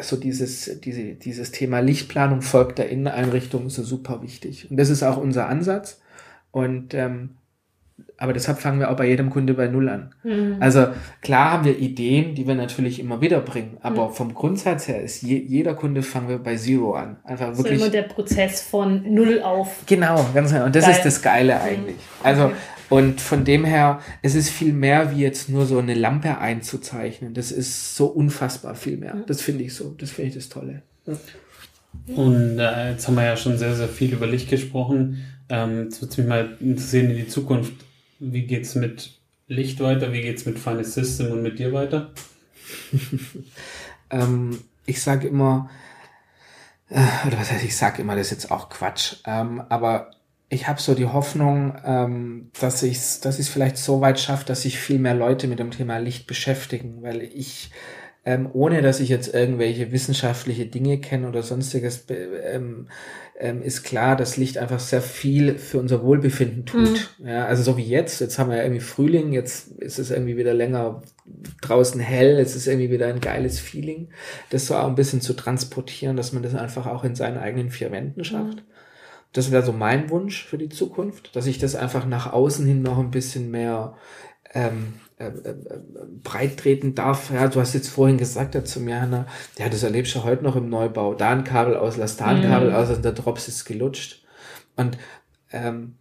so 0.00 0.16
dieses, 0.16 0.80
diese, 0.80 1.14
dieses 1.14 1.50
Thema 1.50 1.80
Lichtplanung 1.80 2.42
folgt 2.42 2.78
der 2.78 2.90
Inneneinrichtung 2.90 3.68
so 3.68 3.82
super 3.82 4.22
wichtig. 4.22 4.70
Und 4.70 4.76
das 4.76 4.90
ist 4.90 5.02
auch 5.02 5.16
unser 5.16 5.48
Ansatz. 5.48 6.00
Und 6.52 6.94
ähm, 6.94 7.30
aber 8.22 8.32
deshalb 8.32 8.60
fangen 8.60 8.78
wir 8.78 8.88
auch 8.88 8.96
bei 8.96 9.08
jedem 9.08 9.30
Kunde 9.30 9.52
bei 9.52 9.66
Null 9.66 9.88
an. 9.88 10.14
Mhm. 10.22 10.58
Also 10.60 10.86
klar 11.22 11.50
haben 11.50 11.64
wir 11.64 11.76
Ideen, 11.76 12.36
die 12.36 12.46
wir 12.46 12.54
natürlich 12.54 13.00
immer 13.00 13.20
wieder 13.20 13.40
bringen, 13.40 13.78
aber 13.82 14.10
mhm. 14.10 14.12
vom 14.12 14.34
Grundsatz 14.34 14.86
her 14.86 15.02
ist 15.02 15.22
je, 15.22 15.38
jeder 15.38 15.74
Kunde 15.74 16.04
fangen 16.04 16.28
wir 16.28 16.38
bei 16.38 16.54
Zero 16.54 16.94
an. 16.94 17.16
Einfach 17.24 17.56
wirklich. 17.56 17.80
So 17.80 17.84
immer 17.84 17.90
der 17.90 18.02
Prozess 18.02 18.62
von 18.62 19.12
Null 19.12 19.42
auf. 19.42 19.82
Genau, 19.86 20.24
ganz 20.34 20.52
genau. 20.52 20.66
Und 20.66 20.76
das 20.76 20.84
Geil. 20.84 20.94
ist 20.94 21.04
das 21.04 21.20
Geile 21.20 21.60
eigentlich. 21.60 21.96
Mhm. 21.96 22.22
Also 22.22 22.44
okay. 22.44 22.54
und 22.90 23.20
von 23.20 23.44
dem 23.44 23.64
her, 23.64 23.98
es 24.22 24.36
ist 24.36 24.50
viel 24.50 24.72
mehr 24.72 25.10
wie 25.10 25.20
jetzt 25.20 25.48
nur 25.48 25.66
so 25.66 25.80
eine 25.80 25.94
Lampe 25.94 26.38
einzuzeichnen. 26.38 27.34
Das 27.34 27.50
ist 27.50 27.96
so 27.96 28.06
unfassbar 28.06 28.76
viel 28.76 28.98
mehr. 28.98 29.16
Mhm. 29.16 29.24
Das 29.26 29.42
finde 29.42 29.64
ich 29.64 29.74
so. 29.74 29.96
Das 29.98 30.12
finde 30.12 30.28
ich 30.28 30.34
das 30.36 30.48
Tolle. 30.48 30.82
Ja. 31.08 31.14
Und 32.14 32.60
äh, 32.60 32.92
jetzt 32.92 33.08
haben 33.08 33.16
wir 33.16 33.24
ja 33.24 33.36
schon 33.36 33.58
sehr, 33.58 33.74
sehr 33.74 33.88
viel 33.88 34.12
über 34.12 34.28
Licht 34.28 34.48
gesprochen. 34.48 35.24
Ähm, 35.48 35.84
jetzt 35.86 36.00
würde 36.00 36.20
mich 36.20 36.28
mal 36.28 36.56
interessieren 36.60 37.10
in 37.10 37.16
die 37.16 37.26
Zukunft. 37.26 37.72
Wie 38.24 38.46
geht's 38.46 38.76
mit 38.76 39.18
Licht 39.48 39.80
weiter? 39.80 40.12
Wie 40.12 40.22
geht's 40.22 40.46
mit 40.46 40.56
Final 40.56 40.84
System 40.84 41.32
und 41.32 41.42
mit 41.42 41.58
dir 41.58 41.72
weiter? 41.72 42.12
ähm, 44.10 44.60
ich 44.86 45.02
sage 45.02 45.26
immer, 45.26 45.68
äh, 46.88 47.26
oder 47.26 47.38
was 47.38 47.50
heißt, 47.50 47.64
ich 47.64 47.76
sage 47.76 48.00
immer, 48.02 48.14
das 48.14 48.26
ist 48.26 48.30
jetzt 48.30 48.50
auch 48.52 48.68
Quatsch, 48.68 49.16
ähm, 49.26 49.60
aber 49.68 50.12
ich 50.48 50.68
habe 50.68 50.80
so 50.80 50.94
die 50.94 51.06
Hoffnung, 51.06 51.76
ähm, 51.84 52.50
dass 52.60 52.84
ich 52.84 52.98
es 52.98 53.18
dass 53.18 53.40
ich's 53.40 53.48
vielleicht 53.48 53.76
so 53.76 54.00
weit 54.00 54.20
schaffe, 54.20 54.44
dass 54.44 54.62
sich 54.62 54.78
viel 54.78 55.00
mehr 55.00 55.14
Leute 55.14 55.48
mit 55.48 55.58
dem 55.58 55.72
Thema 55.72 55.98
Licht 55.98 56.28
beschäftigen, 56.28 57.02
weil 57.02 57.22
ich 57.22 57.72
ähm, 58.24 58.48
ohne 58.52 58.82
dass 58.82 59.00
ich 59.00 59.08
jetzt 59.08 59.34
irgendwelche 59.34 59.90
wissenschaftliche 59.90 60.66
Dinge 60.66 61.00
kenne 61.00 61.28
oder 61.28 61.42
sonstiges, 61.42 62.06
ähm, 62.08 62.86
ähm, 63.38 63.62
ist 63.62 63.82
klar, 63.82 64.14
dass 64.14 64.36
Licht 64.36 64.58
einfach 64.58 64.78
sehr 64.78 65.02
viel 65.02 65.58
für 65.58 65.78
unser 65.78 66.04
Wohlbefinden 66.04 66.64
tut. 66.64 67.10
Mhm. 67.18 67.26
Ja, 67.26 67.46
also 67.46 67.64
so 67.64 67.76
wie 67.76 67.84
jetzt, 67.84 68.20
jetzt 68.20 68.38
haben 68.38 68.50
wir 68.50 68.58
ja 68.58 68.62
irgendwie 68.62 68.80
Frühling, 68.80 69.32
jetzt 69.32 69.72
ist 69.78 69.98
es 69.98 70.12
irgendwie 70.12 70.36
wieder 70.36 70.54
länger 70.54 71.02
draußen 71.62 72.00
hell, 72.00 72.38
es 72.38 72.54
ist 72.54 72.68
irgendwie 72.68 72.90
wieder 72.92 73.08
ein 73.08 73.20
geiles 73.20 73.58
Feeling, 73.58 74.10
das 74.50 74.66
so 74.66 74.76
auch 74.76 74.86
ein 74.86 74.94
bisschen 74.94 75.20
zu 75.20 75.34
transportieren, 75.34 76.16
dass 76.16 76.32
man 76.32 76.44
das 76.44 76.54
einfach 76.54 76.86
auch 76.86 77.02
in 77.02 77.16
seinen 77.16 77.38
eigenen 77.38 77.70
vier 77.70 77.90
Wänden 77.90 78.22
schafft. 78.22 78.58
Mhm. 78.58 78.72
Das 79.32 79.50
wäre 79.50 79.64
so 79.64 79.72
mein 79.72 80.10
Wunsch 80.10 80.44
für 80.44 80.58
die 80.58 80.68
Zukunft, 80.68 81.34
dass 81.34 81.46
ich 81.46 81.58
das 81.58 81.74
einfach 81.74 82.06
nach 82.06 82.32
außen 82.32 82.66
hin 82.66 82.82
noch 82.82 82.98
ein 82.98 83.10
bisschen 83.10 83.50
mehr 83.50 83.96
ähm, 84.54 84.94
äh, 85.22 85.50
äh, 85.50 85.54
breit 86.22 86.58
treten 86.58 86.94
darf. 86.94 87.30
Ja, 87.32 87.48
du 87.48 87.60
hast 87.60 87.74
jetzt 87.74 87.88
vorhin 87.88 88.18
gesagt 88.18 88.54
ja, 88.54 88.64
zu 88.64 88.80
mir, 88.80 89.00
Hanna, 89.00 89.26
ja, 89.58 89.68
das 89.68 89.82
erlebst 89.82 90.14
du 90.14 90.24
heute 90.24 90.42
noch 90.42 90.56
im 90.56 90.68
Neubau. 90.68 91.14
Da 91.14 91.30
ein 91.30 91.44
Kabel 91.44 91.76
aus, 91.76 91.96
lass 91.96 92.16
da 92.16 92.26
ein 92.26 92.42
Kabel 92.42 92.74
aus 92.74 92.90
und 92.90 93.04
der 93.04 93.12
Drops 93.12 93.48
ist 93.48 93.64
gelutscht. 93.64 94.24
Und 94.76 94.98
ähm, 95.52 95.94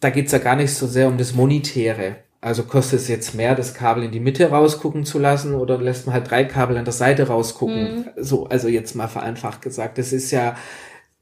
da 0.00 0.10
geht's 0.10 0.32
ja 0.32 0.38
gar 0.38 0.56
nicht 0.56 0.74
so 0.74 0.86
sehr 0.86 1.08
um 1.08 1.18
das 1.18 1.34
Monetäre. 1.34 2.16
Also 2.40 2.62
kostet 2.64 3.00
es 3.00 3.08
jetzt 3.08 3.34
mehr, 3.34 3.54
das 3.54 3.74
Kabel 3.74 4.02
in 4.02 4.12
die 4.12 4.20
Mitte 4.20 4.48
rausgucken 4.48 5.04
zu 5.04 5.18
lassen 5.18 5.54
oder 5.54 5.78
lässt 5.78 6.06
man 6.06 6.14
halt 6.14 6.30
drei 6.30 6.44
Kabel 6.44 6.78
an 6.78 6.86
der 6.86 6.94
Seite 6.94 7.28
rausgucken? 7.28 7.96
Mhm. 7.96 8.04
So, 8.16 8.46
also 8.46 8.68
jetzt 8.68 8.94
mal 8.94 9.08
vereinfacht 9.08 9.60
gesagt. 9.60 9.98
Das 9.98 10.12
ist 10.12 10.30
ja, 10.30 10.56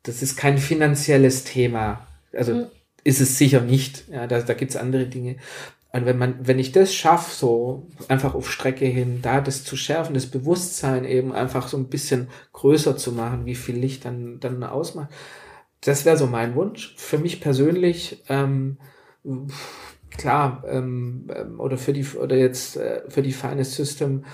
das 0.05 0.23
ist 0.23 0.37
kein 0.37 0.59
finanzielles 0.59 1.43
Thema. 1.43 2.07
Also 2.33 2.55
mhm. 2.55 2.67
ist 3.03 3.21
es 3.21 3.37
sicher 3.37 3.61
nicht. 3.61 4.09
Ja, 4.09 4.29
da, 4.29 4.41
da 4.41 4.55
gibt's 4.55 4.77
andere 4.77 5.07
Dinge. 5.07 5.37
Und 5.91 6.05
wenn 6.05 6.19
man, 6.19 6.47
wenn 6.47 6.59
ich 6.59 6.73
das 6.73 6.95
schaffe, 6.95 7.35
so 7.35 7.89
einfach 8.09 8.35
auf 8.35 8.51
Strecke 8.51 8.85
hin, 8.85 9.21
da 9.23 9.41
das 9.41 9.65
zu 9.65 9.77
schärfen, 9.77 10.15
das 10.15 10.27
Bewusstsein 10.27 11.05
eben 11.05 11.33
einfach 11.33 11.69
so 11.69 11.79
ein 11.79 11.89
bisschen 11.89 12.29
größer 12.53 12.97
zu 12.97 13.13
machen, 13.13 13.47
wie 13.47 13.55
viel 13.55 13.77
Licht 13.77 14.05
dann, 14.05 14.39
dann 14.39 14.63
ausmacht, 14.63 15.09
das 15.81 16.05
wäre 16.05 16.17
so 16.17 16.27
mein 16.27 16.55
Wunsch. 16.55 16.95
Für 16.99 17.19
mich 17.19 17.41
persönlich, 17.41 18.23
ähm, 18.29 18.77
klar, 20.11 20.63
ähm, 20.67 21.29
ähm, 21.35 21.61
oder 21.61 21.79
für 21.79 21.93
die, 21.93 22.05
oder 22.05 22.37
jetzt 22.37 22.77
äh, 22.77 23.03
für 23.09 23.23
die 23.23 23.33
Feine 23.33 23.65
System 23.65 24.25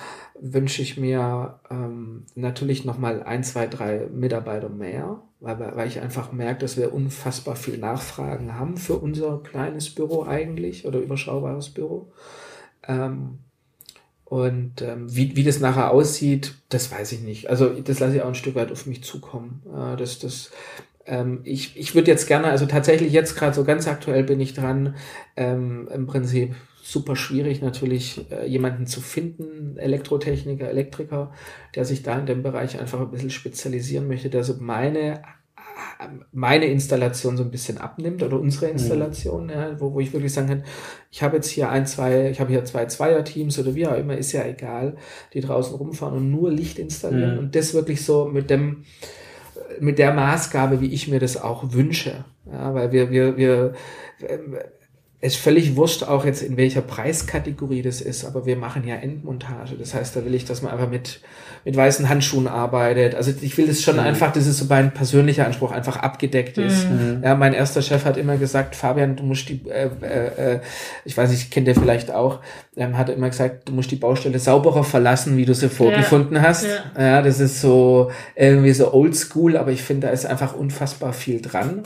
wünsche 0.41 0.83
ich 0.83 0.97
mir 0.97 1.61
ähm, 1.71 2.27
natürlich 2.35 2.85
nochmal 2.85 3.23
ein, 3.23 3.45
zwei, 3.45 3.67
drei 3.67 4.09
Mitarbeiter 4.13 4.69
mehr, 4.69 5.23
weil, 5.45 5.59
weil 5.77 5.89
ich 5.89 6.01
einfach 6.01 6.33
merke, 6.33 6.61
dass 6.61 6.77
wir 6.77 6.93
unfassbar 6.93 7.57
viel 7.57 7.79
Nachfragen 7.79 8.55
haben 8.55 8.77
für 8.77 8.95
unser 8.95 9.39
kleines 9.43 9.91
Büro 9.91 10.25
eigentlich 10.25 10.87
oder 10.87 10.99
überschaubares 10.99 11.71
Büro. 11.71 12.13
Ähm, 12.87 13.39
und 14.25 14.83
ähm, 14.83 15.15
wie, 15.15 15.37
wie 15.37 15.45
das 15.45 15.61
nachher 15.61 15.91
aussieht, 15.91 16.55
das 16.71 16.91
weiß 16.91 17.13
ich 17.13 17.21
nicht. 17.21 17.51
Also 17.51 17.69
das 17.69 18.01
lasse 18.01 18.17
ich 18.17 18.23
auch 18.23 18.29
ein 18.29 18.35
Stück 18.35 18.55
weit 18.55 18.73
auf 18.73 18.87
mich 18.87 19.05
zukommen. 19.05 19.63
Äh, 19.67 19.97
das, 19.97 20.19
das, 20.19 20.51
ähm, 21.07 21.41
ich 21.45 21.77
ich 21.77 21.95
würde 21.95 22.11
jetzt 22.11 22.27
gerne, 22.27 22.49
also 22.49 22.67
tatsächlich 22.67 23.13
jetzt 23.13 23.37
gerade 23.37 23.55
so 23.55 23.65
ganz 23.65 23.87
aktuell 23.87 24.25
bin 24.25 24.41
ich 24.41 24.55
dran, 24.55 24.97
ähm, 25.37 25.89
im 25.93 26.07
Prinzip 26.07 26.55
super 26.85 27.17
schwierig 27.17 27.63
natürlich 27.63 28.31
äh, 28.31 28.47
jemanden 28.47 28.87
zu 28.87 29.01
finden, 29.01 29.79
Elektrotechniker, 29.79 30.69
Elektriker, 30.69 31.33
der 31.75 31.85
sich 31.85 32.03
da 32.03 32.19
in 32.19 32.27
dem 32.27 32.43
Bereich 32.43 32.79
einfach 32.79 33.01
ein 33.01 33.11
bisschen 33.11 33.31
spezialisieren 33.31 34.07
möchte, 34.07 34.29
der 34.29 34.45
so 34.45 34.55
meine 34.61 35.23
meine 36.33 36.67
Installation 36.67 37.37
so 37.37 37.43
ein 37.43 37.51
bisschen 37.51 37.79
abnimmt 37.79 38.23
oder 38.23 38.39
unsere 38.39 38.67
mhm. 38.67 38.73
Installation, 38.73 39.45
mhm. 39.45 39.51
ja, 39.51 39.81
wo, 39.81 39.95
wo 39.95 40.01
ich 40.01 40.13
wirklich 40.13 40.33
sagen 40.33 40.49
kann, 40.49 40.65
ich 41.11 41.23
habe 41.23 41.37
jetzt 41.37 41.49
hier 41.49 41.71
ein, 41.71 41.87
zwei, 41.87 42.31
ich 42.31 42.41
habe 42.41 42.51
hier 42.51 42.65
zwei 42.65 42.87
Zweierteams 42.87 43.59
oder 43.59 43.75
wie 43.75 43.87
auch 43.87 43.97
immer, 43.97 44.17
ist 44.17 44.33
ja 44.33 44.45
egal, 44.45 44.97
die 45.33 45.41
draußen 45.41 45.75
rumfahren 45.77 46.17
und 46.17 46.31
nur 46.31 46.51
Licht 46.51 46.79
installieren 46.79 47.35
mhm. 47.35 47.39
und 47.39 47.55
das 47.55 47.75
wirklich 47.75 48.05
so 48.05 48.27
mit 48.27 48.51
dem, 48.51 48.85
mit 49.81 49.99
der 49.99 50.13
Maßgabe, 50.13 50.81
wie 50.81 50.93
ich 50.93 51.09
mir 51.09 51.21
das 51.21 51.41
auch 51.41 51.73
wünsche. 51.73 52.25
Ja, 52.51 52.75
weil 52.75 52.93
wir, 52.93 53.11
wir, 53.11 53.37
wir, 53.37 53.73
es 54.21 54.74
ist 55.25 55.37
völlig 55.37 55.75
wurscht 55.75 56.03
auch 56.03 56.27
jetzt 56.27 56.43
in 56.43 56.59
welcher 56.59 56.83
Preiskategorie 56.83 57.81
das 57.81 58.03
ist, 58.03 58.27
aber 58.27 58.45
wir 58.45 58.57
machen 58.57 58.87
ja 58.87 58.97
Endmontage. 58.97 59.75
Das 59.79 59.95
heißt, 59.95 60.15
da 60.15 60.25
will 60.27 60.35
ich, 60.35 60.45
dass 60.45 60.61
man 60.61 60.71
einfach 60.71 60.91
mit, 60.91 61.21
mit 61.65 61.75
weißen 61.75 62.11
Handschuhen 62.11 62.47
arbeitet. 62.47 63.15
Also 63.15 63.33
ich 63.41 63.57
will 63.57 63.67
das 63.67 63.81
schon 63.81 63.95
mhm. 63.95 64.03
einfach, 64.03 64.35
das 64.35 64.47
ist 64.47 64.59
so 64.59 64.67
mein 64.69 64.93
persönlicher 64.93 65.47
Anspruch, 65.47 65.73
einfach 65.73 65.97
abgedeckt 65.97 66.59
ist. 66.59 66.91
Mhm. 66.91 67.23
Ja, 67.25 67.37
mein 67.37 67.55
erster 67.55 67.81
Chef 67.81 68.05
hat 68.05 68.19
immer 68.19 68.37
gesagt, 68.37 68.77
Fabian, 68.77 69.17
du 69.17 69.23
musst 69.23 69.49
die, 69.49 69.63
äh, 69.67 69.89
äh, 70.03 70.61
ich 71.07 71.17
weiß 71.17 71.31
nicht, 71.31 71.51
kennt 71.51 71.69
ihr 71.69 71.75
vielleicht 71.75 72.11
auch, 72.11 72.41
ähm, 72.77 72.99
hat 72.99 73.09
immer 73.09 73.31
gesagt, 73.31 73.71
du 73.71 73.73
musst 73.73 73.91
die 73.91 73.97
Baustelle 73.97 74.39
sauberer 74.39 74.85
verlassen, 74.85 75.39
wie 75.39 75.47
du 75.47 75.55
sie 75.55 75.71
vorgefunden 75.71 76.37
ja. 76.37 76.43
hast. 76.43 76.67
Ja. 76.67 77.03
ja, 77.03 77.23
das 77.23 77.41
ist 77.41 77.63
so 77.63 78.11
irgendwie 78.37 78.75
so 78.75 78.93
oldschool, 78.93 79.57
aber 79.57 79.73
ich 79.73 79.83
finde, 79.83 80.09
da 80.09 80.13
ist 80.13 80.27
einfach 80.27 80.55
unfassbar 80.55 81.15
viel 81.15 81.41
dran. 81.41 81.83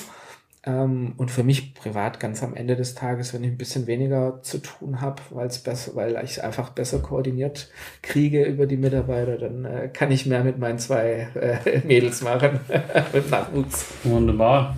Ähm, 0.68 1.14
und 1.16 1.30
für 1.30 1.42
mich 1.42 1.74
privat 1.74 2.20
ganz 2.20 2.42
am 2.42 2.54
Ende 2.54 2.76
des 2.76 2.94
Tages, 2.94 3.32
wenn 3.32 3.42
ich 3.42 3.50
ein 3.50 3.56
bisschen 3.56 3.86
weniger 3.86 4.40
zu 4.42 4.58
tun 4.58 5.00
habe, 5.00 5.22
weil 5.30 5.46
es 5.46 5.58
besser, 5.60 5.92
weil 5.94 6.20
ich 6.22 6.44
einfach 6.44 6.70
besser 6.70 6.98
koordiniert 6.98 7.70
kriege 8.02 8.44
über 8.44 8.66
die 8.66 8.76
Mitarbeiter, 8.76 9.38
dann 9.38 9.64
äh, 9.64 9.88
kann 9.88 10.10
ich 10.10 10.26
mehr 10.26 10.44
mit 10.44 10.58
meinen 10.58 10.78
zwei 10.78 11.28
äh, 11.34 11.80
Mädels 11.86 12.22
machen, 12.22 12.60
mit 13.14 13.30
Nachwuchs. 13.30 13.86
Wunderbar. 14.04 14.76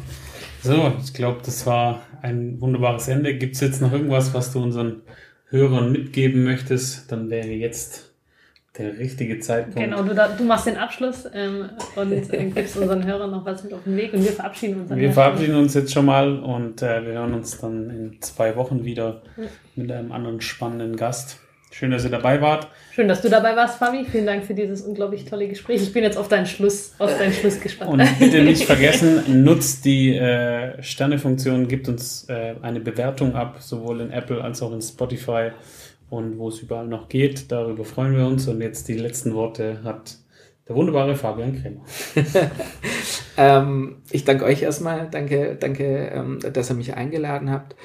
So, 0.63 0.93
ich 1.03 1.13
glaube, 1.13 1.41
das 1.45 1.67
war 1.67 2.03
ein 2.23 2.61
wunderbares 2.61 3.09
Ende. 3.09 3.37
Gibt 3.37 3.55
es 3.55 3.61
jetzt 3.61 3.81
noch 3.81 3.93
irgendwas, 3.93 4.33
was 4.33 4.53
du 4.53 4.63
unseren 4.63 5.01
Hörern 5.49 5.91
mitgeben 5.91 6.45
möchtest? 6.45 7.11
Dann 7.11 7.31
wäre 7.31 7.49
jetzt 7.49 8.10
der 8.79 8.99
richtige 8.99 9.41
Zeitpunkt. 9.41 9.79
Genau, 9.79 10.03
du, 10.03 10.15
du 10.15 10.45
machst 10.45 10.67
den 10.67 10.77
Abschluss 10.77 11.29
ähm, 11.35 11.71
und 11.97 12.13
äh, 12.33 12.51
gibst 12.55 12.77
unseren 12.77 13.05
Hörern 13.05 13.31
noch 13.31 13.45
was 13.45 13.65
mit 13.65 13.73
auf 13.73 13.83
den 13.85 13.97
Weg 13.97 14.13
und 14.13 14.23
wir 14.25 14.33
verabschieden 14.33 14.83
uns. 14.83 14.95
Wir 14.95 15.13
verabschieden 15.13 15.57
uns 15.57 15.75
jetzt 15.75 15.93
schon 15.93 16.07
mal 16.07 16.39
und 16.39 16.81
äh, 16.83 17.05
wir 17.05 17.15
hören 17.15 17.35
uns 17.35 17.59
dann 17.59 17.91
in 17.91 18.23
zwei 18.23 18.55
Wochen 18.57 18.85
wieder 18.85 19.23
ja. 19.37 19.45
mit 19.75 19.91
einem 19.91 20.13
anderen 20.13 20.41
spannenden 20.41 20.97
Gast. 20.97 21.41
Schön, 21.73 21.93
dass 21.93 22.03
ihr 22.03 22.11
dabei 22.11 22.41
wart. 22.41 22.67
Schön, 22.93 23.07
dass 23.07 23.23
du 23.23 23.29
dabei 23.29 23.55
warst, 23.55 23.79
Fabi. 23.79 24.05
Vielen 24.05 24.27
Dank 24.27 24.45
für 24.45 24.55
dieses 24.55 24.83
unglaublich 24.83 25.25
tolle 25.25 25.47
Gespräch. 25.47 25.81
Ich 25.81 25.93
bin 25.93 26.03
jetzt 26.03 26.19
auf 26.19 26.27
deinen 26.27 26.47
Schluss, 26.47 26.95
auf 26.99 27.17
deinen 27.17 27.33
Schluss 27.33 27.61
gespannt. 27.61 27.93
Und 27.93 28.19
bitte 28.19 28.43
nicht 28.43 28.65
vergessen, 28.65 29.45
nutzt 29.45 29.85
die 29.85 30.17
äh, 30.17 30.83
Sternefunktion, 30.83 31.69
gibt 31.69 31.89
uns 31.89 32.29
äh, 32.29 32.57
eine 32.61 32.81
Bewertung 32.81 33.37
ab, 33.37 33.59
sowohl 33.61 34.01
in 34.01 34.11
Apple 34.11 34.43
als 34.43 34.63
auch 34.63 34.73
in 34.73 34.83
Spotify 34.83 35.51
und 36.11 36.39
wo 36.39 36.49
es 36.49 36.61
überall 36.61 36.87
noch 36.87 37.09
geht. 37.09 37.51
Darüber 37.51 37.85
freuen 37.85 38.17
wir 38.17 38.27
uns. 38.27 38.47
Und 38.49 38.61
jetzt 38.61 38.89
die 38.89 38.99
letzten 38.99 39.35
Worte 39.35 39.83
hat 39.85 40.19
der 40.69 40.77
wunderbare 40.77 41.17
Fabian 41.17 41.61
Krämer. 41.61 41.85
ähm, 43.37 44.03
ich 44.11 44.25
danke 44.25 44.45
euch 44.45 44.63
erstmal. 44.63 45.09
Danke, 45.11 45.57
danke, 45.59 46.11
ähm, 46.13 46.39
dass 46.53 46.71
ihr 46.71 46.77
mich 46.77 46.95
eingeladen 46.95 47.51
habt. 47.51 47.77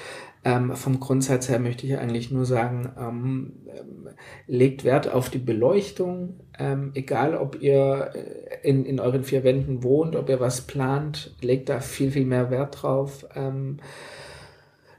Ähm, 0.44 0.76
vom 0.76 1.00
Grundsatz 1.00 1.50
her 1.50 1.58
möchte 1.58 1.88
ich 1.88 1.98
eigentlich 1.98 2.30
nur 2.30 2.46
sagen, 2.46 2.92
ähm, 3.00 3.54
ähm, 3.68 4.10
legt 4.46 4.84
Wert 4.84 5.12
auf 5.12 5.32
die 5.32 5.40
Beleuchtung, 5.40 6.40
ähm, 6.60 6.92
egal 6.94 7.36
ob 7.36 7.60
ihr 7.62 8.12
äh, 8.14 8.70
in, 8.70 8.86
in 8.86 9.00
euren 9.00 9.24
vier 9.24 9.44
Wänden 9.44 9.82
wohnt, 9.82 10.16
ob 10.16 10.30
ihr 10.30 10.40
was 10.40 10.62
plant, 10.62 11.36
legt 11.42 11.70
da 11.70 11.80
viel, 11.80 12.12
viel 12.12 12.26
mehr 12.26 12.52
Wert 12.52 12.84
drauf. 12.84 13.26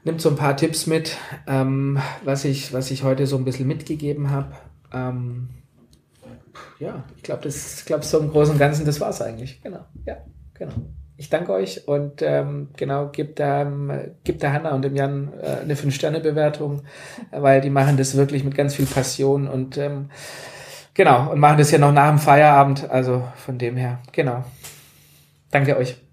Nimmt 0.07 0.21
so 0.21 0.29
ein 0.29 0.37
paar 0.37 0.55
Tipps 0.55 0.87
mit, 0.87 1.17
ähm, 1.47 1.99
was, 2.23 2.45
ich, 2.45 2.71
was 2.71 2.91
ich 2.91 3.03
heute 3.03 3.27
so 3.27 3.35
ein 3.35 3.43
bisschen 3.43 3.67
mitgegeben 3.67 4.31
habe. 4.31 4.53
Ähm, 4.93 5.49
ja, 6.79 7.03
ich 7.17 7.23
glaube, 7.23 7.43
das 7.43 7.83
glaube 7.83 8.05
so 8.05 8.17
im 8.19 8.31
Großen 8.31 8.53
und 8.53 8.57
Ganzen, 8.57 8.85
das 8.85 9.01
war 9.01 9.09
es 9.09 9.21
eigentlich. 9.21 9.61
Genau, 9.61 9.81
ja, 10.05 10.15
genau. 10.53 10.71
Ich 11.17 11.29
danke 11.29 11.51
euch 11.51 11.89
und 11.89 12.21
ähm, 12.21 12.69
genau, 12.77 13.09
gebt, 13.09 13.41
ähm, 13.41 13.91
gebt 14.23 14.43
der 14.43 14.53
Hanna 14.53 14.73
und 14.73 14.83
dem 14.83 14.95
Jan 14.95 15.33
äh, 15.41 15.63
eine 15.63 15.75
5-Sterne-Bewertung, 15.75 16.83
weil 17.31 17.59
die 17.59 17.69
machen 17.69 17.97
das 17.97 18.15
wirklich 18.15 18.45
mit 18.45 18.55
ganz 18.55 18.75
viel 18.75 18.85
Passion 18.85 19.49
und 19.49 19.77
ähm, 19.77 20.09
genau, 20.93 21.33
und 21.33 21.39
machen 21.39 21.57
das 21.57 21.69
ja 21.71 21.79
noch 21.79 21.91
nach 21.91 22.07
dem 22.07 22.19
Feierabend. 22.19 22.89
Also 22.89 23.27
von 23.35 23.57
dem 23.57 23.75
her, 23.75 23.99
genau. 24.13 24.45
Danke 25.51 25.75
euch. 25.75 26.06